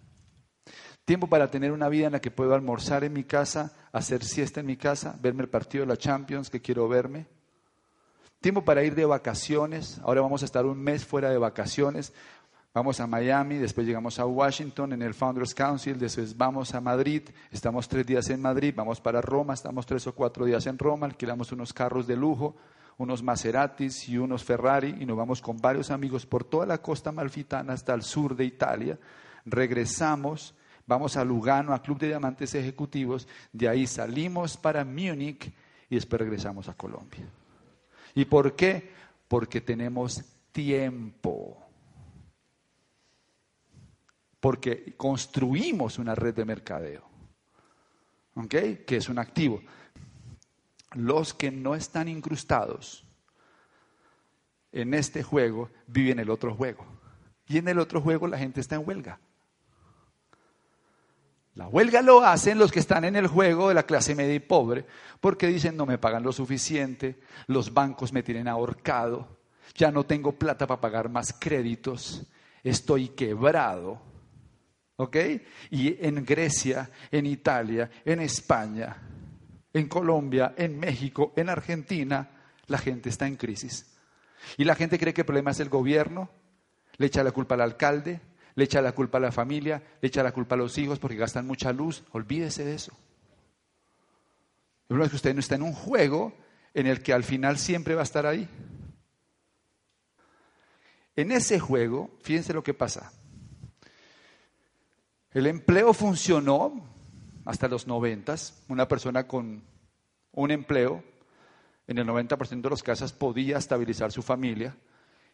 Tiempo 1.07 1.27
para 1.27 1.49
tener 1.49 1.71
una 1.71 1.87
vida 1.87 2.07
en 2.07 2.11
la 2.11 2.19
que 2.19 2.31
puedo 2.31 2.53
almorzar 2.53 3.05
en 3.05 3.13
mi 3.13 3.23
casa, 3.23 3.71
hacer 3.93 4.25
siesta 4.25 4.59
en 4.59 4.65
mi 4.65 4.75
casa, 4.75 5.15
verme 5.21 5.43
el 5.43 5.47
partido 5.47 5.83
de 5.83 5.87
la 5.87 5.95
Champions 5.95 6.49
que 6.49 6.59
quiero 6.59 6.89
verme. 6.89 7.27
Tiempo 8.41 8.65
para 8.65 8.83
ir 8.83 8.93
de 8.93 9.05
vacaciones. 9.05 10.01
Ahora 10.03 10.19
vamos 10.19 10.41
a 10.41 10.45
estar 10.45 10.65
un 10.65 10.77
mes 10.77 11.05
fuera 11.05 11.29
de 11.29 11.37
vacaciones. 11.37 12.11
Vamos 12.73 12.99
a 12.99 13.07
Miami, 13.07 13.55
después 13.55 13.87
llegamos 13.87 14.19
a 14.19 14.25
Washington 14.25 14.91
en 14.91 15.01
el 15.01 15.13
Founders 15.13 15.55
Council, 15.55 15.97
después 15.97 16.35
vamos 16.35 16.75
a 16.75 16.81
Madrid, 16.81 17.21
estamos 17.51 17.87
tres 17.87 18.05
días 18.05 18.29
en 18.29 18.41
Madrid, 18.41 18.73
vamos 18.75 18.99
para 18.99 19.21
Roma, 19.21 19.53
estamos 19.53 19.85
tres 19.85 20.05
o 20.07 20.13
cuatro 20.13 20.43
días 20.43 20.67
en 20.67 20.77
Roma, 20.77 21.05
alquilamos 21.05 21.53
unos 21.53 21.71
carros 21.71 22.05
de 22.05 22.17
lujo, 22.17 22.57
unos 22.97 23.23
Maseratis 23.23 24.09
y 24.09 24.17
unos 24.17 24.43
Ferrari 24.43 24.97
y 24.99 25.05
nos 25.05 25.15
vamos 25.15 25.41
con 25.41 25.55
varios 25.55 25.89
amigos 25.89 26.25
por 26.25 26.43
toda 26.43 26.65
la 26.65 26.79
costa 26.79 27.13
malfitana 27.13 27.71
hasta 27.71 27.93
el 27.93 28.01
sur 28.01 28.35
de 28.35 28.43
Italia. 28.43 28.99
Regresamos 29.45 30.53
vamos 30.88 31.17
a 31.17 31.23
Lugano, 31.23 31.73
a 31.73 31.82
Club 31.82 32.00
de 32.00 32.08
Diamantes 32.08 32.56
Ejecutivos, 32.56 33.28
de 33.52 33.67
ahí 33.67 33.86
salimos 33.86 34.58
para 34.58 34.84
Múnich 34.84 35.54
y 35.89 35.95
después 35.95 36.21
regresamos 36.21 36.67
a 36.69 36.73
Colombia. 36.73 37.28
¿Y 38.15 38.26
por 38.26 38.56
qué? 38.56 38.91
Porque 39.28 39.62
tenemos 39.62 40.23
tiempo. 40.52 41.62
Porque 44.39 44.95
construimos 44.95 46.00
una 46.00 46.15
red 46.15 46.34
de 46.34 46.45
mercadeo, 46.45 47.04
¿ok? 48.36 48.86
Que 48.86 48.97
es 48.97 49.10
un 49.10 49.19
activo. 49.19 49.62
Los 50.93 51.34
que 51.34 51.52
no 51.52 51.76
están 51.76 52.08
incrustados 52.08 53.04
en 54.71 54.93
este 54.93 55.21
juego 55.21 55.69
vive 55.88 56.12
en 56.12 56.19
el 56.19 56.30
otro 56.30 56.56
juego. 56.56 56.86
Y 57.47 57.58
en 57.58 57.67
el 57.67 57.80
otro 57.80 58.02
juego 58.02 58.28
la 58.28 58.38
gente 58.38 58.62
está 58.62 58.76
en 58.76 58.88
huelga. 58.88 59.19
La 61.57 61.67
huelga 61.67 62.03
lo 62.03 62.23
hacen 62.23 62.59
los 62.59 62.71
que 62.71 62.79
están 62.79 63.03
en 63.03 63.15
el 63.15 63.25
juego 63.25 63.69
de 63.69 63.73
la 63.73 63.87
clase 63.87 64.13
media 64.13 64.35
y 64.35 64.39
pobre, 64.39 64.85
porque 65.19 65.47
dicen 65.47 65.75
no 65.75 65.87
me 65.87 65.97
pagan 65.97 66.21
lo 66.21 66.31
suficiente, 66.31 67.19
los 67.47 67.73
bancos 67.73 68.13
me 68.13 68.21
tienen 68.21 68.47
ahorcado, 68.47 69.39
ya 69.73 69.89
no 69.89 70.05
tengo 70.05 70.33
plata 70.33 70.67
para 70.67 70.79
pagar 70.79 71.09
más 71.09 71.33
créditos, 71.33 72.27
estoy 72.63 73.09
quebrado. 73.09 73.99
¿Ok? 74.97 75.15
Y 75.71 76.05
en 76.05 76.23
Grecia, 76.23 76.91
en 77.09 77.25
Italia, 77.25 77.89
en 78.05 78.21
España, 78.21 78.95
en 79.73 79.87
Colombia, 79.87 80.53
en 80.57 80.77
México, 80.79 81.33
en 81.35 81.49
Argentina, 81.49 82.29
la 82.67 82.77
gente 82.77 83.09
está 83.09 83.25
en 83.25 83.35
crisis. 83.35 83.97
Y 84.57 84.63
la 84.63 84.75
gente 84.75 84.99
cree 84.99 85.13
que 85.13 85.21
el 85.21 85.25
problema 85.25 85.51
es 85.51 85.59
el 85.59 85.69
gobierno, 85.69 86.29
le 86.97 87.07
echa 87.07 87.23
la 87.23 87.31
culpa 87.31 87.55
al 87.55 87.61
alcalde, 87.61 88.21
le 88.57 88.63
echa 88.63 88.81
la 88.81 88.91
culpa 88.91 89.19
a 89.19 89.21
la 89.21 89.31
familia, 89.31 89.83
le 90.01 90.07
echa 90.07 90.23
la 90.23 90.31
culpa 90.31 90.55
a 90.55 90.57
los 90.57 90.75
hijos 90.79 90.97
porque 90.97 91.15
gastan 91.15 91.45
mucha 91.45 91.71
luz. 91.71 92.03
Olvídese 92.11 92.65
de 92.65 92.73
eso. 92.73 92.91
El 94.81 94.87
problema 94.87 95.05
es 95.05 95.11
que 95.11 95.15
usted 95.17 95.33
no 95.35 95.41
está 95.41 95.53
en 95.53 95.61
un 95.61 95.73
juego 95.73 96.33
en 96.73 96.87
el 96.87 97.03
que 97.03 97.13
al 97.13 97.23
final 97.23 97.59
siempre 97.59 97.93
va 97.93 98.01
a 98.01 98.03
estar 98.03 98.25
ahí. 98.25 98.49
En 101.15 101.31
ese 101.31 101.59
juego, 101.59 102.09
fíjense 102.23 102.51
lo 102.51 102.63
que 102.63 102.73
pasa. 102.73 103.11
El 105.33 105.45
empleo 105.45 105.93
funcionó 105.93 106.83
hasta 107.45 107.67
los 107.67 107.85
noventas. 107.85 108.63
Una 108.69 108.87
persona 108.87 109.27
con 109.27 109.61
un 110.31 110.49
empleo, 110.49 111.03
en 111.85 111.99
el 111.99 112.07
90% 112.07 112.61
de 112.61 112.69
los 112.71 112.81
casos, 112.81 113.13
podía 113.13 113.59
estabilizar 113.59 114.11
su 114.11 114.23
familia 114.23 114.75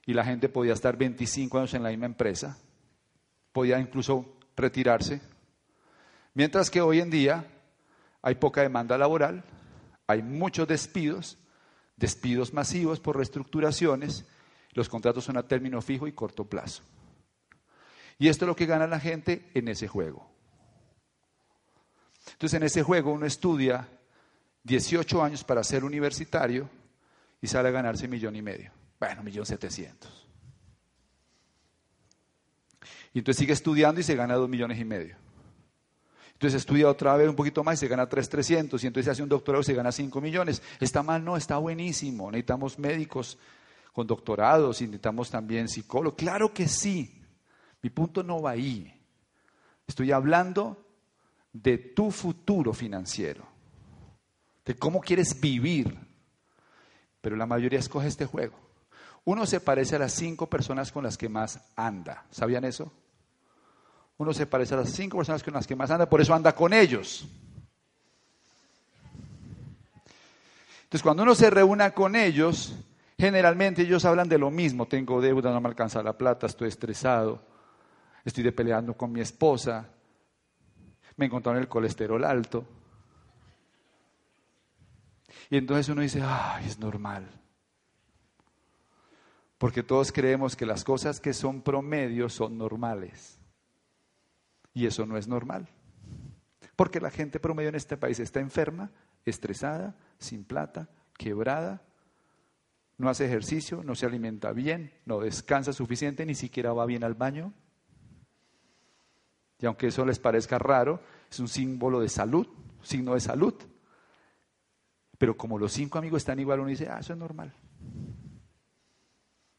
y 0.06 0.14
la 0.14 0.26
gente 0.26 0.50
podía 0.50 0.74
estar 0.74 0.98
25 0.98 1.58
años 1.58 1.74
en 1.74 1.84
la 1.84 1.90
misma 1.90 2.08
empresa, 2.08 2.58
podía 3.54 3.80
incluso 3.80 4.38
retirarse. 4.58 5.22
Mientras 6.34 6.70
que 6.70 6.82
hoy 6.82 7.00
en 7.00 7.10
día 7.10 7.46
hay 8.22 8.36
poca 8.36 8.62
demanda 8.62 8.98
laboral, 8.98 9.44
hay 10.08 10.22
muchos 10.22 10.68
despidos, 10.68 11.38
despidos 11.96 12.54
masivos 12.54 13.00
por 13.00 13.16
reestructuraciones, 13.16 14.26
los 14.74 14.90
contratos 14.90 15.24
son 15.24 15.38
a 15.38 15.48
término 15.48 15.82
fijo 15.82 16.08
y 16.08 16.12
corto 16.12 16.46
plazo. 16.46 16.84
Y 18.18 18.28
esto 18.28 18.46
es 18.46 18.48
lo 18.48 18.56
que 18.56 18.66
gana 18.66 18.88
la 18.88 19.00
gente 19.00 19.50
en 19.54 19.68
ese 19.68 19.88
juego. 19.88 20.28
Entonces 22.32 22.58
en 22.58 22.64
ese 22.64 22.84
juego 22.84 23.12
uno 23.12 23.26
estudia 23.26 23.88
18 24.64 25.24
años 25.24 25.44
para 25.44 25.64
ser 25.64 25.84
universitario 25.84 26.70
y 27.42 27.48
sale 27.48 27.70
a 27.70 27.72
ganarse 27.72 28.06
un 28.06 28.12
millón 28.12 28.36
y 28.36 28.42
medio. 28.42 28.72
Bueno, 29.00 29.24
millón 29.24 29.46
setecientos. 29.46 30.23
Y 33.14 33.20
entonces 33.20 33.40
sigue 33.40 33.54
estudiando 33.54 34.02
y 34.02 34.04
se 34.04 34.16
gana 34.16 34.36
dos 34.36 34.50
millones 34.50 34.80
y 34.80 34.86
medio. 34.86 35.16
Entonces 36.34 36.60
estudia 36.62 36.90
otra 36.90 37.16
vez 37.16 37.30
un 37.30 37.36
poquito 37.36 37.64
más 37.64 37.76
y 37.76 37.78
se 37.78 37.88
gana 37.88 38.10
tres 38.10 38.28
trescientos. 38.28 38.84
Y 38.84 38.88
entonces 38.88 39.12
hace 39.12 39.24
un 39.24 39.30
doctorado 39.30 39.62
y 39.62 39.66
se 39.66 39.74
gana 39.74 39.92
cinco 39.92 40.20
millones. 40.20 40.62
¿Está 40.80 41.04
mal? 41.04 41.24
No, 41.24 41.38
está 41.38 41.58
buenísimo. 41.58 42.30
Necesitamos 42.32 42.78
médicos 42.80 43.38
con 43.94 44.08
doctorados 44.08 44.82
y 44.82 44.86
necesitamos 44.86 45.30
también 45.30 45.70
psicólogos. 45.70 46.18
Claro 46.18 46.54
que 46.54 46.68
sí. 46.68 47.22
Mi 47.82 47.90
punto 47.90 48.24
no 48.24 48.42
va 48.42 48.52
ahí. 48.52 48.92
Estoy 49.88 50.12
hablando 50.12 50.86
de 51.54 51.78
tu 51.78 52.10
futuro 52.10 52.74
financiero, 52.74 53.46
de 54.66 54.76
cómo 54.76 55.02
quieres 55.02 55.40
vivir. 55.40 55.96
Pero 57.22 57.36
la 57.36 57.46
mayoría 57.46 57.80
escoge 57.80 58.08
este 58.08 58.26
juego. 58.26 58.56
Uno 59.24 59.46
se 59.46 59.62
parece 59.62 59.96
a 59.96 60.00
las 60.00 60.14
cinco 60.14 60.50
personas 60.50 60.92
con 60.92 61.04
las 61.04 61.18
que 61.18 61.30
más 61.30 61.60
anda. 61.76 62.26
¿Sabían 62.32 62.66
eso? 62.66 62.92
Uno 64.18 64.34
se 64.34 64.46
parece 64.46 64.74
a 64.74 64.78
las 64.78 64.92
cinco 64.92 65.18
personas 65.18 65.44
con 65.44 65.54
las 65.54 65.68
que 65.68 65.76
más 65.76 65.90
anda, 65.92 66.10
por 66.10 66.22
eso 66.22 66.34
anda 66.34 66.54
con 66.54 66.74
ellos. 66.74 67.28
Entonces, 70.84 71.02
cuando 71.02 71.24
uno 71.24 71.34
se 71.34 71.50
reúna 71.50 71.92
con 71.92 72.16
ellos, 72.16 72.76
generalmente 73.18 73.82
ellos 73.82 74.06
hablan 74.06 74.30
de 74.30 74.38
lo 74.38 74.52
mismo. 74.52 74.88
Tengo 74.88 75.20
deuda, 75.22 75.52
no 75.52 75.60
me 75.60 75.70
alcanza 75.70 76.04
la 76.04 76.16
plata, 76.16 76.46
estoy 76.46 76.68
estresado, 76.68 77.42
estoy 78.24 78.52
peleando 78.52 78.96
con 78.96 79.12
mi 79.12 79.20
esposa, 79.22 79.90
me 81.18 81.26
encontraron 81.26 81.62
el 81.62 81.68
colesterol 81.68 82.24
alto. 82.24 82.66
Y 85.50 85.58
entonces 85.58 85.90
uno 85.90 86.02
dice, 86.02 86.22
ay, 86.24 86.68
es 86.68 86.78
normal. 86.78 87.28
Porque 89.58 89.82
todos 89.82 90.12
creemos 90.12 90.56
que 90.56 90.66
las 90.66 90.84
cosas 90.84 91.20
que 91.20 91.34
son 91.34 91.62
promedio 91.62 92.30
son 92.30 92.58
normales. 92.58 93.40
Y 94.74 94.86
eso 94.86 95.06
no 95.06 95.18
es 95.18 95.28
normal. 95.28 95.68
Porque 96.76 97.00
la 97.00 97.12
gente 97.12 97.40
promedio 97.40 97.70
en 97.70 97.76
este 97.76 97.98
país 97.98 98.20
está 98.20 98.40
enferma, 98.40 98.92
estresada, 99.26 99.96
sin 100.18 100.44
plata, 100.44 100.90
quebrada, 101.18 101.84
no 102.98 103.10
hace 103.10 103.26
ejercicio, 103.26 103.84
no 103.84 103.96
se 103.96 104.06
alimenta 104.06 104.52
bien, 104.54 104.94
no 105.06 105.20
descansa 105.20 105.74
suficiente, 105.74 106.26
ni 106.26 106.36
siquiera 106.36 106.74
va 106.74 106.86
bien 106.86 107.04
al 107.04 107.16
baño. 107.16 107.54
Y 109.60 109.66
aunque 109.66 109.88
eso 109.88 110.06
les 110.06 110.20
parezca 110.20 110.60
raro, 110.60 111.02
es 111.30 111.40
un 111.40 111.48
símbolo 111.48 112.00
de 112.00 112.10
salud, 112.10 112.48
signo 112.82 113.14
de 113.14 113.20
salud. 113.20 113.54
Pero 115.18 115.38
como 115.38 115.58
los 115.58 115.72
cinco 115.72 115.98
amigos 115.98 116.22
están 116.22 116.40
igual, 116.40 116.60
uno 116.60 116.70
dice, 116.70 116.90
ah, 116.90 117.00
eso 117.00 117.14
es 117.14 117.20
normal. 117.20 117.54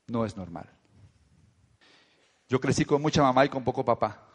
No 0.06 0.26
es 0.26 0.36
normal. 0.36 0.70
Yo 2.48 2.60
crecí 2.60 2.84
con 2.84 3.00
mucha 3.00 3.22
mamá 3.22 3.46
y 3.46 3.48
con 3.48 3.64
poco 3.64 3.84
papá. 3.84 4.28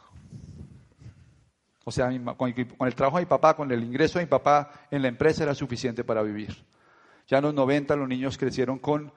O 1.85 1.91
sea, 1.91 2.09
con 2.35 2.53
el 2.55 2.95
trabajo 2.95 3.17
de 3.17 3.23
mi 3.23 3.29
papá, 3.29 3.55
con 3.55 3.71
el 3.71 3.83
ingreso 3.83 4.19
de 4.19 4.25
mi 4.25 4.29
papá 4.29 4.71
en 4.91 5.01
la 5.01 5.07
empresa 5.07 5.43
era 5.43 5.55
suficiente 5.55 6.03
para 6.03 6.21
vivir. 6.21 6.55
Ya 7.27 7.37
en 7.37 7.43
los 7.43 7.53
90 7.53 7.95
los 7.95 8.07
niños 8.07 8.37
crecieron 8.37 8.79
con 8.79 9.11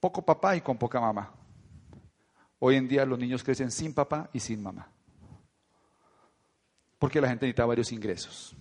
poco 0.00 0.22
papá 0.22 0.56
y 0.56 0.60
con 0.60 0.78
poca 0.78 1.00
mamá. 1.00 1.32
Hoy 2.58 2.76
en 2.76 2.88
día 2.88 3.04
los 3.04 3.18
niños 3.18 3.42
crecen 3.44 3.70
sin 3.70 3.92
papá 3.92 4.30
y 4.32 4.40
sin 4.40 4.62
mamá. 4.62 4.88
Porque 6.98 7.20
la 7.20 7.28
gente 7.28 7.46
necesita 7.46 7.66
varios 7.66 7.92
ingresos. 7.92 8.56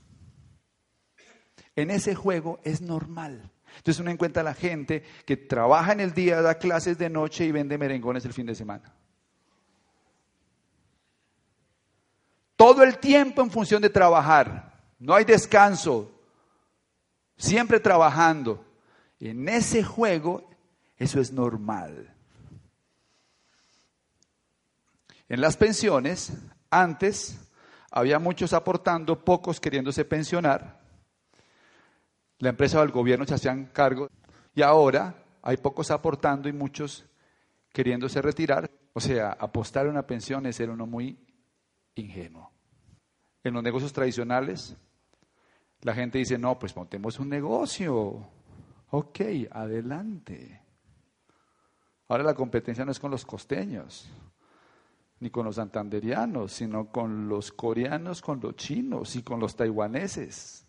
En 1.75 1.89
ese 1.89 2.15
juego 2.15 2.59
es 2.63 2.81
normal. 2.81 3.49
Entonces 3.77 3.99
uno 3.99 4.11
encuentra 4.11 4.41
a 4.41 4.45
la 4.45 4.53
gente 4.53 5.03
que 5.25 5.37
trabaja 5.37 5.93
en 5.93 5.99
el 5.99 6.13
día, 6.13 6.41
da 6.41 6.55
clases 6.57 6.97
de 6.97 7.09
noche 7.09 7.45
y 7.45 7.51
vende 7.51 7.77
merengones 7.77 8.25
el 8.25 8.33
fin 8.33 8.45
de 8.45 8.55
semana. 8.55 8.93
Todo 12.63 12.81
el 12.81 12.97
tiempo 12.97 13.41
en 13.41 13.51
función 13.51 13.81
de 13.81 13.89
trabajar. 13.89 14.71
No 14.97 15.13
hay 15.13 15.25
descanso. 15.25 16.09
Siempre 17.35 17.81
trabajando. 17.81 18.65
En 19.19 19.49
ese 19.49 19.83
juego 19.83 20.49
eso 20.95 21.19
es 21.19 21.33
normal. 21.33 22.15
En 25.27 25.41
las 25.41 25.57
pensiones, 25.57 26.31
antes 26.69 27.37
había 27.91 28.17
muchos 28.17 28.53
aportando, 28.53 29.25
pocos 29.25 29.59
queriéndose 29.59 30.05
pensionar. 30.05 30.79
La 32.37 32.47
empresa 32.47 32.79
o 32.79 32.83
el 32.83 32.91
gobierno 32.91 33.25
se 33.25 33.33
hacían 33.33 33.65
cargo. 33.73 34.07
Y 34.55 34.61
ahora 34.61 35.21
hay 35.41 35.57
pocos 35.57 35.91
aportando 35.91 36.47
y 36.47 36.53
muchos 36.53 37.03
queriéndose 37.73 38.21
retirar. 38.21 38.71
O 38.93 39.01
sea, 39.01 39.33
apostar 39.37 39.85
a 39.85 39.89
una 39.89 40.07
pensión 40.07 40.45
es 40.45 40.55
ser 40.55 40.69
uno 40.69 40.87
muy 40.87 41.19
ingenuo. 41.95 42.52
En 43.43 43.53
los 43.53 43.63
negocios 43.63 43.91
tradicionales, 43.91 44.75
la 45.81 45.93
gente 45.93 46.17
dice, 46.17 46.37
no, 46.37 46.57
pues 46.57 46.75
montemos 46.75 47.19
un 47.19 47.29
negocio. 47.29 48.25
Ok, 48.91 49.19
adelante. 49.51 50.61
Ahora 52.07 52.23
la 52.23 52.33
competencia 52.33 52.85
no 52.85 52.91
es 52.91 52.99
con 52.99 53.11
los 53.11 53.25
costeños, 53.25 54.09
ni 55.19 55.29
con 55.29 55.45
los 55.45 55.55
santanderianos, 55.55 56.53
sino 56.53 56.87
con 56.89 57.27
los 57.27 57.51
coreanos, 57.51 58.21
con 58.21 58.39
los 58.39 58.55
chinos 58.55 59.15
y 59.15 59.23
con 59.23 59.39
los 59.39 59.55
taiwaneses. 59.55 60.65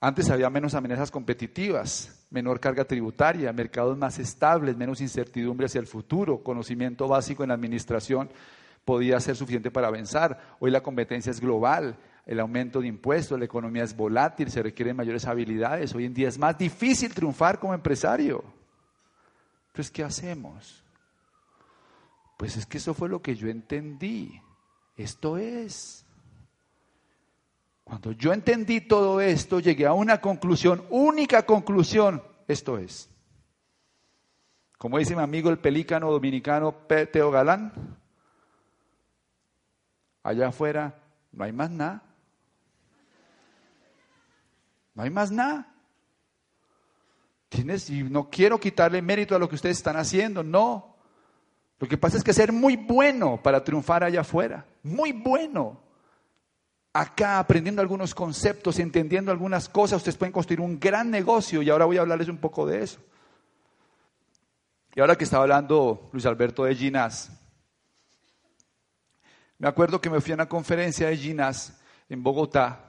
Antes 0.00 0.30
había 0.30 0.50
menos 0.50 0.74
amenazas 0.74 1.10
competitivas, 1.10 2.26
menor 2.30 2.60
carga 2.60 2.84
tributaria, 2.84 3.52
mercados 3.52 3.96
más 3.96 4.18
estables, 4.18 4.76
menos 4.76 5.00
incertidumbre 5.00 5.66
hacia 5.66 5.80
el 5.80 5.86
futuro, 5.86 6.42
conocimiento 6.42 7.08
básico 7.08 7.44
en 7.44 7.48
la 7.48 7.54
administración 7.54 8.28
podía 8.86 9.18
ser 9.18 9.34
suficiente 9.36 9.72
para 9.72 9.88
avanzar. 9.88 10.56
Hoy 10.60 10.70
la 10.70 10.80
competencia 10.80 11.30
es 11.30 11.40
global, 11.40 11.98
el 12.24 12.38
aumento 12.38 12.80
de 12.80 12.86
impuestos, 12.86 13.36
la 13.36 13.44
economía 13.44 13.82
es 13.82 13.94
volátil, 13.94 14.48
se 14.48 14.62
requieren 14.62 14.96
mayores 14.96 15.26
habilidades. 15.26 15.92
Hoy 15.94 16.04
en 16.06 16.14
día 16.14 16.28
es 16.28 16.38
más 16.38 16.56
difícil 16.56 17.12
triunfar 17.12 17.58
como 17.58 17.74
empresario. 17.74 18.44
Entonces, 19.66 19.90
¿qué 19.90 20.04
hacemos? 20.04 20.84
Pues 22.36 22.56
es 22.56 22.64
que 22.64 22.78
eso 22.78 22.94
fue 22.94 23.08
lo 23.08 23.20
que 23.20 23.34
yo 23.34 23.48
entendí. 23.48 24.40
Esto 24.96 25.36
es. 25.36 26.06
Cuando 27.82 28.12
yo 28.12 28.32
entendí 28.32 28.80
todo 28.80 29.20
esto, 29.20 29.58
llegué 29.58 29.86
a 29.86 29.94
una 29.94 30.20
conclusión, 30.20 30.84
única 30.90 31.44
conclusión, 31.44 32.22
esto 32.46 32.78
es. 32.78 33.10
Como 34.78 34.98
dice 34.98 35.16
mi 35.16 35.22
amigo 35.22 35.50
el 35.50 35.58
pelícano 35.58 36.12
dominicano 36.12 36.72
Teo 36.86 37.32
Galán, 37.32 37.96
allá 40.26 40.48
afuera 40.48 40.98
no 41.32 41.44
hay 41.44 41.52
más 41.52 41.70
nada. 41.70 42.02
No 44.94 45.02
hay 45.04 45.10
más 45.10 45.30
nada. 45.30 45.72
Tienes, 47.48 47.88
y 47.90 48.02
no 48.02 48.28
quiero 48.28 48.58
quitarle 48.58 49.00
mérito 49.02 49.36
a 49.36 49.38
lo 49.38 49.48
que 49.48 49.54
ustedes 49.54 49.76
están 49.76 49.96
haciendo, 49.96 50.42
no. 50.42 50.96
Lo 51.78 51.86
que 51.86 51.96
pasa 51.96 52.16
es 52.16 52.24
que 52.24 52.32
ser 52.32 52.52
muy 52.52 52.76
bueno 52.76 53.40
para 53.40 53.62
triunfar 53.62 54.02
allá 54.02 54.22
afuera, 54.22 54.66
muy 54.82 55.12
bueno. 55.12 55.80
Acá 56.92 57.38
aprendiendo 57.38 57.82
algunos 57.82 58.14
conceptos, 58.14 58.78
entendiendo 58.78 59.30
algunas 59.30 59.68
cosas, 59.68 59.98
ustedes 59.98 60.16
pueden 60.16 60.32
construir 60.32 60.60
un 60.60 60.80
gran 60.80 61.10
negocio 61.10 61.62
y 61.62 61.70
ahora 61.70 61.84
voy 61.84 61.98
a 61.98 62.00
hablarles 62.00 62.28
un 62.28 62.38
poco 62.38 62.66
de 62.66 62.82
eso. 62.82 62.98
Y 64.94 65.00
ahora 65.00 65.14
que 65.14 65.24
estaba 65.24 65.42
hablando 65.42 66.08
Luis 66.12 66.26
Alberto 66.26 66.64
de 66.64 66.74
Ginás, 66.74 67.30
me 69.58 69.68
acuerdo 69.68 70.00
que 70.00 70.10
me 70.10 70.20
fui 70.20 70.32
a 70.32 70.34
una 70.34 70.48
conferencia 70.48 71.08
de 71.08 71.16
Ginás 71.16 71.80
en 72.08 72.22
Bogotá 72.22 72.86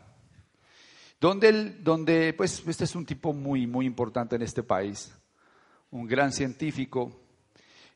donde, 1.20 1.78
donde, 1.80 2.34
pues, 2.34 2.64
este 2.68 2.84
es 2.84 2.96
un 2.96 3.06
tipo 3.06 3.34
muy, 3.34 3.66
muy 3.66 3.86
importante 3.86 4.36
en 4.36 4.44
este 4.44 4.64
país, 4.64 5.14
un 5.90 6.08
gran 6.08 6.32
científico, 6.32 7.20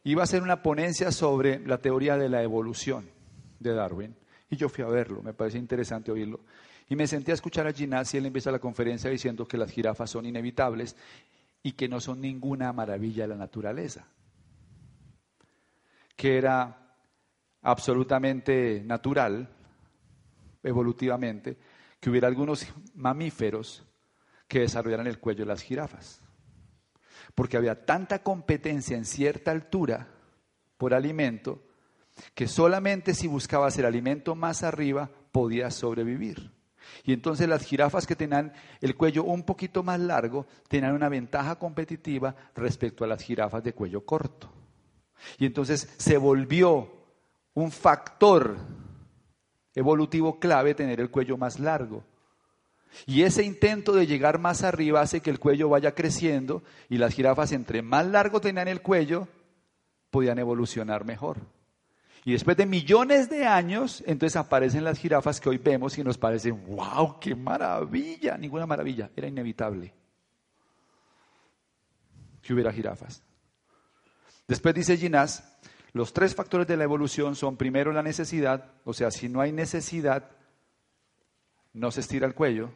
iba 0.04 0.22
a 0.22 0.24
hacer 0.24 0.42
una 0.42 0.64
ponencia 0.64 1.12
sobre 1.12 1.60
la 1.60 1.78
teoría 1.78 2.18
de 2.18 2.30
la 2.30 2.42
evolución 2.42 3.08
de 3.60 3.74
Darwin. 3.74 4.16
Y 4.50 4.56
yo 4.56 4.70
fui 4.70 4.84
a 4.84 4.88
verlo, 4.88 5.22
me 5.22 5.34
parece 5.34 5.58
interesante 5.58 6.12
oírlo. 6.12 6.40
Y 6.90 6.96
me 6.96 7.08
senté 7.08 7.32
a 7.32 7.36
escuchar 7.36 7.68
a 7.68 7.74
Ginás 7.74 8.14
y 8.14 8.18
él 8.18 8.26
empieza 8.26 8.52
la 8.52 8.60
conferencia 8.60 9.10
diciendo 9.10 9.48
que 9.48 9.58
las 9.58 9.72
jirafas 9.72 10.10
son 10.10 10.26
inevitables 10.26 10.96
y 11.64 11.74
que 11.74 11.88
no 11.88 12.02
son 12.02 12.20
ninguna 12.20 12.74
maravilla 12.74 13.24
de 13.24 13.30
la 13.30 13.36
naturaleza. 13.36 14.08
Que 16.18 16.38
era 16.38 16.81
absolutamente 17.62 18.82
natural, 18.86 19.50
evolutivamente, 20.64 21.58
que 22.00 22.10
hubiera 22.10 22.28
algunos 22.28 22.68
mamíferos 22.96 23.86
que 24.48 24.62
desarrollaran 24.62 25.08
el 25.08 25.20
cuello 25.20 25.42
de 25.42 25.50
las 25.50 25.62
jirafas. 25.62 26.22
Porque 27.36 27.58
había 27.58 27.86
tanta 27.86 28.24
competencia 28.24 28.98
en 28.98 29.06
cierta 29.06 29.52
altura 29.52 30.08
por 30.78 30.94
alimento 30.94 31.62
que 32.36 32.48
solamente 32.48 33.14
si 33.14 33.28
buscabas 33.28 33.78
el 33.78 33.86
alimento 33.86 34.36
más 34.36 34.64
arriba 34.64 35.10
podías 35.32 35.76
sobrevivir. 35.76 36.52
Y 37.04 37.14
entonces 37.14 37.48
las 37.48 37.64
jirafas 37.64 38.06
que 38.06 38.16
tenían 38.16 38.54
el 38.82 38.96
cuello 38.96 39.24
un 39.24 39.44
poquito 39.44 39.84
más 39.84 40.00
largo 40.00 40.48
tenían 40.68 40.94
una 40.94 41.10
ventaja 41.10 41.58
competitiva 41.58 42.36
respecto 42.56 43.04
a 43.04 43.08
las 43.08 43.24
jirafas 43.24 43.64
de 43.64 43.74
cuello 43.74 44.06
corto. 44.06 44.52
Y 45.38 45.46
entonces 45.46 45.94
se 45.98 46.18
volvió 46.18 47.01
un 47.54 47.72
factor 47.72 48.58
evolutivo 49.74 50.40
clave 50.40 50.76
tener 50.76 51.00
el 51.00 51.10
cuello 51.10 51.38
más 51.38 51.60
largo. 51.60 52.04
Y 53.06 53.24
ese 53.24 53.44
intento 53.44 53.94
de 53.94 54.06
llegar 54.06 54.40
más 54.40 54.64
arriba 54.64 55.02
hace 55.02 55.22
que 55.22 55.30
el 55.30 55.40
cuello 55.40 55.70
vaya 55.70 55.96
creciendo 55.96 56.62
y 56.90 56.98
las 56.98 57.14
jirafas 57.14 57.52
entre 57.54 57.82
más 57.82 58.06
largo 58.06 58.42
tenían 58.42 58.68
el 58.68 58.82
cuello, 58.82 59.28
podían 60.10 60.40
evolucionar 60.40 61.06
mejor. 61.06 61.38
Y 62.24 62.34
después 62.34 62.56
de 62.58 62.66
millones 62.66 63.30
de 63.30 63.48
años, 63.48 64.04
entonces 64.06 64.36
aparecen 64.36 64.84
las 64.84 65.00
jirafas 65.00 65.40
que 65.40 65.50
hoy 65.50 65.58
vemos 65.58 65.98
y 65.98 66.04
nos 66.04 66.18
parecen, 66.18 66.64
wow, 66.68 67.20
qué 67.20 67.34
maravilla. 67.34 68.38
Ninguna 68.38 68.68
maravilla, 68.68 69.10
era 69.16 69.28
inevitable 69.28 69.94
que 72.42 72.54
hubiera 72.54 72.72
jirafas. 72.72 73.24
Después 74.48 74.76
dice 74.76 74.98
Ginás, 74.98 75.44
los 75.94 76.14
tres 76.14 76.36
factores 76.36 76.68
de 76.68 76.78
la 76.78 76.86
evolución 76.86 77.36
son 77.36 77.58
primero 77.58 77.92
la 77.92 78.04
necesidad, 78.04 78.72
o 78.86 78.94
sea, 78.94 79.12
si 79.12 79.28
no 79.28 79.42
hay 79.42 79.52
necesidad, 79.52 80.32
no 81.74 81.92
se 81.92 82.00
estira 82.00 82.26
el 82.26 82.34
cuello. 82.34 82.72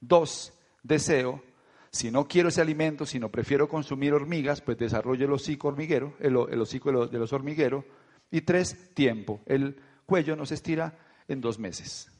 Dos, 0.00 0.52
deseo. 0.82 1.42
Si 1.90 2.10
no 2.10 2.26
quiero 2.26 2.48
ese 2.48 2.60
alimento, 2.60 3.06
sino 3.06 3.30
prefiero 3.30 3.68
consumir 3.68 4.12
hormigas, 4.12 4.60
pues 4.60 4.76
desarrollo 4.76 5.26
el 5.26 5.32
hocico 5.32 5.68
hormiguero, 5.68 6.14
el, 6.18 6.36
hocico 6.36 7.06
de 7.06 7.18
los 7.18 7.32
hormigueros. 7.32 7.84
Y 8.30 8.42
tres, 8.42 8.92
tiempo. 8.94 9.40
El 9.46 9.80
cuello 10.04 10.36
no 10.36 10.44
se 10.44 10.54
estira 10.54 10.98
en 11.28 11.40
dos 11.40 11.58
meses. 11.58 12.10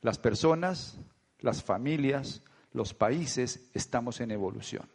Las 0.00 0.18
personas, 0.18 0.98
las 1.40 1.62
familias, 1.62 2.42
los 2.72 2.94
países 2.94 3.70
estamos 3.74 4.20
en 4.20 4.30
evolución. 4.30 4.88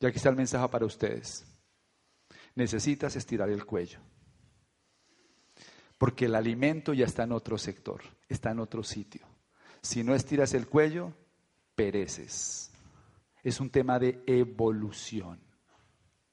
Y 0.00 0.06
aquí 0.06 0.16
está 0.16 0.30
el 0.30 0.36
mensaje 0.36 0.68
para 0.68 0.86
ustedes 0.86 1.57
necesitas 2.58 3.16
estirar 3.16 3.48
el 3.48 3.64
cuello. 3.64 4.00
Porque 5.96 6.26
el 6.26 6.34
alimento 6.34 6.92
ya 6.92 7.06
está 7.06 7.22
en 7.22 7.32
otro 7.32 7.56
sector, 7.56 8.02
está 8.28 8.50
en 8.50 8.58
otro 8.58 8.82
sitio. 8.82 9.26
Si 9.80 10.04
no 10.04 10.14
estiras 10.14 10.52
el 10.54 10.66
cuello, 10.66 11.14
pereces. 11.74 12.72
Es 13.42 13.60
un 13.60 13.70
tema 13.70 13.98
de 13.98 14.22
evolución. 14.26 15.40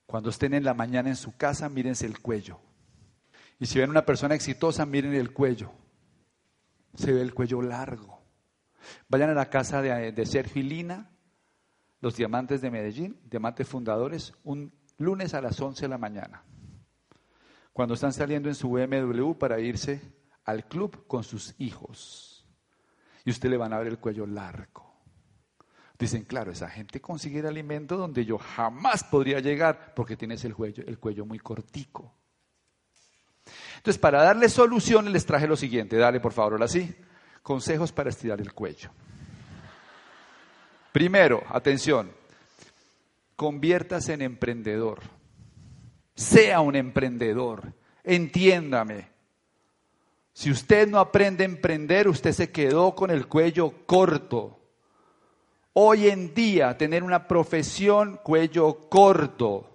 Cuando 0.06 0.30
estén 0.30 0.54
en 0.54 0.64
la 0.64 0.74
mañana 0.74 1.10
en 1.10 1.16
su 1.16 1.38
casa, 1.38 1.70
mírense 1.70 2.06
el 2.06 2.20
cuello. 2.20 2.60
Y 3.60 3.68
si 3.68 3.80
ven 3.80 3.90
una 3.90 4.06
persona 4.06 4.36
exitosa, 4.36 4.86
miren 4.86 5.14
el 5.14 5.32
cuello. 5.32 5.72
Se 6.96 7.14
ve 7.14 7.22
el 7.22 7.34
cuello 7.34 7.62
largo. 7.62 8.20
Vayan 9.08 9.30
a 9.30 9.36
la 9.36 9.50
casa 9.50 9.82
de, 9.82 10.12
de 10.12 10.26
Sergio 10.26 10.64
los 12.02 12.16
diamantes 12.16 12.62
de 12.62 12.70
Medellín, 12.70 13.20
diamantes 13.26 13.68
fundadores, 13.68 14.34
un 14.44 14.72
lunes 14.98 15.34
a 15.34 15.42
las 15.42 15.60
11 15.60 15.82
de 15.82 15.90
la 15.90 15.98
mañana, 15.98 16.44
cuando 17.74 17.94
están 17.94 18.14
saliendo 18.14 18.50
en 18.50 18.56
su 18.56 18.70
BMW 18.70 19.34
para 19.34 19.60
irse 19.60 20.02
al 20.46 20.66
club 20.66 21.08
con 21.08 21.24
sus 21.24 21.56
hijos. 21.58 22.48
Y 23.26 23.32
usted 23.32 23.50
le 23.50 23.58
van 23.58 23.74
a 23.74 23.80
ver 23.80 23.88
el 23.88 24.00
cuello 24.00 24.26
largo. 24.26 24.86
Dicen, 25.98 26.26
claro, 26.26 26.52
esa 26.52 26.70
gente 26.70 27.00
consigue 27.00 27.40
el 27.40 27.48
alimento 27.48 27.98
donde 27.98 28.26
yo 28.26 28.38
jamás 28.38 29.04
podría 29.04 29.40
llegar 29.40 29.94
porque 29.96 30.18
tienes 30.18 30.44
el 30.46 30.54
cuello, 30.54 30.84
el 30.86 31.00
cuello 31.00 31.26
muy 31.26 31.40
cortico. 31.40 32.14
Entonces, 33.78 33.98
para 33.98 34.24
darle 34.24 34.50
solución, 34.50 35.12
les 35.12 35.26
traje 35.26 35.48
lo 35.48 35.56
siguiente. 35.56 35.98
Dale, 35.98 36.20
por 36.20 36.34
favor, 36.34 36.54
ahora 36.54 36.68
sí. 36.68 36.94
Consejos 37.42 37.92
para 37.92 38.10
estirar 38.10 38.42
el 38.42 38.54
cuello. 38.54 38.90
Primero, 40.92 41.44
atención, 41.50 42.12
conviértase 43.36 44.13
en 44.13 44.21
emprendedor. 44.21 45.00
Sea 46.15 46.62
un 46.62 46.76
emprendedor. 46.76 47.74
Entiéndame. 48.04 49.10
Si 50.34 50.52
usted 50.52 50.88
no 50.88 51.00
aprende 51.00 51.43
a 51.43 51.48
emprender, 51.48 52.08
usted 52.08 52.32
se 52.32 52.52
quedó 52.52 52.95
con 52.95 53.10
el 53.10 53.28
cuello 53.28 53.74
corto. 53.86 54.60
Hoy 55.74 56.08
en 56.08 56.34
día, 56.34 56.78
tener 56.78 57.04
una 57.04 57.28
profesión 57.28 58.19
cuello 58.24 58.89
corto. 58.89 59.71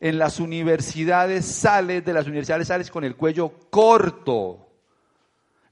En 0.00 0.18
las 0.18 0.38
universidades 0.40 1.46
sales, 1.46 2.04
de 2.04 2.12
las 2.12 2.26
universidades 2.26 2.68
sales 2.68 2.90
con 2.90 3.04
el 3.04 3.16
cuello 3.16 3.52
corto. 3.70 4.68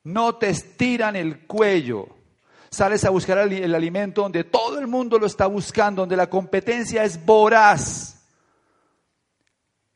No 0.04 0.36
te 0.36 0.48
estiran 0.48 1.16
el 1.16 1.46
cuello 1.46 2.21
sales 2.72 3.04
a 3.04 3.10
buscar 3.10 3.36
el 3.36 3.74
alimento 3.74 4.22
donde 4.22 4.44
todo 4.44 4.78
el 4.78 4.86
mundo 4.86 5.18
lo 5.18 5.26
está 5.26 5.46
buscando, 5.46 6.02
donde 6.02 6.16
la 6.16 6.30
competencia 6.30 7.04
es 7.04 7.22
voraz. 7.22 8.24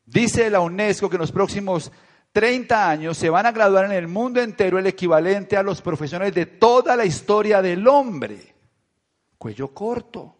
Dice 0.05 0.49
la 0.51 0.59
UNESCO 0.59 1.09
que 1.09 1.15
en 1.15 1.21
los 1.21 1.31
próximos 1.31 1.91
30 2.31 2.89
años 2.89 3.17
se 3.17 3.31
van 3.31 3.47
a 3.47 3.51
graduar 3.51 3.85
en 3.85 3.93
el 3.93 4.07
mundo 4.07 4.39
entero 4.41 4.77
el 4.77 4.85
equivalente 4.85 5.57
a 5.57 5.63
los 5.63 5.81
profesionales 5.81 6.35
de 6.35 6.45
toda 6.45 6.95
la 6.95 7.03
historia 7.03 7.63
del 7.63 7.87
hombre. 7.87 8.55
Cuello 9.39 9.73
corto. 9.73 10.35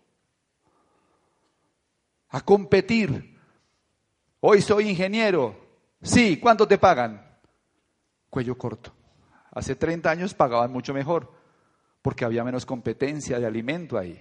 A 2.30 2.42
competir. 2.42 3.36
Hoy 4.42 4.62
soy 4.62 4.90
ingeniero. 4.90 5.56
Sí, 6.04 6.38
¿cuánto 6.38 6.68
te 6.68 6.78
pagan? 6.78 7.40
Cuello 8.30 8.56
corto. 8.56 8.94
Hace 9.52 9.76
30 9.76 10.08
años 10.08 10.36
pagaban 10.36 10.72
mucho 10.72 10.94
mejor 10.94 11.37
porque 12.08 12.24
había 12.24 12.46
menos 12.46 12.66
competencia 12.66 13.38
de 13.38 13.46
alimento 13.46 13.98
ahí. 13.98 14.18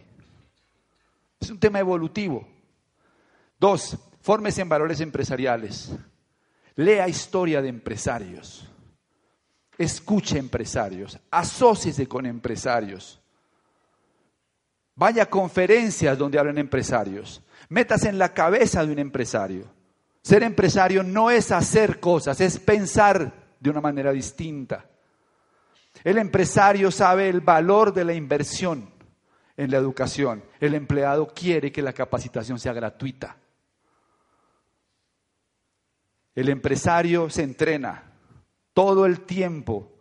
Es 1.39 1.51
un 1.51 1.61
tema 1.61 1.79
evolutivo. 1.79 2.45
Dos, 3.61 3.97
fórmese 4.23 4.63
en 4.63 4.69
valores 4.69 5.01
empresariales. 5.01 5.93
Lea 6.75 7.07
historia 7.07 7.63
de 7.63 7.69
empresarios. 7.69 8.69
Escuche 9.79 10.37
empresarios. 10.37 11.17
Asóciese 11.31 12.09
con 12.09 12.27
empresarios. 12.27 13.21
Vaya 14.97 15.23
a 15.23 15.31
conferencias 15.31 16.19
donde 16.19 16.41
hablen 16.41 16.59
empresarios. 16.59 17.41
Métase 17.69 18.09
en 18.09 18.19
la 18.19 18.35
cabeza 18.35 18.85
de 18.85 18.91
un 18.95 18.99
empresario. 18.99 19.65
Ser 20.23 20.43
empresario 20.43 21.05
no 21.05 21.31
es 21.31 21.53
hacer 21.53 22.01
cosas, 22.01 22.41
es 22.41 22.59
pensar 22.59 23.55
de 23.61 23.71
una 23.71 23.81
manera 23.81 24.11
distinta. 24.11 24.91
El 26.07 26.19
empresario 26.19 26.93
sabe 26.93 27.29
el 27.29 27.41
valor 27.41 27.93
de 27.93 28.05
la 28.05 28.15
inversión 28.15 28.89
en 29.57 29.73
la 29.73 29.79
educación. 29.79 30.45
El 30.61 30.75
empleado 30.75 31.27
quiere 31.27 31.73
que 31.73 31.83
la 31.83 31.93
capacitación 31.93 32.61
sea 32.61 32.73
gratuita. 32.73 33.37
El 36.33 36.49
empresario 36.49 37.29
se 37.29 37.43
entrena 37.43 38.05
todo 38.73 39.05
el 39.05 39.23
tiempo 39.23 39.99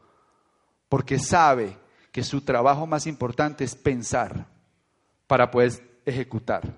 porque 0.89 1.18
sabe 1.18 1.76
que 2.12 2.24
su 2.24 2.41
trabajo 2.41 2.86
más 2.86 3.08
importante 3.08 3.64
es 3.64 3.74
pensar 3.74 4.45
para 5.26 5.49
poder 5.49 6.01
ejecutar. 6.06 6.72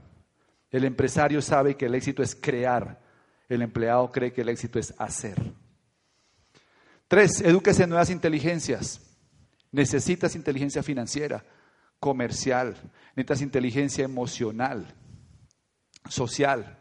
El 0.72 0.86
empresario 0.86 1.42
sabe 1.42 1.76
que 1.76 1.88
el 1.88 1.96
éxito 1.96 2.24
es 2.24 2.34
crear, 2.34 3.02
el 3.50 3.62
empleado 3.62 4.10
cree 4.10 4.32
que 4.32 4.40
el 4.40 4.48
éxito 4.48 4.80
es 4.80 4.94
hacer. 4.98 5.36
Tres, 7.10 7.42
edúquese 7.42 7.84
en 7.84 7.90
nuevas 7.90 8.10
inteligencias. 8.10 9.02
Necesitas 9.72 10.36
inteligencia 10.36 10.82
financiera, 10.82 11.46
comercial, 12.00 12.76
necesitas 13.16 13.42
inteligencia 13.42 14.06
emocional, 14.06 14.96
social. 16.10 16.80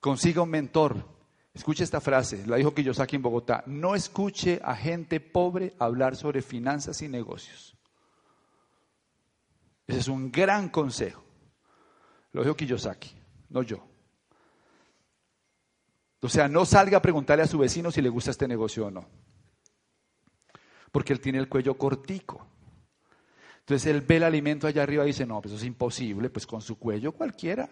Consiga 0.00 0.42
un 0.42 0.50
mentor. 0.50 1.20
Escuche 1.52 1.82
esta 1.82 2.00
frase, 2.00 2.46
la 2.46 2.56
dijo 2.56 2.72
Kiyosaki 2.72 3.16
en 3.16 3.22
Bogotá. 3.22 3.64
No 3.66 3.94
escuche 3.94 4.60
a 4.62 4.76
gente 4.76 5.20
pobre 5.20 5.74
hablar 5.78 6.14
sobre 6.14 6.42
finanzas 6.42 7.02
y 7.02 7.08
negocios. 7.08 7.76
Ese 9.86 9.98
es 9.98 10.08
un 10.08 10.30
gran 10.30 10.68
consejo. 10.68 11.24
Lo 12.32 12.42
dijo 12.42 12.54
Kiyosaki, 12.54 13.10
no 13.48 13.62
yo. 13.62 13.84
O 16.22 16.28
sea, 16.28 16.48
no 16.48 16.64
salga 16.64 16.98
a 16.98 17.02
preguntarle 17.02 17.42
a 17.42 17.48
su 17.48 17.58
vecino 17.58 17.90
si 17.90 18.00
le 18.00 18.08
gusta 18.08 18.30
este 18.30 18.46
negocio 18.46 18.86
o 18.86 18.90
no. 18.90 19.08
Porque 20.90 21.12
él 21.12 21.20
tiene 21.20 21.38
el 21.38 21.48
cuello 21.48 21.76
cortico. 21.76 22.46
Entonces 23.60 23.86
él 23.86 24.00
ve 24.00 24.16
el 24.16 24.24
alimento 24.24 24.66
allá 24.66 24.82
arriba 24.82 25.04
y 25.04 25.08
dice, 25.08 25.26
no, 25.26 25.40
pues 25.40 25.52
eso 25.52 25.60
es 25.60 25.66
imposible, 25.66 26.28
pues 26.30 26.46
con 26.46 26.60
su 26.60 26.78
cuello 26.78 27.12
cualquiera. 27.12 27.68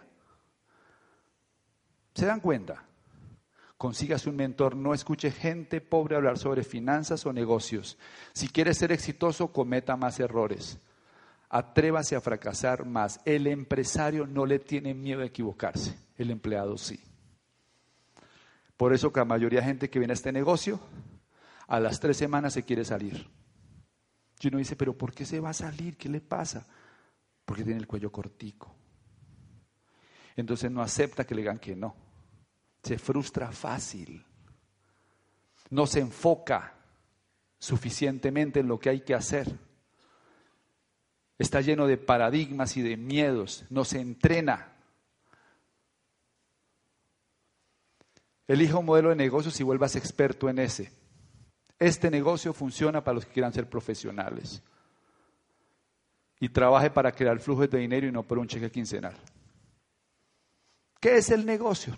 ¿Se 2.15 2.27
dan 2.27 2.41
cuenta? 2.41 2.85
Consígase 3.77 4.29
un 4.29 4.37
mentor, 4.37 4.75
no 4.75 4.93
escuche 4.93 5.31
gente 5.31 5.81
pobre 5.81 6.17
hablar 6.17 6.37
sobre 6.37 6.65
finanzas 6.65 7.25
o 7.27 7.33
negocios. 7.33 7.97
Si 8.33 8.49
quiere 8.49 8.75
ser 8.75 8.91
exitoso, 8.91 9.53
cometa 9.53 9.97
más 9.97 10.19
errores. 10.19 10.79
Atrévase 11.49 12.17
a 12.17 12.21
fracasar 12.21 12.85
más. 12.85 13.21
El 13.25 13.47
empresario 13.47 14.27
no 14.27 14.47
le 14.47 14.59
tiene 14.59 14.95
miedo 14.95 15.23
a 15.23 15.27
equivocarse, 15.27 15.97
el 16.17 16.31
empleado 16.31 16.77
sí. 16.77 17.01
Por 18.77 18.93
eso 18.93 19.13
que 19.13 19.21
la 19.21 19.25
mayoría 19.25 19.61
de 19.61 19.67
gente 19.67 19.91
que 19.91 19.99
viene 19.99 20.13
a 20.13 20.15
este 20.15 20.33
negocio, 20.33 20.81
a 21.69 21.79
las 21.79 22.01
tres 22.01 22.17
semanas 22.17 22.55
se 22.55 22.65
quiere 22.65 22.85
salir. 22.85 23.29
Y 24.41 24.49
uno 24.49 24.59
dice, 24.59 24.75
pero 24.75 24.97
¿por 24.97 25.13
qué 25.13 25.25
se 25.25 25.39
va 25.39 25.51
a 25.51 25.55
salir? 25.55 25.97
¿Qué 25.97 26.09
le 26.09 26.21
pasa? 26.21 26.67
Porque 27.45 27.63
tiene 27.63 27.79
el 27.79 27.87
cuello 27.87 28.11
cortico. 28.11 28.75
Entonces 30.35 30.71
no 30.71 30.81
acepta 30.81 31.27
que 31.27 31.35
le 31.35 31.43
digan 31.43 31.59
que 31.59 31.77
no. 31.77 31.95
Se 32.83 32.99
frustra 32.99 33.53
fácil. 33.53 34.25
No 35.71 35.87
se 35.87 36.01
enfoca 36.01 36.75
suficientemente 37.59 38.61
en 38.61 38.69
lo 38.69 38.79
que 38.79 38.89
hay 38.89 39.01
que 39.01 39.15
hacer. 39.15 39.59
Está 41.37 41.61
lleno 41.61 41.87
de 41.87 41.99
paradigmas 41.99 42.77
y 42.77 42.83
de 42.83 42.97
miedos. 42.97 43.67
No 43.69 43.85
se 43.85 44.01
entrena. 44.01 44.73
Elija 48.47 48.79
un 48.79 48.87
modelo 48.87 49.11
de 49.11 49.17
negocios 49.17 49.61
y 49.61 49.65
vuelvas 49.65 49.97
experto 49.97 50.49
en 50.49 50.61
ese. 50.61 50.99
Este 51.79 52.11
negocio 52.11 52.53
funciona 52.53 53.03
para 53.03 53.17
los 53.17 53.27
que 53.27 53.33
quieran 53.33 53.53
ser 53.53 53.69
profesionales. 53.69 54.63
Y 56.41 56.49
trabaje 56.49 56.91
para 56.91 57.13
crear 57.13 57.39
flujos 57.41 57.71
de 57.71 57.79
dinero 57.79 58.07
y 58.07 58.13
no 58.13 58.23
por 58.23 58.39
un 58.39 58.47
cheque 58.47 58.71
quincenal. 58.71 59.17
¿Qué 61.01 61.17
es 61.17 61.31
el 61.31 61.47
negocio? 61.47 61.97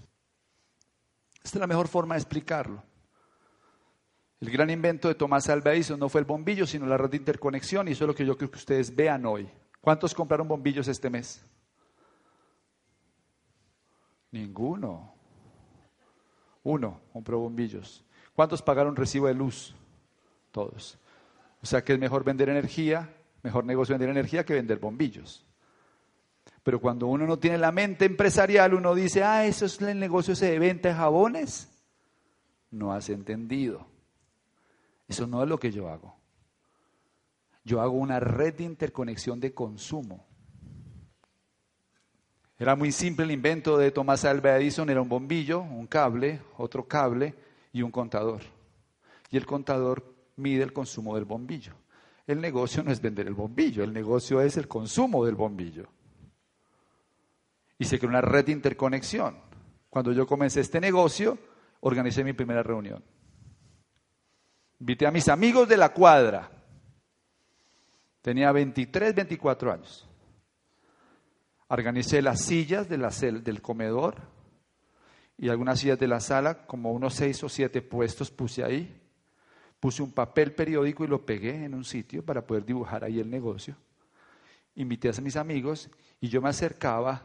Esta 1.43 1.59
es 1.59 1.61
la 1.61 1.66
mejor 1.66 1.89
forma 1.89 2.14
de 2.14 2.20
explicarlo. 2.20 2.83
El 4.41 4.51
gran 4.51 4.70
invento 4.70 5.09
de 5.09 5.14
Tomás 5.14 5.49
Alva 5.49 5.72
Edison 5.72 6.01
no 6.01 6.09
fue 6.09 6.20
el 6.20 6.26
bombillo, 6.26 6.66
sino 6.66 6.87
la 6.87 6.97
red 6.97 7.11
de 7.11 7.18
interconexión, 7.18 7.89
y 7.89 7.93
eso 7.93 8.05
es 8.05 8.09
lo 8.09 8.14
que 8.14 8.24
yo 8.24 8.37
creo 8.37 8.51
que 8.51 8.59
ustedes 8.59 8.95
vean 8.95 9.26
hoy. 9.26 9.49
¿Cuántos 9.81 10.14
compraron 10.14 10.49
bombillos 10.49 10.89
este 10.89 11.11
mes? 11.11 11.45
Ninguno. 14.31 15.14
Uno 16.62 17.01
compró 17.12 17.39
bombillos. 17.39 18.05
¿Cuántos 18.35 18.62
pagaron 18.62 18.97
recibo 18.97 19.26
de 19.26 19.35
luz? 19.35 19.74
Todos. 20.51 20.99
O 21.62 21.66
sea 21.66 21.85
que 21.85 21.93
es 21.93 21.99
mejor 21.99 22.24
vender 22.24 22.49
energía, 22.49 23.14
mejor 23.43 23.64
negocio 23.64 23.95
vender 23.95 24.11
energía 24.11 24.45
que 24.45 24.55
vender 24.55 24.78
bombillos. 24.78 25.45
Pero 26.62 26.81
cuando 26.81 27.07
uno 27.07 27.26
no 27.26 27.39
tiene 27.39 27.59
la 27.59 27.72
mente 27.72 28.05
empresarial, 28.05 28.74
uno 28.74 28.95
dice, 28.95 29.22
ah, 29.22 29.47
eso 29.47 29.66
es 29.66 29.81
el 29.81 29.99
negocio 29.99 30.35
de 30.35 30.59
venta 30.59 30.89
de 30.89 30.95
jabones. 30.95 31.70
No 32.70 32.93
has 32.93 33.09
entendido. 33.09 33.87
Eso 35.09 35.26
no 35.26 35.43
es 35.43 35.49
lo 35.49 35.59
que 35.59 35.72
yo 35.72 35.89
hago. 35.89 36.14
Yo 37.64 37.81
hago 37.81 37.93
una 37.93 38.20
red 38.20 38.55
de 38.55 38.64
interconexión 38.64 39.41
de 39.41 39.53
consumo. 39.53 40.26
Era 42.59 42.76
muy 42.76 42.93
simple 42.93 43.24
el 43.24 43.31
invento 43.31 43.78
de 43.78 43.91
Tomás 43.91 44.24
Alva 44.24 44.57
Edison, 44.57 44.91
era 44.91 45.01
un 45.01 45.09
bombillo, 45.09 45.61
un 45.61 45.87
cable, 45.87 46.43
otro 46.59 46.87
cable 46.87 47.35
y 47.72 47.82
un 47.82 47.90
contador. 47.90 48.42
Y 49.30 49.36
el 49.36 49.46
contador 49.46 50.14
mide 50.36 50.62
el 50.62 50.72
consumo 50.72 51.14
del 51.14 51.24
bombillo. 51.24 51.74
El 52.26 52.40
negocio 52.40 52.82
no 52.82 52.92
es 52.92 53.00
vender 53.00 53.26
el 53.26 53.34
bombillo, 53.34 53.82
el 53.82 53.92
negocio 53.92 54.40
es 54.40 54.56
el 54.56 54.68
consumo 54.68 55.24
del 55.24 55.34
bombillo. 55.34 55.88
Y 57.78 57.84
se 57.84 57.98
creó 57.98 58.10
una 58.10 58.20
red 58.20 58.46
de 58.46 58.52
interconexión. 58.52 59.36
Cuando 59.88 60.12
yo 60.12 60.26
comencé 60.26 60.60
este 60.60 60.80
negocio, 60.80 61.38
organicé 61.80 62.22
mi 62.22 62.32
primera 62.32 62.62
reunión. 62.62 63.02
Invité 64.78 65.06
a 65.06 65.10
mis 65.10 65.28
amigos 65.28 65.68
de 65.68 65.76
la 65.76 65.92
cuadra. 65.92 66.50
Tenía 68.22 68.52
23, 68.52 69.14
24 69.14 69.72
años. 69.72 70.08
Organicé 71.68 72.22
las 72.22 72.42
sillas 72.42 72.88
de 72.88 72.98
la 72.98 73.10
del 73.10 73.62
comedor 73.62 74.39
y 75.43 75.49
algunas 75.49 75.80
sillas 75.80 75.99
de 75.99 76.07
la 76.07 76.20
sala, 76.20 76.66
como 76.66 76.93
unos 76.93 77.14
seis 77.14 77.43
o 77.43 77.49
siete 77.49 77.80
puestos 77.80 78.30
puse 78.30 78.62
ahí. 78.62 78.95
Puse 79.80 80.03
un 80.03 80.12
papel 80.12 80.53
periódico 80.53 81.03
y 81.03 81.09
lo 81.09 81.24
pegué 81.24 81.64
en 81.64 81.74
un 81.74 81.82
sitio 81.82 82.22
para 82.22 82.47
poder 82.47 82.66
dibujar 82.66 83.05
ahí 83.05 83.18
el 83.20 83.30
negocio. 83.30 83.74
Invité 84.74 85.09
a 85.09 85.18
mis 85.22 85.36
amigos 85.36 85.88
y 86.20 86.28
yo 86.28 86.43
me 86.43 86.51
acercaba 86.51 87.22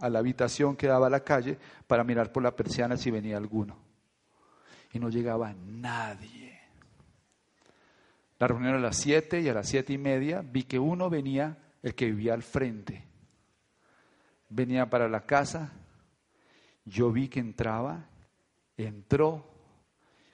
a 0.00 0.10
la 0.10 0.18
habitación 0.18 0.74
que 0.74 0.88
daba 0.88 1.06
a 1.06 1.10
la 1.10 1.22
calle 1.22 1.56
para 1.86 2.02
mirar 2.02 2.32
por 2.32 2.42
la 2.42 2.56
persiana 2.56 2.96
si 2.96 3.12
venía 3.12 3.36
alguno. 3.36 3.78
Y 4.92 4.98
no 4.98 5.08
llegaba 5.08 5.54
nadie. 5.54 6.58
La 8.40 8.48
reunión 8.48 8.74
a 8.74 8.80
las 8.80 8.96
siete 8.96 9.40
y 9.40 9.48
a 9.48 9.54
las 9.54 9.68
siete 9.68 9.92
y 9.92 9.98
media 9.98 10.42
vi 10.42 10.64
que 10.64 10.80
uno 10.80 11.08
venía, 11.08 11.58
el 11.80 11.94
que 11.94 12.06
vivía 12.06 12.34
al 12.34 12.42
frente. 12.42 13.04
Venía 14.48 14.90
para 14.90 15.08
la 15.08 15.26
casa, 15.26 15.70
yo 16.84 17.10
vi 17.12 17.28
que 17.28 17.40
entraba, 17.40 18.06
entró. 18.76 19.48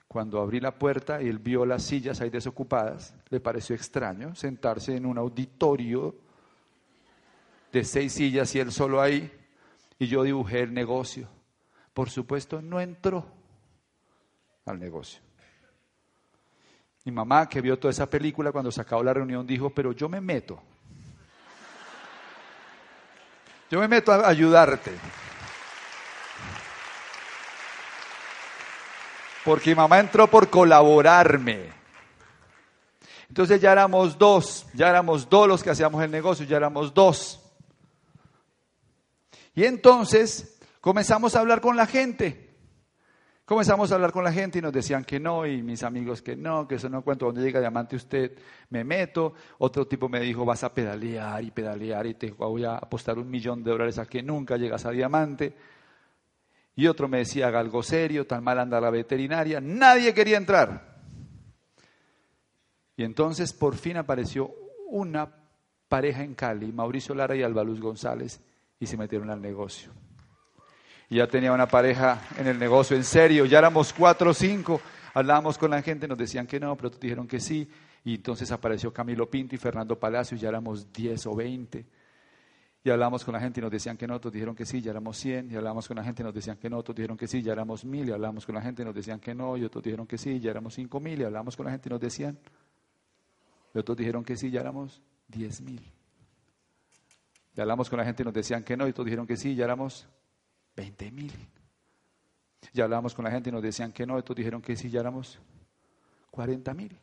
Cuando 0.06 0.40
abrí 0.40 0.58
la 0.58 0.78
puerta 0.78 1.20
y 1.20 1.28
él 1.28 1.38
vio 1.38 1.66
las 1.66 1.82
sillas 1.82 2.22
ahí 2.22 2.30
desocupadas, 2.30 3.14
le 3.28 3.40
pareció 3.40 3.76
extraño 3.76 4.34
sentarse 4.34 4.96
en 4.96 5.04
un 5.04 5.18
auditorio 5.18 6.14
de 7.70 7.84
seis 7.84 8.14
sillas 8.14 8.54
y 8.54 8.60
él 8.60 8.72
solo 8.72 9.02
ahí. 9.02 9.30
Y 9.98 10.06
yo 10.06 10.22
dibujé 10.22 10.60
el 10.60 10.72
negocio. 10.72 11.28
Por 11.92 12.08
supuesto, 12.08 12.62
no 12.62 12.80
entró 12.80 13.26
al 14.64 14.78
negocio. 14.78 15.20
Mi 17.04 17.12
mamá, 17.12 17.48
que 17.48 17.60
vio 17.60 17.78
toda 17.78 17.90
esa 17.90 18.08
película, 18.08 18.52
cuando 18.52 18.70
se 18.70 18.80
acabó 18.80 19.02
la 19.02 19.14
reunión, 19.14 19.46
dijo, 19.46 19.70
pero 19.70 19.92
yo 19.92 20.08
me 20.08 20.20
meto. 20.20 20.62
Yo 23.70 23.80
me 23.80 23.88
meto 23.88 24.12
a 24.12 24.28
ayudarte. 24.28 24.92
Porque 29.44 29.70
mi 29.70 29.76
mamá 29.76 30.00
entró 30.00 30.26
por 30.28 30.50
colaborarme. 30.50 31.70
Entonces 33.28 33.60
ya 33.60 33.72
éramos 33.72 34.18
dos, 34.18 34.66
ya 34.74 34.88
éramos 34.88 35.28
dos 35.28 35.46
los 35.46 35.62
que 35.62 35.70
hacíamos 35.70 36.02
el 36.02 36.10
negocio, 36.10 36.46
ya 36.46 36.56
éramos 36.56 36.94
dos. 36.94 37.40
Y 39.54 39.64
entonces 39.64 40.58
comenzamos 40.80 41.36
a 41.36 41.40
hablar 41.40 41.60
con 41.60 41.76
la 41.76 41.86
gente. 41.86 42.48
Comenzamos 43.44 43.90
a 43.90 43.94
hablar 43.94 44.12
con 44.12 44.24
la 44.24 44.32
gente 44.32 44.58
y 44.58 44.62
nos 44.62 44.74
decían 44.74 45.04
que 45.04 45.18
no, 45.18 45.46
y 45.46 45.62
mis 45.62 45.82
amigos 45.82 46.20
que 46.20 46.36
no, 46.36 46.68
que 46.68 46.74
eso 46.74 46.90
no 46.90 47.00
cuento, 47.00 47.24
donde 47.24 47.40
llega 47.40 47.60
diamante 47.60 47.96
usted 47.96 48.36
me 48.68 48.84
meto. 48.84 49.32
Otro 49.56 49.86
tipo 49.86 50.06
me 50.06 50.20
dijo, 50.20 50.44
vas 50.44 50.64
a 50.64 50.74
pedalear 50.74 51.42
y 51.42 51.50
pedalear 51.50 52.06
y 52.06 52.14
te 52.14 52.30
voy 52.30 52.64
a 52.64 52.76
apostar 52.76 53.18
un 53.18 53.30
millón 53.30 53.64
de 53.64 53.70
dólares 53.70 53.98
a 53.98 54.04
que 54.04 54.22
nunca 54.22 54.58
llegas 54.58 54.84
a 54.84 54.90
diamante. 54.90 55.56
Y 56.78 56.86
otro 56.86 57.08
me 57.08 57.18
decía, 57.18 57.48
haga 57.48 57.58
algo 57.58 57.82
serio, 57.82 58.24
tan 58.24 58.44
mal 58.44 58.56
anda 58.56 58.80
la 58.80 58.90
veterinaria. 58.90 59.60
Nadie 59.60 60.14
quería 60.14 60.36
entrar. 60.36 61.02
Y 62.96 63.02
entonces 63.02 63.52
por 63.52 63.74
fin 63.74 63.96
apareció 63.96 64.54
una 64.86 65.28
pareja 65.88 66.22
en 66.22 66.36
Cali, 66.36 66.70
Mauricio 66.70 67.16
Lara 67.16 67.34
y 67.34 67.42
Alba 67.42 67.64
González, 67.64 68.40
y 68.78 68.86
se 68.86 68.96
metieron 68.96 69.28
al 69.28 69.42
negocio. 69.42 69.90
Y 71.10 71.16
ya 71.16 71.26
tenía 71.26 71.50
una 71.50 71.66
pareja 71.66 72.22
en 72.38 72.46
el 72.46 72.60
negocio, 72.60 72.96
en 72.96 73.02
serio, 73.02 73.44
ya 73.44 73.58
éramos 73.58 73.92
cuatro 73.92 74.30
o 74.30 74.34
cinco. 74.34 74.80
Hablábamos 75.14 75.58
con 75.58 75.72
la 75.72 75.82
gente, 75.82 76.06
nos 76.06 76.16
decían 76.16 76.46
que 76.46 76.60
no, 76.60 76.76
pero 76.76 76.90
dijeron 76.90 77.26
que 77.26 77.40
sí. 77.40 77.68
Y 78.04 78.14
entonces 78.14 78.52
apareció 78.52 78.92
Camilo 78.92 79.28
Pinto 79.28 79.56
y 79.56 79.58
Fernando 79.58 79.98
Palacio, 79.98 80.36
y 80.36 80.40
ya 80.40 80.50
éramos 80.50 80.92
diez 80.92 81.26
o 81.26 81.34
veinte. 81.34 81.86
Y 82.88 82.90
hablamos 82.90 83.22
con 83.22 83.34
la 83.34 83.40
gente 83.40 83.60
y 83.60 83.62
nos 83.62 83.70
decían 83.70 83.98
que 83.98 84.06
no, 84.06 84.14
otros 84.14 84.32
dijeron 84.32 84.56
que 84.56 84.64
sí, 84.64 84.80
ya 84.80 84.92
éramos 84.92 85.18
100. 85.18 85.50
Y 85.50 85.56
hablamos 85.56 85.86
con 85.86 85.98
la 85.98 86.02
gente 86.02 86.22
y 86.22 86.24
nos 86.24 86.32
decían 86.32 86.56
que 86.56 86.70
no, 86.70 86.78
otros 86.78 86.96
dijeron 86.96 87.18
que 87.18 87.28
sí, 87.28 87.42
ya 87.42 87.52
éramos 87.52 87.84
mil. 87.84 88.08
Y 88.08 88.12
hablamos 88.12 88.46
con 88.46 88.54
la 88.54 88.62
gente 88.62 88.80
y 88.80 88.84
nos 88.86 88.94
decían 88.94 89.20
que 89.20 89.34
no, 89.34 89.58
y 89.58 89.64
otros 89.64 89.84
dijeron 89.84 90.06
que 90.06 90.16
sí, 90.16 90.40
ya 90.40 90.52
éramos 90.52 90.72
cinco 90.72 90.98
mil. 90.98 91.20
Y 91.20 91.24
hablamos 91.24 91.54
con 91.54 91.66
la 91.66 91.72
gente 91.72 91.90
y 91.90 91.92
nos 91.92 92.00
decían, 92.00 92.38
y 93.74 93.78
otros 93.78 93.94
dijeron 93.94 94.24
que 94.24 94.38
sí, 94.38 94.50
ya 94.50 94.60
éramos 94.60 95.02
diez 95.26 95.60
mil. 95.60 95.82
Y 97.54 97.60
hablamos 97.60 97.90
con 97.90 97.98
la 97.98 98.06
gente 98.06 98.22
y 98.22 98.24
nos 98.24 98.32
decían 98.32 98.64
que 98.64 98.74
no, 98.74 98.86
y 98.86 98.90
otros 98.90 99.04
dijeron 99.04 99.26
que 99.26 99.36
sí, 99.36 99.54
ya 99.54 99.66
éramos 99.66 100.08
veinte 100.74 101.10
mil. 101.12 101.34
Y 102.72 102.80
hablamos 102.80 103.14
con 103.14 103.26
la 103.26 103.30
gente 103.30 103.50
y 103.50 103.52
nos 103.52 103.62
decían 103.62 103.92
que 103.92 104.06
no, 104.06 104.16
y 104.16 104.20
otros 104.20 104.34
dijeron 104.34 104.62
que 104.62 104.74
sí, 104.76 104.88
ya 104.88 105.00
éramos 105.00 105.38
cuarenta 106.30 106.72
mil. 106.72 106.98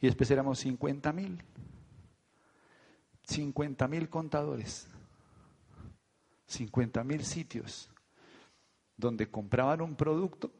Y 0.00 0.06
después 0.06 0.30
éramos 0.30 0.60
cincuenta 0.60 1.12
mil. 1.12 1.44
50 3.26 3.88
mil 3.88 4.08
contadores, 4.08 4.88
50 6.46 7.02
mil 7.04 7.24
sitios 7.24 7.90
donde 8.96 9.30
compraban 9.30 9.80
un 9.80 9.96
producto 9.96 10.52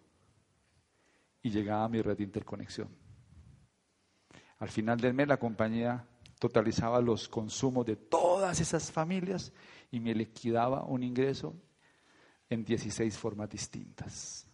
y 1.42 1.50
llegaba 1.50 1.84
a 1.84 1.88
mi 1.88 2.00
red 2.02 2.16
de 2.16 2.24
interconexión. 2.24 2.88
Al 4.58 4.70
final 4.70 4.98
del 4.98 5.14
mes 5.14 5.28
la 5.28 5.36
compañía 5.36 6.06
totalizaba 6.38 7.00
los 7.00 7.28
consumos 7.28 7.86
de 7.86 7.96
todas 7.96 8.60
esas 8.60 8.90
familias 8.90 9.52
y 9.90 10.00
me 10.00 10.14
liquidaba 10.14 10.84
un 10.84 11.02
ingreso 11.02 11.54
en 12.48 12.64
16 12.64 13.16
formas 13.16 13.50
distintas. 13.50 14.46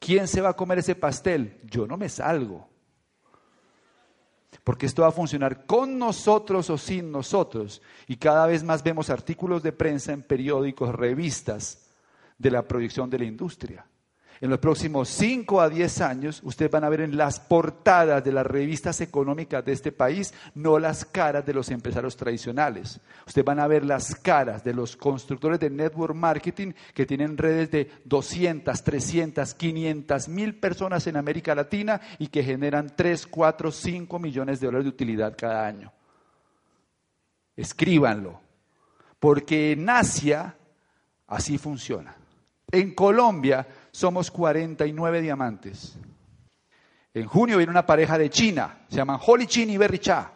¿Quién 0.00 0.26
se 0.26 0.40
va 0.40 0.48
a 0.48 0.56
comer 0.56 0.78
ese 0.78 0.96
pastel? 0.96 1.60
Yo 1.64 1.86
no 1.86 1.96
me 1.96 2.08
salgo. 2.08 2.69
Porque 4.70 4.86
esto 4.86 5.02
va 5.02 5.08
a 5.08 5.10
funcionar 5.10 5.66
con 5.66 5.98
nosotros 5.98 6.70
o 6.70 6.78
sin 6.78 7.10
nosotros. 7.10 7.82
Y 8.06 8.18
cada 8.18 8.46
vez 8.46 8.62
más 8.62 8.84
vemos 8.84 9.10
artículos 9.10 9.64
de 9.64 9.72
prensa 9.72 10.12
en 10.12 10.22
periódicos, 10.22 10.94
revistas 10.94 11.88
de 12.38 12.52
la 12.52 12.62
proyección 12.62 13.10
de 13.10 13.18
la 13.18 13.24
industria. 13.24 13.84
En 14.42 14.48
los 14.48 14.58
próximos 14.58 15.10
5 15.10 15.60
a 15.60 15.68
10 15.68 16.00
años, 16.00 16.40
ustedes 16.42 16.70
van 16.70 16.84
a 16.84 16.88
ver 16.88 17.02
en 17.02 17.14
las 17.14 17.38
portadas 17.38 18.24
de 18.24 18.32
las 18.32 18.46
revistas 18.46 19.02
económicas 19.02 19.62
de 19.62 19.72
este 19.72 19.92
país, 19.92 20.32
no 20.54 20.78
las 20.78 21.04
caras 21.04 21.44
de 21.44 21.52
los 21.52 21.68
empresarios 21.68 22.16
tradicionales. 22.16 23.00
Ustedes 23.26 23.44
van 23.44 23.60
a 23.60 23.66
ver 23.66 23.84
las 23.84 24.14
caras 24.14 24.64
de 24.64 24.72
los 24.72 24.96
constructores 24.96 25.60
de 25.60 25.68
network 25.68 26.14
marketing 26.14 26.72
que 26.94 27.04
tienen 27.04 27.36
redes 27.36 27.70
de 27.70 27.90
200, 28.06 28.82
300, 28.82 29.52
500 29.52 30.28
mil 30.28 30.54
personas 30.54 31.06
en 31.06 31.18
América 31.18 31.54
Latina 31.54 32.00
y 32.18 32.28
que 32.28 32.42
generan 32.42 32.94
3, 32.96 33.26
4, 33.26 33.70
5 33.70 34.18
millones 34.18 34.58
de 34.58 34.66
dólares 34.66 34.86
de 34.86 34.90
utilidad 34.90 35.36
cada 35.36 35.66
año. 35.66 35.92
Escríbanlo, 37.54 38.40
porque 39.18 39.72
en 39.72 39.90
Asia 39.90 40.56
así 41.26 41.58
funciona. 41.58 42.16
En 42.72 42.94
Colombia 42.94 43.66
somos 43.90 44.30
49 44.30 45.20
diamantes. 45.20 45.98
En 47.12 47.26
junio 47.26 47.56
viene 47.56 47.70
una 47.70 47.86
pareja 47.86 48.16
de 48.18 48.30
China, 48.30 48.84
se 48.88 48.96
llaman 48.96 49.20
Holly 49.24 49.46
Chin 49.46 49.70
y 49.70 49.76
Berry 49.76 49.98
Cha. 49.98 50.32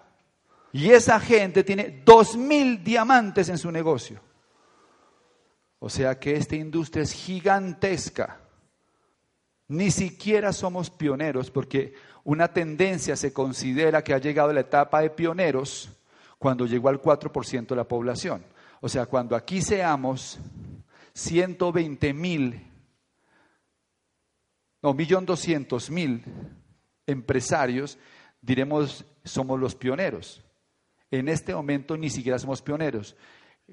Y 0.72 0.90
esa 0.90 1.20
gente 1.20 1.62
tiene 1.62 2.04
2.000 2.04 2.82
diamantes 2.82 3.48
en 3.48 3.58
su 3.58 3.70
negocio. 3.70 4.20
O 5.78 5.88
sea 5.88 6.18
que 6.18 6.34
esta 6.34 6.56
industria 6.56 7.04
es 7.04 7.12
gigantesca. 7.12 8.40
Ni 9.68 9.90
siquiera 9.90 10.52
somos 10.52 10.90
pioneros 10.90 11.50
porque 11.50 11.94
una 12.24 12.52
tendencia 12.52 13.16
se 13.16 13.32
considera 13.32 14.02
que 14.02 14.14
ha 14.14 14.18
llegado 14.18 14.52
la 14.52 14.60
etapa 14.60 15.00
de 15.00 15.10
pioneros 15.10 15.90
cuando 16.38 16.66
llegó 16.66 16.88
al 16.88 17.00
4% 17.00 17.68
de 17.68 17.76
la 17.76 17.84
población. 17.84 18.44
O 18.80 18.88
sea, 18.88 19.06
cuando 19.06 19.36
aquí 19.36 19.62
seamos 19.62 20.40
120 21.12 22.12
mil 22.12 22.73
no, 24.84 24.92
millón 24.92 25.24
doscientos 25.24 25.88
mil 25.88 26.22
empresarios, 27.06 27.98
diremos, 28.42 29.06
somos 29.24 29.58
los 29.58 29.74
pioneros. 29.74 30.44
En 31.10 31.30
este 31.30 31.54
momento 31.54 31.96
ni 31.96 32.10
siquiera 32.10 32.38
somos 32.38 32.60
pioneros. 32.60 33.16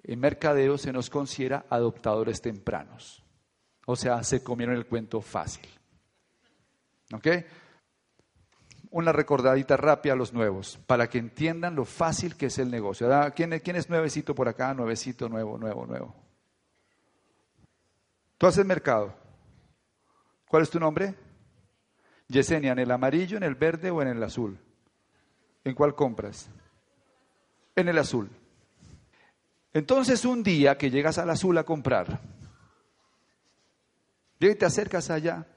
En 0.04 0.22
mercadeo 0.22 0.78
se 0.78 0.94
nos 0.94 1.10
considera 1.10 1.66
adoptadores 1.70 2.42
tempranos. 2.42 3.26
O 3.86 3.98
sea, 3.98 4.24
se 4.24 4.42
comieron 4.42 4.78
el 4.78 4.86
cuento 4.86 5.20
fácil. 5.20 5.68
¿Ok? 7.14 7.28
Una 8.92 9.12
recordadita 9.12 9.76
rápida 9.76 10.14
a 10.14 10.16
los 10.16 10.32
nuevos, 10.32 10.80
para 10.88 11.10
que 11.10 11.18
entiendan 11.18 11.76
lo 11.76 11.84
fácil 11.84 12.38
que 12.38 12.46
es 12.46 12.58
el 12.58 12.72
negocio. 12.72 13.10
¿Quién, 13.36 13.60
¿Quién 13.60 13.76
es 13.76 13.90
nuevecito 13.90 14.34
por 14.34 14.48
acá? 14.48 14.74
Nuevecito, 14.74 15.28
nuevo, 15.28 15.58
nuevo, 15.58 15.86
nuevo. 15.86 16.16
Tú 18.38 18.48
haces 18.48 18.66
mercado. 18.66 19.21
¿Cuál 20.52 20.64
es 20.64 20.70
tu 20.70 20.82
nombre? 20.82 21.16
Yesenia, 22.28 22.74
¿en 22.74 22.80
el 22.80 22.92
amarillo, 22.92 23.38
en 23.38 23.44
el 23.44 23.56
verde 23.56 23.90
o 23.90 24.02
en 24.02 24.10
el 24.10 24.22
azul? 24.22 24.60
¿En 25.64 25.74
cuál 25.74 25.96
compras? 25.96 26.50
En 27.74 27.88
el 27.88 27.98
azul. 27.98 28.30
Entonces 29.72 30.26
un 30.26 30.44
día 30.44 30.78
que 30.78 30.92
llegas 30.92 31.18
al 31.20 31.30
azul 31.30 31.58
a 31.58 31.64
comprar, 31.64 32.20
y 34.42 34.54
te 34.56 34.66
acercas 34.66 35.10
allá, 35.10 35.48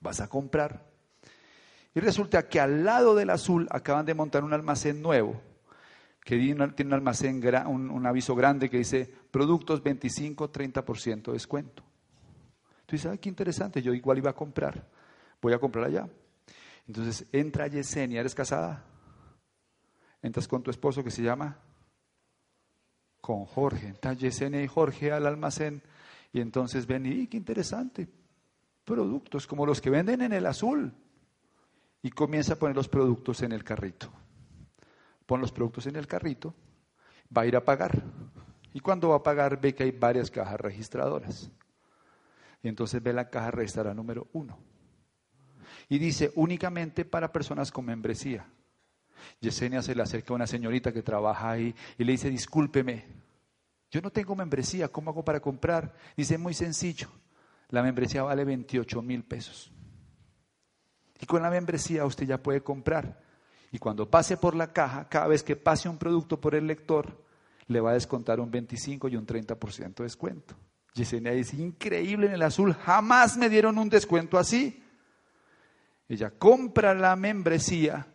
vas 0.00 0.20
a 0.20 0.26
comprar, 0.26 0.84
y 1.94 2.00
resulta 2.00 2.48
que 2.48 2.58
al 2.58 2.84
lado 2.84 3.14
del 3.14 3.30
azul 3.30 3.68
acaban 3.70 4.04
de 4.04 4.14
montar 4.14 4.42
un 4.42 4.52
almacén 4.52 5.00
nuevo, 5.00 5.40
que 6.24 6.36
tiene 6.38 6.64
un 6.64 6.92
almacén, 6.92 7.40
un 7.68 8.04
aviso 8.04 8.34
grande 8.34 8.68
que 8.68 8.78
dice 8.78 9.08
productos 9.30 9.80
25-30% 9.84 11.26
de 11.26 11.32
descuento. 11.34 11.84
Tú 12.86 12.96
dices, 12.96 13.10
ay, 13.10 13.18
qué 13.18 13.28
interesante, 13.28 13.80
yo 13.80 13.94
igual 13.94 14.18
iba 14.18 14.30
a 14.30 14.34
comprar, 14.34 14.86
voy 15.40 15.52
a 15.52 15.58
comprar 15.58 15.86
allá. 15.86 16.08
Entonces 16.86 17.26
entra 17.32 17.66
Yesenia, 17.66 18.20
¿eres 18.20 18.34
casada? 18.34 18.84
Entras 20.20 20.48
con 20.48 20.62
tu 20.62 20.70
esposo 20.70 21.02
que 21.02 21.10
se 21.10 21.22
llama 21.22 21.58
con 23.24 23.46
Jorge. 23.46 23.88
Entra 23.88 24.12
Yesenia 24.12 24.62
y 24.62 24.66
Jorge 24.66 25.10
al 25.10 25.26
almacén 25.26 25.82
Y 26.30 26.40
entonces 26.40 26.86
ven, 26.86 27.06
y 27.06 27.26
qué 27.26 27.38
interesante, 27.38 28.06
productos 28.84 29.46
como 29.46 29.64
los 29.64 29.80
que 29.80 29.88
venden 29.88 30.20
en 30.20 30.34
el 30.34 30.44
azul. 30.44 30.92
Y 32.02 32.10
comienza 32.10 32.52
a 32.52 32.56
poner 32.56 32.76
los 32.76 32.88
productos 32.88 33.40
en 33.42 33.52
el 33.52 33.64
carrito. 33.64 34.12
Pon 35.24 35.40
los 35.40 35.52
productos 35.52 35.86
en 35.86 35.96
el 35.96 36.06
carrito, 36.06 36.54
va 37.34 37.42
a 37.42 37.46
ir 37.46 37.56
a 37.56 37.64
pagar. 37.64 38.02
Y 38.74 38.80
cuando 38.80 39.08
va 39.08 39.16
a 39.16 39.22
pagar 39.22 39.58
ve 39.58 39.74
que 39.74 39.84
hay 39.84 39.90
varias 39.92 40.30
cajas 40.30 40.60
registradoras. 40.60 41.50
Y 42.64 42.68
entonces 42.68 43.02
ve 43.02 43.12
la 43.12 43.28
caja 43.28 43.50
registradora 43.50 43.92
número 43.92 44.26
uno. 44.32 44.58
Y 45.90 45.98
dice 45.98 46.32
únicamente 46.34 47.04
para 47.04 47.30
personas 47.30 47.70
con 47.70 47.84
membresía. 47.84 48.46
Yesenia 49.38 49.82
se 49.82 49.94
le 49.94 50.02
acerca 50.02 50.32
a 50.32 50.36
una 50.36 50.46
señorita 50.46 50.90
que 50.90 51.02
trabaja 51.02 51.50
ahí 51.50 51.74
y 51.98 52.04
le 52.04 52.12
dice, 52.12 52.30
discúlpeme, 52.30 53.04
yo 53.90 54.00
no 54.00 54.10
tengo 54.10 54.34
membresía, 54.34 54.88
¿cómo 54.88 55.10
hago 55.10 55.22
para 55.22 55.40
comprar? 55.40 55.94
Dice, 56.16 56.38
muy 56.38 56.54
sencillo, 56.54 57.10
la 57.68 57.82
membresía 57.82 58.22
vale 58.22 58.44
28 58.44 59.02
mil 59.02 59.24
pesos. 59.24 59.70
Y 61.20 61.26
con 61.26 61.42
la 61.42 61.50
membresía 61.50 62.06
usted 62.06 62.26
ya 62.26 62.42
puede 62.42 62.62
comprar. 62.62 63.22
Y 63.72 63.78
cuando 63.78 64.08
pase 64.08 64.38
por 64.38 64.56
la 64.56 64.72
caja, 64.72 65.06
cada 65.10 65.26
vez 65.26 65.42
que 65.42 65.54
pase 65.54 65.90
un 65.90 65.98
producto 65.98 66.40
por 66.40 66.54
el 66.54 66.66
lector, 66.66 67.24
le 67.66 67.80
va 67.80 67.90
a 67.90 67.94
descontar 67.94 68.40
un 68.40 68.50
25 68.50 69.08
y 69.08 69.16
un 69.16 69.26
30% 69.26 69.96
de 69.96 70.04
descuento. 70.04 70.56
Yesenia 70.94 71.32
dice, 71.32 71.56
increíble 71.56 72.26
en 72.26 72.34
el 72.34 72.42
azul, 72.42 72.72
jamás 72.72 73.36
me 73.36 73.48
dieron 73.48 73.78
un 73.78 73.88
descuento 73.88 74.38
así. 74.38 74.80
Ella 76.08 76.30
compra 76.30 76.94
la 76.94 77.16
membresía 77.16 78.06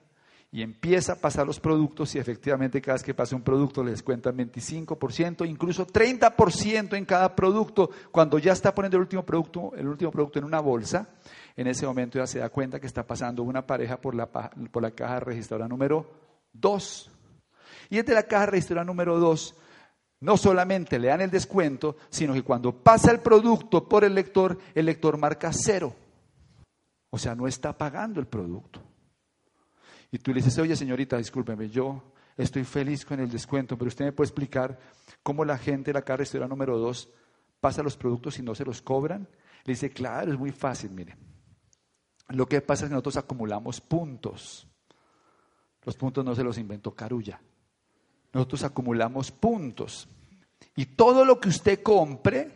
y 0.52 0.62
empieza 0.62 1.14
a 1.14 1.16
pasar 1.18 1.46
los 1.46 1.60
productos 1.60 2.16
y 2.16 2.20
efectivamente 2.20 2.82
cada 2.82 2.96
vez 2.96 3.04
que 3.04 3.14
pasa 3.14 3.36
un 3.36 3.42
producto 3.42 3.84
le 3.84 3.92
descuentan 3.92 4.38
25%, 4.38 5.48
incluso 5.48 5.86
30% 5.86 6.96
en 6.96 7.06
cada 7.06 7.36
producto. 7.36 7.90
Cuando 8.12 8.40
ya 8.40 8.54
está 8.54 8.74
poniendo 8.74 8.96
el 8.98 9.02
último 9.02 9.26
producto, 9.26 9.74
el 9.76 9.88
último 9.88 10.10
producto 10.10 10.40
en 10.40 10.46
una 10.46 10.62
bolsa, 10.62 11.10
en 11.58 11.68
ese 11.68 11.86
momento 11.86 12.18
ya 12.18 12.28
se 12.28 12.40
da 12.40 12.50
cuenta 12.50 12.80
que 12.80 12.88
está 12.88 13.06
pasando 13.06 13.44
una 13.44 13.68
pareja 13.68 14.00
por 14.00 14.16
la, 14.16 14.28
por 14.28 14.82
la 14.82 14.92
caja 14.92 15.20
registradora 15.20 15.68
número 15.68 16.10
2. 16.54 17.12
Y 17.90 17.98
desde 17.98 18.14
la 18.14 18.24
caja 18.24 18.46
registradora 18.46 18.86
número 18.86 19.20
2 19.20 19.56
no 20.22 20.38
solamente 20.38 21.00
le 21.00 21.08
dan 21.08 21.22
el 21.22 21.32
descuento, 21.32 21.96
sino 22.10 22.34
que 22.34 22.44
cuando 22.44 22.76
pasa 22.76 23.12
el 23.12 23.22
producto 23.22 23.88
por 23.88 24.04
el 24.04 24.14
lector, 24.14 24.58
el 24.76 24.86
lector 24.86 25.18
marca 25.18 25.52
cero. 25.54 25.96
O 27.10 27.18
sea, 27.18 27.36
no 27.36 27.48
está 27.48 27.78
pagando 27.78 28.20
el 28.20 28.28
producto. 28.28 28.82
Y 30.12 30.18
tú 30.20 30.32
le 30.32 30.42
dices, 30.42 30.58
oye 30.58 30.76
señorita, 30.76 31.18
discúlpeme, 31.18 31.70
yo 31.70 32.14
estoy 32.36 32.64
feliz 32.64 33.06
con 33.06 33.20
el 33.20 33.30
descuento, 33.30 33.78
pero 33.78 33.88
usted 33.88 34.06
me 34.06 34.12
puede 34.12 34.28
explicar 34.28 34.80
cómo 35.24 35.46
la 35.46 35.58
gente 35.58 35.90
de 35.90 35.94
la 35.94 36.02
carretera 36.02 36.48
número 36.48 36.78
2 36.78 37.10
pasa 37.60 37.84
los 37.84 37.98
productos 37.98 38.40
y 38.40 38.44
no 38.44 38.56
se 38.56 38.66
los 38.66 38.82
cobran. 38.82 39.28
Le 39.66 39.74
dice, 39.74 39.90
claro, 39.90 40.32
es 40.32 40.40
muy 40.40 40.52
fácil, 40.52 40.92
mire. 40.92 41.16
Lo 42.30 42.48
que 42.48 42.62
pasa 42.62 42.86
es 42.86 42.90
que 42.90 42.94
nosotros 42.94 43.18
acumulamos 43.18 43.82
puntos. 43.82 44.68
Los 45.84 45.96
puntos 45.96 46.24
no 46.24 46.36
se 46.36 46.44
los 46.44 46.58
inventó 46.58 46.94
Carulla. 46.94 47.42
Nosotros 48.34 48.64
acumulamos 48.64 49.32
puntos. 49.32 50.08
Y 50.76 50.86
todo 50.86 51.26
lo 51.26 51.40
que 51.40 51.50
usted 51.50 51.82
compre 51.82 52.52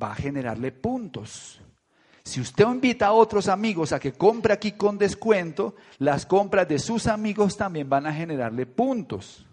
va 0.00 0.12
a 0.12 0.16
generarle 0.16 0.72
puntos. 0.72 1.60
Si 2.24 2.40
usted 2.40 2.66
invita 2.66 3.06
a 3.06 3.12
otros 3.12 3.48
amigos 3.48 3.92
a 3.92 4.00
que 4.00 4.12
compre 4.12 4.52
aquí 4.52 4.72
con 4.72 4.98
descuento, 4.98 5.76
las 5.98 6.26
compras 6.26 6.68
de 6.68 6.78
sus 6.78 7.06
amigos 7.06 7.56
también 7.56 7.88
van 7.88 8.06
a 8.06 8.12
generarle 8.12 8.66
puntos. 8.66 9.46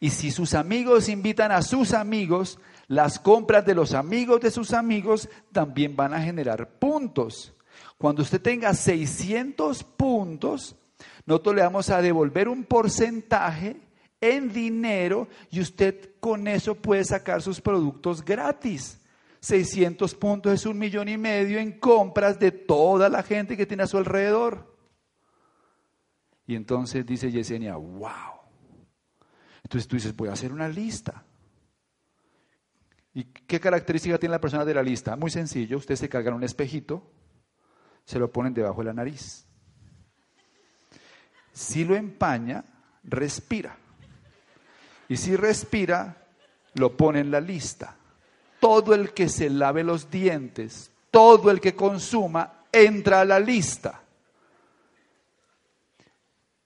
Y 0.00 0.10
si 0.10 0.32
sus 0.32 0.54
amigos 0.54 1.08
invitan 1.08 1.52
a 1.52 1.62
sus 1.62 1.94
amigos, 1.94 2.58
las 2.88 3.20
compras 3.20 3.64
de 3.64 3.76
los 3.76 3.94
amigos 3.94 4.40
de 4.40 4.50
sus 4.50 4.72
amigos 4.72 5.28
también 5.52 5.94
van 5.94 6.12
a 6.12 6.20
generar 6.20 6.68
puntos. 6.78 7.54
Cuando 7.98 8.22
usted 8.22 8.42
tenga 8.42 8.74
600 8.74 9.84
puntos, 9.84 10.74
nosotros 11.26 11.54
le 11.54 11.62
vamos 11.62 11.90
a 11.90 12.02
devolver 12.02 12.48
un 12.48 12.64
porcentaje 12.64 13.76
en 14.20 14.52
dinero 14.52 15.28
y 15.50 15.60
usted 15.60 16.14
con 16.20 16.46
eso 16.48 16.74
puede 16.74 17.04
sacar 17.04 17.42
sus 17.42 17.60
productos 17.60 18.24
gratis. 18.24 18.98
600 19.40 20.14
puntos 20.14 20.52
es 20.52 20.66
un 20.66 20.78
millón 20.78 21.08
y 21.08 21.18
medio 21.18 21.58
en 21.58 21.78
compras 21.80 22.38
de 22.38 22.52
toda 22.52 23.08
la 23.08 23.24
gente 23.24 23.56
que 23.56 23.66
tiene 23.66 23.82
a 23.82 23.88
su 23.88 23.98
alrededor. 23.98 24.76
Y 26.46 26.54
entonces 26.54 27.04
dice 27.04 27.30
Yesenia, 27.30 27.74
wow. 27.74 28.40
Entonces 29.64 29.88
tú 29.88 29.96
dices, 29.96 30.14
voy 30.14 30.28
a 30.28 30.32
hacer 30.32 30.52
una 30.52 30.68
lista. 30.68 31.24
¿Y 33.14 33.24
qué 33.24 33.60
característica 33.60 34.18
tiene 34.18 34.34
la 34.34 34.40
persona 34.40 34.64
de 34.64 34.74
la 34.74 34.82
lista? 34.82 35.16
Muy 35.16 35.30
sencillo, 35.30 35.76
usted 35.76 35.96
se 35.96 36.08
carga 36.08 36.34
un 36.34 36.44
espejito, 36.44 37.10
se 38.04 38.18
lo 38.18 38.30
ponen 38.30 38.54
debajo 38.54 38.80
de 38.80 38.86
la 38.86 38.94
nariz. 38.94 39.46
Si 41.52 41.84
lo 41.84 41.94
empaña, 41.94 42.64
respira. 43.04 43.76
Y 45.08 45.16
si 45.16 45.36
respira, 45.36 46.16
lo 46.74 46.96
pone 46.96 47.20
en 47.20 47.30
la 47.30 47.40
lista 47.40 47.96
todo 48.62 48.94
el 48.94 49.12
que 49.12 49.28
se 49.28 49.50
lave 49.50 49.82
los 49.82 50.08
dientes, 50.08 50.92
todo 51.10 51.50
el 51.50 51.60
que 51.60 51.74
consuma, 51.74 52.60
entra 52.70 53.22
a 53.22 53.24
la 53.24 53.40
lista. 53.40 54.00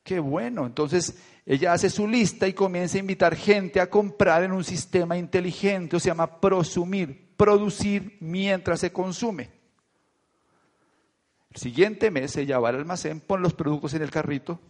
Qué 0.04 0.18
bueno, 0.18 0.66
entonces 0.66 1.16
ella 1.46 1.72
hace 1.72 1.88
su 1.88 2.06
lista 2.06 2.46
y 2.46 2.52
comienza 2.52 2.98
a 2.98 3.00
invitar 3.00 3.34
gente 3.34 3.80
a 3.80 3.88
comprar 3.88 4.42
en 4.42 4.52
un 4.52 4.62
sistema 4.62 5.16
inteligente, 5.16 5.96
o 5.96 5.98
se 5.98 6.08
llama 6.10 6.38
prosumir, 6.38 7.32
producir 7.34 8.18
mientras 8.20 8.80
se 8.80 8.92
consume. 8.92 9.48
El 11.50 11.56
siguiente 11.58 12.10
mes 12.10 12.36
ella 12.36 12.58
va 12.58 12.68
al 12.68 12.76
almacén, 12.76 13.20
pone 13.20 13.42
los 13.42 13.54
productos 13.54 13.94
en 13.94 14.02
el 14.02 14.10
carrito 14.10 14.60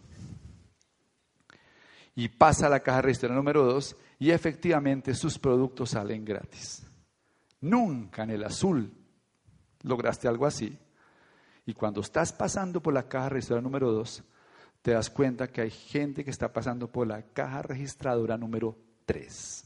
y 2.17 2.29
pasa 2.29 2.65
a 2.65 2.69
la 2.71 2.79
caja 2.79 3.03
registradora 3.03 3.37
número 3.37 3.63
2 3.63 3.95
y 4.17 4.31
efectivamente 4.31 5.13
sus 5.13 5.37
productos 5.37 5.91
salen 5.91 6.25
gratis. 6.25 6.83
Nunca 7.61 8.23
en 8.23 8.31
el 8.31 8.43
azul 8.43 8.91
lograste 9.83 10.27
algo 10.27 10.47
así. 10.47 10.75
Y 11.67 11.73
cuando 11.73 12.01
estás 12.01 12.33
pasando 12.33 12.81
por 12.81 12.95
la 12.95 13.07
caja 13.07 13.29
registradora 13.29 13.61
número 13.61 13.91
2, 13.91 14.23
te 14.81 14.91
das 14.93 15.11
cuenta 15.11 15.51
que 15.51 15.61
hay 15.61 15.69
gente 15.69 16.23
que 16.23 16.31
está 16.31 16.51
pasando 16.51 16.91
por 16.91 17.05
la 17.05 17.21
caja 17.21 17.61
registradora 17.61 18.35
número 18.35 18.75
3. 19.05 19.65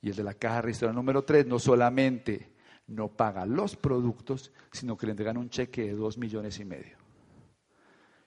Y 0.00 0.08
el 0.08 0.16
de 0.16 0.24
la 0.24 0.32
caja 0.32 0.62
registradora 0.62 0.96
número 0.96 1.24
3 1.24 1.46
no 1.46 1.58
solamente 1.58 2.54
no 2.86 3.08
paga 3.08 3.44
los 3.44 3.76
productos, 3.76 4.50
sino 4.72 4.96
que 4.96 5.04
le 5.04 5.12
entregan 5.12 5.36
un 5.36 5.50
cheque 5.50 5.82
de 5.82 5.92
2 5.92 6.16
millones 6.16 6.58
y 6.58 6.64
medio. 6.64 6.96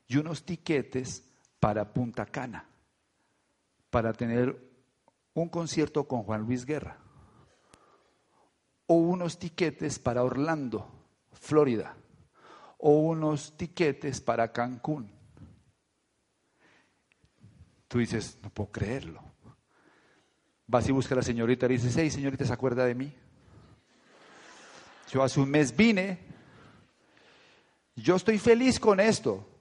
Y 0.08 0.18
unos 0.18 0.44
tiquetes 0.44 1.33
para 1.64 1.86
Punta 1.86 2.26
Cana, 2.26 2.68
para 3.90 4.12
tener 4.12 4.54
un 5.34 5.48
concierto 5.48 6.06
con 6.06 6.24
Juan 6.24 6.42
Luis 6.42 6.66
Guerra 6.66 6.98
o 8.86 8.96
unos 8.96 9.40
tiquetes 9.40 9.98
para 9.98 10.26
Orlando, 10.26 10.86
Florida, 11.32 11.96
o 12.80 12.98
unos 12.98 13.56
tiquetes 13.56 14.20
para 14.20 14.52
Cancún. 14.52 15.10
Tú 17.88 18.00
dices, 18.00 18.38
no 18.44 18.50
puedo 18.50 18.70
creerlo. 18.70 19.24
Vas 20.68 20.90
y 20.90 20.92
buscas 20.92 21.14
a 21.14 21.16
la 21.16 21.22
señorita 21.22 21.68
y 21.68 21.78
dices, 21.78 21.96
hey, 21.96 22.12
señorita, 22.12 22.44
¿se 22.44 22.52
acuerda 22.52 22.84
de 22.84 22.96
mí? 22.96 23.16
Yo 25.10 25.24
hace 25.24 25.40
un 25.40 25.50
mes 25.50 25.74
vine, 25.74 26.20
yo 27.96 28.18
estoy 28.18 28.38
feliz 28.38 28.82
con 28.82 29.00
esto. 29.00 29.53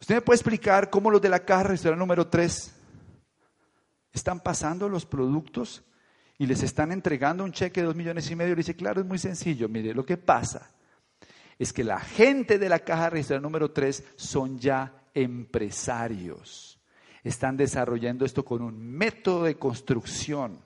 ¿Usted 0.00 0.14
me 0.14 0.20
puede 0.22 0.36
explicar 0.36 0.88
cómo 0.88 1.10
los 1.10 1.20
de 1.20 1.28
la 1.28 1.44
caja 1.44 1.64
restaurante 1.64 2.00
número 2.00 2.26
3 2.26 2.72
están 4.12 4.40
pasando 4.40 4.88
los 4.88 5.04
productos 5.04 5.84
y 6.38 6.46
les 6.46 6.62
están 6.62 6.90
entregando 6.90 7.44
un 7.44 7.52
cheque 7.52 7.80
de 7.80 7.86
dos 7.86 7.94
millones 7.94 8.30
y 8.30 8.34
medio, 8.34 8.54
le 8.54 8.60
dice, 8.60 8.74
claro, 8.74 9.02
es 9.02 9.06
muy 9.06 9.18
sencillo. 9.18 9.68
Mire, 9.68 9.92
lo 9.92 10.06
que 10.06 10.16
pasa 10.16 10.70
es 11.58 11.72
que 11.74 11.84
la 11.84 12.00
gente 12.00 12.58
de 12.58 12.70
la 12.70 12.78
caja 12.78 13.10
registral 13.10 13.42
número 13.42 13.72
3 13.72 14.02
son 14.16 14.58
ya 14.58 15.04
empresarios. 15.12 16.80
Están 17.22 17.58
desarrollando 17.58 18.24
esto 18.24 18.42
con 18.42 18.62
un 18.62 18.80
método 18.80 19.44
de 19.44 19.56
construcción. 19.56 20.58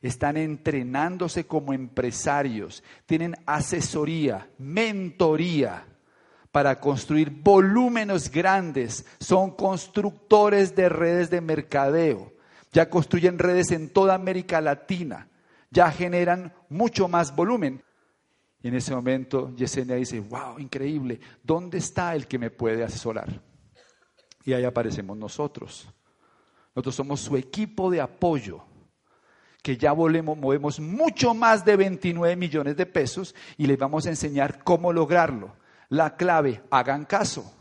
Están 0.00 0.36
entrenándose 0.36 1.46
como 1.46 1.72
empresarios. 1.72 2.82
Tienen 3.06 3.36
asesoría, 3.46 4.50
mentoría 4.58 5.86
para 6.52 6.78
construir 6.78 7.30
volúmenes 7.30 8.30
grandes. 8.30 9.04
Son 9.18 9.50
constructores 9.50 10.76
de 10.76 10.88
redes 10.88 11.30
de 11.30 11.40
mercadeo 11.40 12.32
ya 12.72 12.88
construyen 12.88 13.38
redes 13.38 13.70
en 13.70 13.90
toda 13.90 14.14
América 14.14 14.60
Latina, 14.60 15.28
ya 15.70 15.90
generan 15.90 16.52
mucho 16.70 17.06
más 17.06 17.36
volumen. 17.36 17.82
Y 18.62 18.68
en 18.68 18.74
ese 18.74 18.94
momento 18.94 19.54
Yesenia 19.54 19.96
dice, 19.96 20.20
wow, 20.20 20.58
increíble, 20.58 21.20
¿dónde 21.42 21.78
está 21.78 22.14
el 22.14 22.26
que 22.26 22.38
me 22.38 22.50
puede 22.50 22.82
asesorar? 22.82 23.40
Y 24.44 24.54
ahí 24.54 24.64
aparecemos 24.64 25.16
nosotros. 25.16 25.88
Nosotros 26.74 26.94
somos 26.94 27.20
su 27.20 27.36
equipo 27.36 27.90
de 27.90 28.00
apoyo, 28.00 28.64
que 29.62 29.76
ya 29.76 29.92
volvemos, 29.92 30.38
movemos 30.38 30.80
mucho 30.80 31.34
más 31.34 31.64
de 31.64 31.76
29 31.76 32.34
millones 32.36 32.76
de 32.76 32.86
pesos 32.86 33.34
y 33.58 33.66
les 33.66 33.78
vamos 33.78 34.06
a 34.06 34.10
enseñar 34.10 34.64
cómo 34.64 34.92
lograrlo. 34.92 35.54
La 35.92 36.16
clave, 36.16 36.62
hagan 36.70 37.04
caso. 37.04 37.52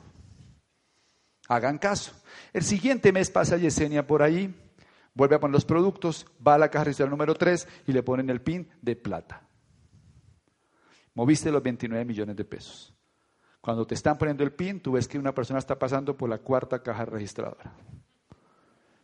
Hagan 1.50 1.78
caso. 1.78 2.14
El 2.54 2.64
siguiente 2.64 3.12
mes 3.12 3.30
pasa 3.30 3.58
Yesenia 3.58 4.08
por 4.08 4.24
ahí, 4.24 4.56
vuelve 5.14 5.36
a 5.36 5.40
poner 5.42 5.52
los 5.52 5.66
productos, 5.66 6.26
va 6.46 6.56
a 6.56 6.58
la 6.58 6.70
caja 6.70 6.86
registral 6.86 7.10
número 7.10 7.36
3 7.36 7.68
y 7.88 7.92
le 7.92 8.04
ponen 8.04 8.30
el 8.30 8.40
PIN 8.40 8.70
de 8.82 8.96
plata. 8.96 9.42
Moviste 11.14 11.52
los 11.52 11.62
29 11.62 12.06
millones 12.06 12.38
de 12.38 12.46
pesos. 12.46 12.94
Cuando 13.60 13.86
te 13.86 13.96
están 13.96 14.18
poniendo 14.18 14.46
el 14.46 14.54
PIN, 14.54 14.80
tú 14.80 14.94
ves 14.94 15.10
que 15.10 15.20
una 15.20 15.36
persona 15.36 15.60
está 15.60 15.78
pasando 15.78 16.16
por 16.16 16.30
la 16.30 16.38
cuarta 16.38 16.82
caja 16.82 17.04
registradora. 17.04 17.74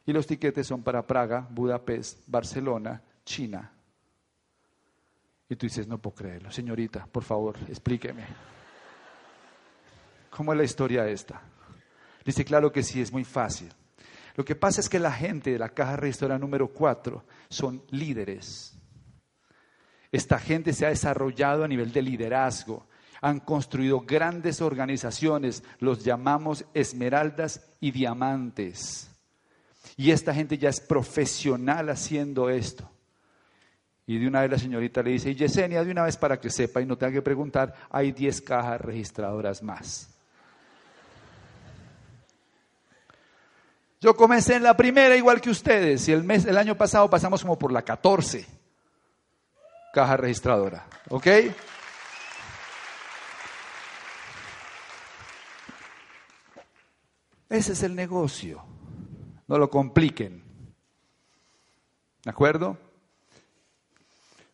Y 0.05 0.13
los 0.13 0.25
tiquetes 0.25 0.65
son 0.65 0.83
para 0.83 1.05
Praga, 1.05 1.45
Budapest, 1.51 2.23
Barcelona, 2.27 3.03
China. 3.25 3.73
Y 5.49 5.57
tú 5.57 5.65
dices, 5.65 5.85
no 5.85 5.97
puedo 5.97 6.15
creerlo. 6.15 6.49
Señorita, 6.49 7.05
por 7.07 7.23
favor, 7.23 7.57
explíqueme. 7.67 8.55
¿Cómo 10.29 10.53
es 10.53 10.57
la 10.57 10.63
historia 10.63 11.07
esta? 11.07 11.41
Dice, 12.25 12.43
claro 12.43 12.71
que 12.71 12.83
sí, 12.83 13.01
es 13.01 13.11
muy 13.11 13.23
fácil. 13.23 13.69
Lo 14.35 14.45
que 14.45 14.55
pasa 14.55 14.81
es 14.81 14.89
que 14.89 14.99
la 14.99 15.11
gente 15.11 15.51
de 15.51 15.59
la 15.59 15.69
caja 15.69 15.95
registradora 15.95 16.37
número 16.37 16.67
4 16.67 17.23
son 17.49 17.83
líderes. 17.89 18.77
Esta 20.11 20.37
gente 20.39 20.73
se 20.73 20.85
ha 20.85 20.89
desarrollado 20.89 21.63
a 21.63 21.67
nivel 21.67 21.91
de 21.91 22.01
liderazgo. 22.01 22.87
Han 23.21 23.39
construido 23.39 24.01
grandes 24.01 24.61
organizaciones, 24.61 25.63
los 25.79 26.03
llamamos 26.03 26.65
esmeraldas 26.73 27.67
y 27.79 27.91
diamantes. 27.91 29.09
Y 29.95 30.11
esta 30.11 30.33
gente 30.33 30.57
ya 30.57 30.69
es 30.69 30.79
profesional 30.79 31.89
haciendo 31.89 32.49
esto. 32.49 32.91
Y 34.05 34.19
de 34.19 34.27
una 34.27 34.41
vez 34.41 34.51
la 34.51 34.59
señorita 34.59 35.01
le 35.01 35.11
dice, 35.11 35.31
y 35.31 35.35
Yesenia, 35.35 35.83
de 35.83 35.91
una 35.91 36.03
vez 36.03 36.15
para 36.15 36.39
que 36.39 36.49
sepa 36.49 36.79
y 36.79 36.85
no 36.85 36.97
tenga 36.97 37.13
que 37.13 37.21
preguntar, 37.21 37.73
hay 37.89 38.11
10 38.11 38.41
cajas 38.41 38.79
registradoras 38.79 39.63
más. 39.63 40.16
Yo 43.99 44.15
comencé 44.15 44.55
en 44.55 44.63
la 44.63 44.77
primera 44.77 45.15
igual 45.15 45.41
que 45.41 45.49
ustedes 45.49 46.07
y 46.07 46.11
el, 46.11 46.23
mes, 46.23 46.45
el 46.45 46.57
año 46.57 46.75
pasado 46.75 47.09
pasamos 47.09 47.41
como 47.41 47.57
por 47.57 47.71
la 47.71 47.81
14 47.81 48.45
caja 49.93 50.17
registradora. 50.17 50.85
¿Ok? 51.09 51.25
Ese 57.49 57.71
es 57.71 57.81
el 57.81 57.95
negocio. 57.95 58.63
No 59.47 59.57
lo 59.57 59.69
compliquen. 59.69 60.43
¿De 62.23 62.29
acuerdo? 62.29 62.77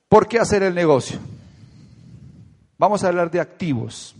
¿Por 0.07 0.27
qué 0.27 0.39
hacer 0.39 0.63
el 0.63 0.75
negocio? 0.75 1.19
Vamos 2.77 3.03
a 3.03 3.07
hablar 3.07 3.31
de 3.31 3.41
activos 3.41 4.15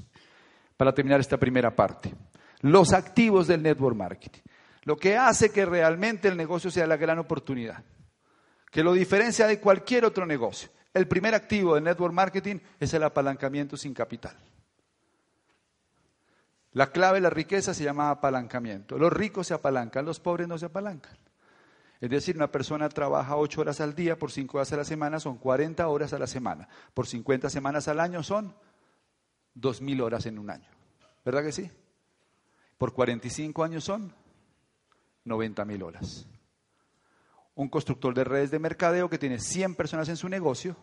para 0.76 0.94
terminar 0.94 1.22
esta 1.22 1.38
primera 1.38 1.74
parte. 1.74 2.14
Los 2.62 2.92
activos 2.92 3.48
del 3.48 3.62
network 3.62 3.96
marketing. 3.96 4.42
Lo 4.84 4.98
que 4.98 5.18
hace 5.18 5.50
que 5.52 5.66
realmente 5.66 6.28
el 6.28 6.38
negocio 6.38 6.70
sea 6.70 6.88
la 6.88 6.98
gran 6.98 7.20
oportunidad. 7.20 7.84
Que 8.70 8.84
lo 8.84 8.94
diferencia 8.94 9.48
de 9.48 9.60
cualquier 9.60 10.06
otro 10.06 10.26
negocio. 10.26 10.70
El 10.94 11.08
primer 11.08 11.34
activo 11.34 11.76
del 11.76 11.84
network 11.84 12.14
marketing 12.14 12.60
es 12.80 12.94
el 12.94 13.04
apalancamiento 13.04 13.78
sin 13.78 13.94
capital. 13.94 14.36
La 16.74 16.92
clave 16.92 17.18
de 17.18 17.22
la 17.22 17.30
riqueza 17.30 17.74
se 17.74 17.84
llama 17.84 18.10
apalancamiento. 18.10 18.98
Los 18.98 19.14
ricos 19.14 19.48
se 19.48 19.54
apalancan, 19.54 20.06
los 20.06 20.20
pobres 20.20 20.48
no 20.48 20.58
se 20.58 20.66
apalancan. 20.66 21.18
Es 22.02 22.10
decir, 22.10 22.36
una 22.36 22.52
persona 22.52 22.90
trabaja 22.90 23.38
ocho 23.38 23.62
horas 23.62 23.80
al 23.80 23.96
día, 23.96 24.18
por 24.18 24.32
cinco 24.32 24.58
horas 24.58 24.74
a 24.74 24.78
la 24.78 24.84
semana 24.84 25.20
son 25.20 25.38
40 25.38 25.88
horas 25.88 26.12
a 26.14 26.20
la 26.20 26.28
semana. 26.28 26.68
Por 26.94 27.08
50 27.08 27.50
semanas 27.50 27.88
al 27.88 28.00
año 28.00 28.24
son 28.24 28.54
dos 29.54 29.82
mil 29.82 30.02
horas 30.02 30.26
en 30.26 30.38
un 30.40 30.50
año. 30.50 30.68
¿Verdad 31.24 31.44
que 31.44 31.52
sí? 31.52 31.72
Por 32.78 32.94
45 32.94 33.64
años 33.64 33.84
son 33.84 34.14
90 35.26 35.66
mil 35.66 35.84
horas. 35.84 36.28
Un 37.56 37.70
constructor 37.70 38.14
de 38.14 38.24
redes 38.24 38.52
de 38.52 38.60
mercadeo 38.60 39.10
que 39.10 39.20
tiene 39.20 39.40
100 39.40 39.76
personas 39.76 40.10
en 40.10 40.18
su 40.18 40.28
negocio, 40.28 40.76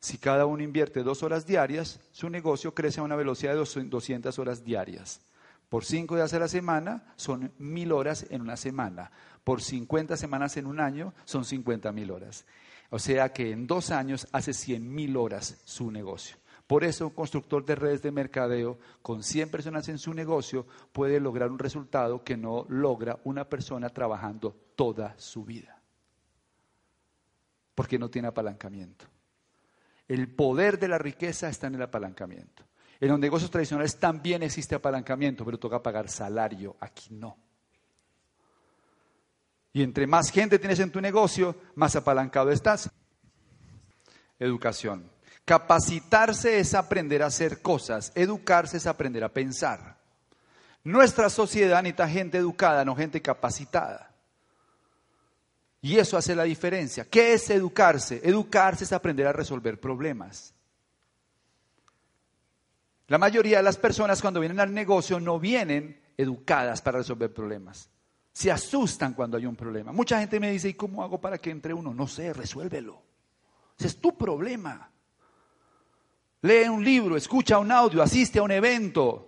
si 0.00 0.16
cada 0.16 0.46
uno 0.46 0.62
invierte 0.62 1.02
dos 1.02 1.22
horas 1.22 1.46
diarias, 1.46 2.00
su 2.10 2.30
negocio 2.30 2.74
crece 2.74 3.00
a 3.00 3.02
una 3.02 3.16
velocidad 3.16 3.54
de 3.54 3.84
200 3.84 4.38
horas 4.38 4.64
diarias. 4.64 5.20
Por 5.68 5.84
cinco 5.84 6.16
días 6.16 6.32
a 6.34 6.38
la 6.40 6.48
semana 6.48 7.12
son 7.16 7.52
mil 7.58 7.92
horas 7.92 8.26
en 8.30 8.40
una 8.40 8.56
semana. 8.56 9.12
Por 9.44 9.62
50 9.62 10.16
semanas 10.16 10.56
en 10.56 10.66
un 10.66 10.80
año 10.80 11.14
son 11.24 11.44
50 11.44 11.92
mil 11.92 12.10
horas. 12.10 12.44
O 12.90 12.98
sea 12.98 13.32
que 13.32 13.52
en 13.52 13.68
dos 13.68 13.90
años 13.90 14.26
hace 14.32 14.52
100 14.52 14.92
mil 14.92 15.16
horas 15.16 15.58
su 15.64 15.92
negocio. 15.92 16.36
Por 16.70 16.84
eso 16.84 17.08
un 17.08 17.14
constructor 17.14 17.64
de 17.64 17.74
redes 17.74 18.00
de 18.00 18.12
mercadeo 18.12 18.78
con 19.02 19.24
100 19.24 19.50
personas 19.50 19.88
en 19.88 19.98
su 19.98 20.14
negocio 20.14 20.68
puede 20.92 21.18
lograr 21.18 21.50
un 21.50 21.58
resultado 21.58 22.22
que 22.22 22.36
no 22.36 22.64
logra 22.68 23.18
una 23.24 23.44
persona 23.44 23.88
trabajando 23.88 24.54
toda 24.76 25.18
su 25.18 25.44
vida. 25.44 25.82
Porque 27.74 27.98
no 27.98 28.08
tiene 28.08 28.28
apalancamiento. 28.28 29.04
El 30.06 30.32
poder 30.32 30.78
de 30.78 30.86
la 30.86 30.98
riqueza 30.98 31.48
está 31.48 31.66
en 31.66 31.74
el 31.74 31.82
apalancamiento. 31.82 32.62
En 33.00 33.08
los 33.08 33.18
negocios 33.18 33.50
tradicionales 33.50 33.98
también 33.98 34.44
existe 34.44 34.76
apalancamiento, 34.76 35.44
pero 35.44 35.58
toca 35.58 35.82
pagar 35.82 36.08
salario. 36.08 36.76
Aquí 36.78 37.08
no. 37.10 37.36
Y 39.72 39.82
entre 39.82 40.06
más 40.06 40.30
gente 40.30 40.60
tienes 40.60 40.78
en 40.78 40.92
tu 40.92 41.00
negocio, 41.00 41.56
más 41.74 41.96
apalancado 41.96 42.52
estás. 42.52 42.88
Educación. 44.38 45.10
Capacitarse 45.50 46.60
es 46.60 46.74
aprender 46.74 47.24
a 47.24 47.26
hacer 47.26 47.60
cosas. 47.60 48.12
Educarse 48.14 48.76
es 48.76 48.86
aprender 48.86 49.24
a 49.24 49.30
pensar. 49.30 49.96
Nuestra 50.84 51.28
sociedad 51.28 51.82
necesita 51.82 52.08
gente 52.08 52.38
educada, 52.38 52.84
no 52.84 52.94
gente 52.94 53.20
capacitada. 53.20 54.14
Y 55.82 55.98
eso 55.98 56.16
hace 56.16 56.36
la 56.36 56.44
diferencia. 56.44 57.04
¿Qué 57.04 57.32
es 57.32 57.50
educarse? 57.50 58.20
Educarse 58.22 58.84
es 58.84 58.92
aprender 58.92 59.26
a 59.26 59.32
resolver 59.32 59.80
problemas. 59.80 60.54
La 63.08 63.18
mayoría 63.18 63.56
de 63.56 63.64
las 63.64 63.76
personas 63.76 64.22
cuando 64.22 64.38
vienen 64.38 64.60
al 64.60 64.72
negocio 64.72 65.18
no 65.18 65.40
vienen 65.40 66.00
educadas 66.16 66.80
para 66.80 66.98
resolver 66.98 67.34
problemas. 67.34 67.90
Se 68.32 68.52
asustan 68.52 69.14
cuando 69.14 69.36
hay 69.36 69.46
un 69.46 69.56
problema. 69.56 69.90
Mucha 69.90 70.20
gente 70.20 70.38
me 70.38 70.52
dice, 70.52 70.68
¿y 70.68 70.74
cómo 70.74 71.02
hago 71.02 71.20
para 71.20 71.38
que 71.38 71.50
entre 71.50 71.74
uno? 71.74 71.92
No 71.92 72.06
sé, 72.06 72.32
resuélvelo. 72.32 73.02
Ese 73.76 73.88
es 73.88 74.00
tu 74.00 74.16
problema. 74.16 74.90
Lee 76.42 76.68
un 76.68 76.82
libro, 76.82 77.16
escucha 77.16 77.58
un 77.58 77.70
audio, 77.70 78.02
asiste 78.02 78.38
a 78.38 78.42
un 78.42 78.50
evento. 78.50 79.26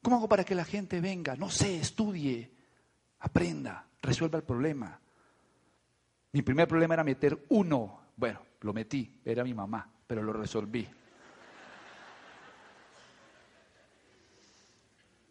¿Cómo 0.00 0.16
hago 0.16 0.28
para 0.28 0.44
que 0.44 0.54
la 0.54 0.64
gente 0.64 1.00
venga? 1.00 1.36
No 1.36 1.50
sé, 1.50 1.78
estudie, 1.78 2.50
aprenda, 3.20 3.86
resuelva 4.00 4.38
el 4.38 4.44
problema. 4.44 4.98
Mi 6.32 6.42
primer 6.42 6.66
problema 6.66 6.94
era 6.94 7.04
meter 7.04 7.46
uno. 7.50 8.00
Bueno, 8.16 8.40
lo 8.60 8.72
metí, 8.72 9.20
era 9.24 9.44
mi 9.44 9.52
mamá, 9.52 9.88
pero 10.06 10.22
lo 10.22 10.32
resolví. 10.32 10.88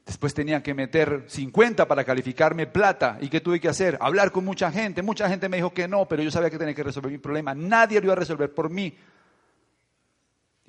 Después 0.06 0.34
tenía 0.34 0.62
que 0.62 0.74
meter 0.74 1.24
50 1.28 1.88
para 1.88 2.04
calificarme 2.04 2.68
plata. 2.68 3.18
¿Y 3.22 3.30
qué 3.30 3.42
tuve 3.42 3.60
que 3.60 3.70
hacer? 3.70 3.98
Hablar 4.02 4.32
con 4.32 4.46
mucha 4.46 4.72
gente. 4.72 5.02
Mucha 5.02 5.28
gente 5.30 5.50
me 5.50 5.58
dijo 5.58 5.74
que 5.74 5.88
no, 5.88 6.06
pero 6.06 6.22
yo 6.22 6.30
sabía 6.30 6.50
que 6.50 6.58
tenía 6.58 6.76
que 6.76 6.84
resolver 6.84 7.12
mi 7.12 7.18
problema. 7.18 7.56
Nadie 7.56 8.00
lo 8.00 8.08
iba 8.08 8.14
a 8.14 8.18
resolver 8.18 8.54
por 8.54 8.70
mí. 8.70 8.94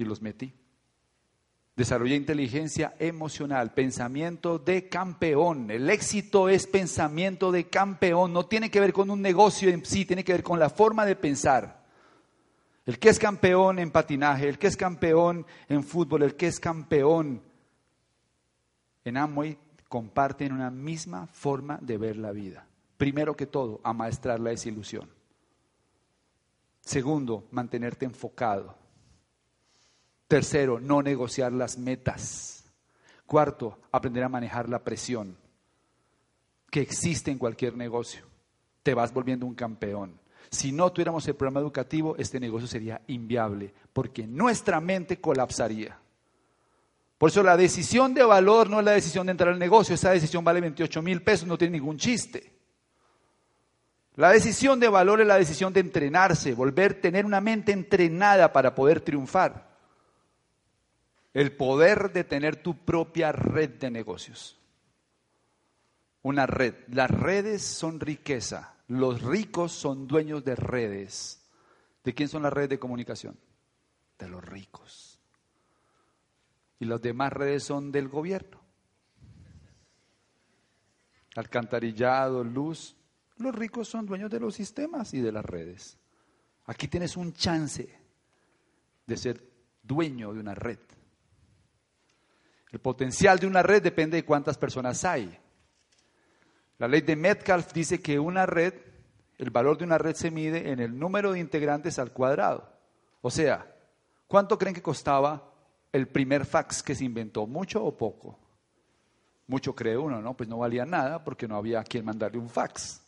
Y 0.03 0.05
los 0.05 0.21
metí. 0.21 0.53
Desarrollé 1.75 2.17
inteligencia 2.17 2.95
emocional, 2.99 3.73
pensamiento 3.73 4.59
de 4.59 4.89
campeón. 4.89 5.71
El 5.71 5.89
éxito 5.89 6.51
es 6.51 6.67
pensamiento 6.67 7.51
de 7.51 7.69
campeón. 7.69 8.33
No 8.33 8.45
tiene 8.45 8.71
que 8.71 8.81
ver 8.81 8.93
con 8.93 9.11
un 9.11 9.23
negocio 9.23 9.71
en 9.71 9.85
sí, 9.85 10.05
tiene 10.05 10.23
que 10.23 10.33
ver 10.33 10.43
con 10.43 10.59
la 10.59 10.69
forma 10.69 11.07
de 11.07 11.17
pensar. 11.17 11.83
El 12.85 12.99
que 12.99 13.09
es 13.09 13.19
campeón 13.19 13.79
en 13.79 13.91
patinaje, 13.91 14.49
el 14.49 14.59
que 14.59 14.67
es 14.67 14.77
campeón 14.77 15.47
en 15.69 15.83
fútbol, 15.83 16.25
el 16.25 16.37
que 16.37 16.49
es 16.49 16.61
campeón 16.61 17.41
en 19.05 19.17
Amway, 19.17 19.57
comparten 19.89 20.53
una 20.53 20.71
misma 20.71 21.27
forma 21.29 21.79
de 21.81 21.97
ver 21.97 22.17
la 22.17 22.33
vida. 22.33 22.67
Primero 22.99 23.35
que 23.35 23.47
todo, 23.47 23.81
amaestrar 23.83 24.41
la 24.41 24.51
desilusión. 24.51 25.09
Segundo, 26.81 27.47
mantenerte 27.51 28.05
enfocado. 28.05 28.82
Tercero, 30.33 30.81
no 30.81 31.03
negociar 31.03 31.53
las 31.53 31.77
metas. 31.77 32.65
Cuarto, 33.27 33.81
aprender 33.93 34.25
a 34.25 34.31
manejar 34.31 34.67
la 34.67 34.83
presión 34.83 35.37
que 36.71 36.81
existe 36.81 37.31
en 37.31 37.37
cualquier 37.37 37.77
negocio. 37.77 38.25
Te 38.83 38.95
vas 38.95 39.13
volviendo 39.13 39.45
un 39.45 39.55
campeón. 39.55 40.19
Si 40.51 40.73
no 40.73 40.91
tuviéramos 40.91 41.29
el 41.29 41.35
programa 41.35 41.61
educativo, 41.61 42.17
este 42.17 42.41
negocio 42.41 42.67
sería 42.67 43.03
inviable, 43.09 43.75
porque 43.93 44.27
nuestra 44.27 44.81
mente 44.81 45.21
colapsaría. 45.21 45.99
Por 47.19 47.29
eso 47.29 47.43
la 47.43 47.59
decisión 47.59 48.15
de 48.15 48.25
valor 48.25 48.71
no 48.71 48.79
es 48.79 48.87
la 48.87 48.93
decisión 48.93 49.27
de 49.27 49.33
entrar 49.33 49.53
al 49.53 49.59
negocio, 49.59 49.95
esa 49.95 50.13
decisión 50.13 50.43
vale 50.43 50.63
28 50.63 51.03
mil 51.03 51.21
pesos, 51.21 51.47
no 51.47 51.59
tiene 51.59 51.77
ningún 51.77 51.99
chiste. 51.99 52.55
La 54.17 54.31
decisión 54.31 54.81
de 54.81 54.89
valor 54.89 55.21
es 55.21 55.27
la 55.27 55.37
decisión 55.37 55.75
de 55.75 55.81
entrenarse, 55.81 56.55
volver, 56.55 57.03
tener 57.03 57.27
una 57.27 57.43
mente 57.43 57.73
entrenada 57.73 58.51
para 58.51 58.75
poder 58.75 59.03
triunfar. 59.03 59.72
El 61.35 61.57
poder 61.57 62.13
de 62.13 62.25
tener 62.25 62.63
tu 62.63 62.85
propia 62.85 63.33
red 63.33 63.71
de 63.79 63.91
negocios. 63.91 64.59
Una 66.23 66.47
red. 66.47 66.75
Las 66.89 67.11
redes 67.11 67.63
son 67.63 68.01
riqueza. 68.01 68.77
Los 68.89 69.23
ricos 69.23 69.73
son 69.73 70.07
dueños 70.07 70.45
de 70.45 70.55
redes. 70.55 71.43
¿De 72.05 72.15
quién 72.15 72.29
son 72.29 72.43
las 72.43 72.53
redes 72.53 72.71
de 72.71 72.79
comunicación? 72.79 73.39
De 74.19 74.29
los 74.29 74.45
ricos. 74.45 75.19
Y 76.79 76.85
las 76.85 77.01
demás 77.01 77.33
redes 77.33 77.65
son 77.65 77.91
del 77.91 78.09
gobierno. 78.09 78.61
Alcantarillado, 81.35 82.45
luz, 82.45 82.97
los 83.39 83.55
ricos 83.55 83.89
son 83.89 84.07
dueños 84.07 84.31
de 84.31 84.41
los 84.41 84.55
sistemas 84.55 85.15
y 85.15 85.21
de 85.21 85.33
las 85.33 85.45
redes. 85.45 85.99
Aquí 86.67 86.89
tienes 86.89 87.17
un 87.17 87.33
chance 87.33 87.99
de 89.07 89.17
ser 89.17 89.43
dueño 89.83 90.33
de 90.33 90.41
una 90.41 90.55
red. 90.55 90.79
El 92.73 92.81
potencial 92.81 93.39
de 93.39 93.47
una 93.47 93.63
red 93.63 93.83
depende 93.83 94.17
de 94.17 94.25
cuántas 94.25 94.59
personas 94.59 95.05
hay. 95.05 95.39
La 96.79 96.89
ley 96.89 97.03
de 97.03 97.15
Metcalf 97.15 97.73
dice 97.73 98.01
que 98.01 98.19
una 98.19 98.47
red, 98.47 98.75
el 99.39 99.51
valor 99.51 99.79
de 99.79 99.85
una 99.85 99.99
red 99.99 100.17
se 100.17 100.31
mide 100.31 100.73
en 100.73 100.81
el 100.81 100.99
número 100.99 101.33
de 101.33 101.39
integrantes 101.39 101.99
al 101.99 102.13
cuadrado. 102.13 102.69
O 103.21 103.31
sea, 103.31 103.73
¿cuánto 104.27 104.59
creen 104.59 104.75
que 104.75 104.83
costaba 104.83 105.53
el 105.93 106.09
primer 106.09 106.45
fax 106.47 106.83
que 106.83 106.95
se 106.95 107.05
inventó? 107.05 107.47
¿Mucho 107.47 107.85
o 107.85 107.97
poco? 107.97 108.39
Mucho 109.47 109.75
cree 109.75 109.97
uno, 109.97 110.21
¿no? 110.21 110.35
Pues 110.35 110.49
no 110.49 110.59
valía 110.59 110.85
nada 110.85 111.23
porque 111.23 111.47
no 111.47 111.57
había 111.57 111.81
a 111.81 111.85
quien 111.85 112.05
mandarle 112.05 112.39
un 112.39 112.49
fax 112.49 113.03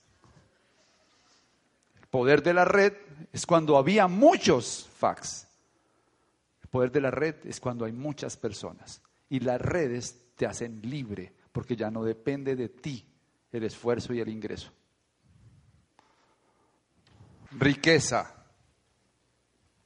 poder 2.14 2.44
de 2.44 2.54
la 2.54 2.64
red 2.64 2.92
es 3.32 3.44
cuando 3.44 3.76
había 3.76 4.06
muchos 4.06 4.88
fax. 4.98 5.48
El 6.62 6.68
poder 6.68 6.92
de 6.92 7.00
la 7.00 7.10
red 7.10 7.34
es 7.44 7.58
cuando 7.58 7.84
hay 7.84 7.90
muchas 7.90 8.36
personas. 8.36 9.02
Y 9.34 9.40
las 9.40 9.60
redes 9.60 10.30
te 10.36 10.46
hacen 10.46 10.80
libre 10.82 11.32
porque 11.50 11.74
ya 11.74 11.90
no 11.90 12.04
depende 12.04 12.54
de 12.54 12.68
ti 12.68 13.04
el 13.50 13.64
esfuerzo 13.64 14.14
y 14.14 14.20
el 14.20 14.28
ingreso. 14.28 14.70
Riqueza. 17.50 18.46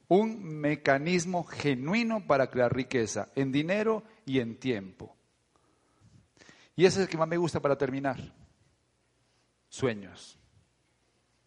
Un 0.07 0.43
mecanismo 0.43 1.45
genuino 1.45 2.27
para 2.27 2.51
crear 2.51 2.71
riqueza 2.71 3.31
en 3.33 3.51
dinero 3.51 4.03
y 4.23 4.39
en 4.39 4.59
tiempo. 4.59 5.17
Y 6.75 6.85
ese 6.85 6.99
es 6.99 7.07
el 7.07 7.09
que 7.09 7.17
más 7.17 7.27
me 7.27 7.37
gusta 7.37 7.59
para 7.59 7.75
terminar. 7.75 8.19
Sueños. 9.67 10.37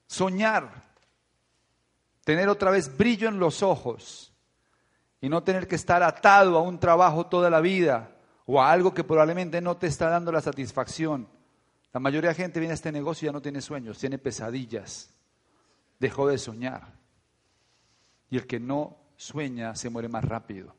Soñar, 0.08 0.92
tener 2.24 2.48
otra 2.48 2.72
vez 2.72 2.96
brillo 2.96 3.28
en 3.28 3.38
los 3.38 3.62
ojos 3.62 4.31
y 5.22 5.28
no 5.28 5.44
tener 5.44 5.68
que 5.68 5.76
estar 5.76 6.02
atado 6.02 6.58
a 6.58 6.62
un 6.62 6.80
trabajo 6.80 7.26
toda 7.26 7.48
la 7.48 7.60
vida 7.60 8.10
o 8.44 8.60
a 8.60 8.72
algo 8.72 8.92
que 8.92 9.04
probablemente 9.04 9.60
no 9.60 9.76
te 9.76 9.86
está 9.86 10.10
dando 10.10 10.32
la 10.32 10.40
satisfacción. 10.40 11.28
La 11.92 12.00
mayoría 12.00 12.30
de 12.30 12.34
gente 12.34 12.58
viene 12.58 12.72
a 12.72 12.74
este 12.74 12.90
negocio 12.90 13.24
y 13.24 13.28
ya 13.28 13.32
no 13.32 13.40
tiene 13.40 13.60
sueños, 13.60 13.98
tiene 13.98 14.18
pesadillas, 14.18 15.14
dejó 16.00 16.26
de 16.26 16.38
soñar. 16.38 16.94
Y 18.30 18.36
el 18.36 18.48
que 18.48 18.58
no 18.58 18.96
sueña 19.16 19.76
se 19.76 19.90
muere 19.90 20.08
más 20.08 20.24
rápido. 20.24 20.74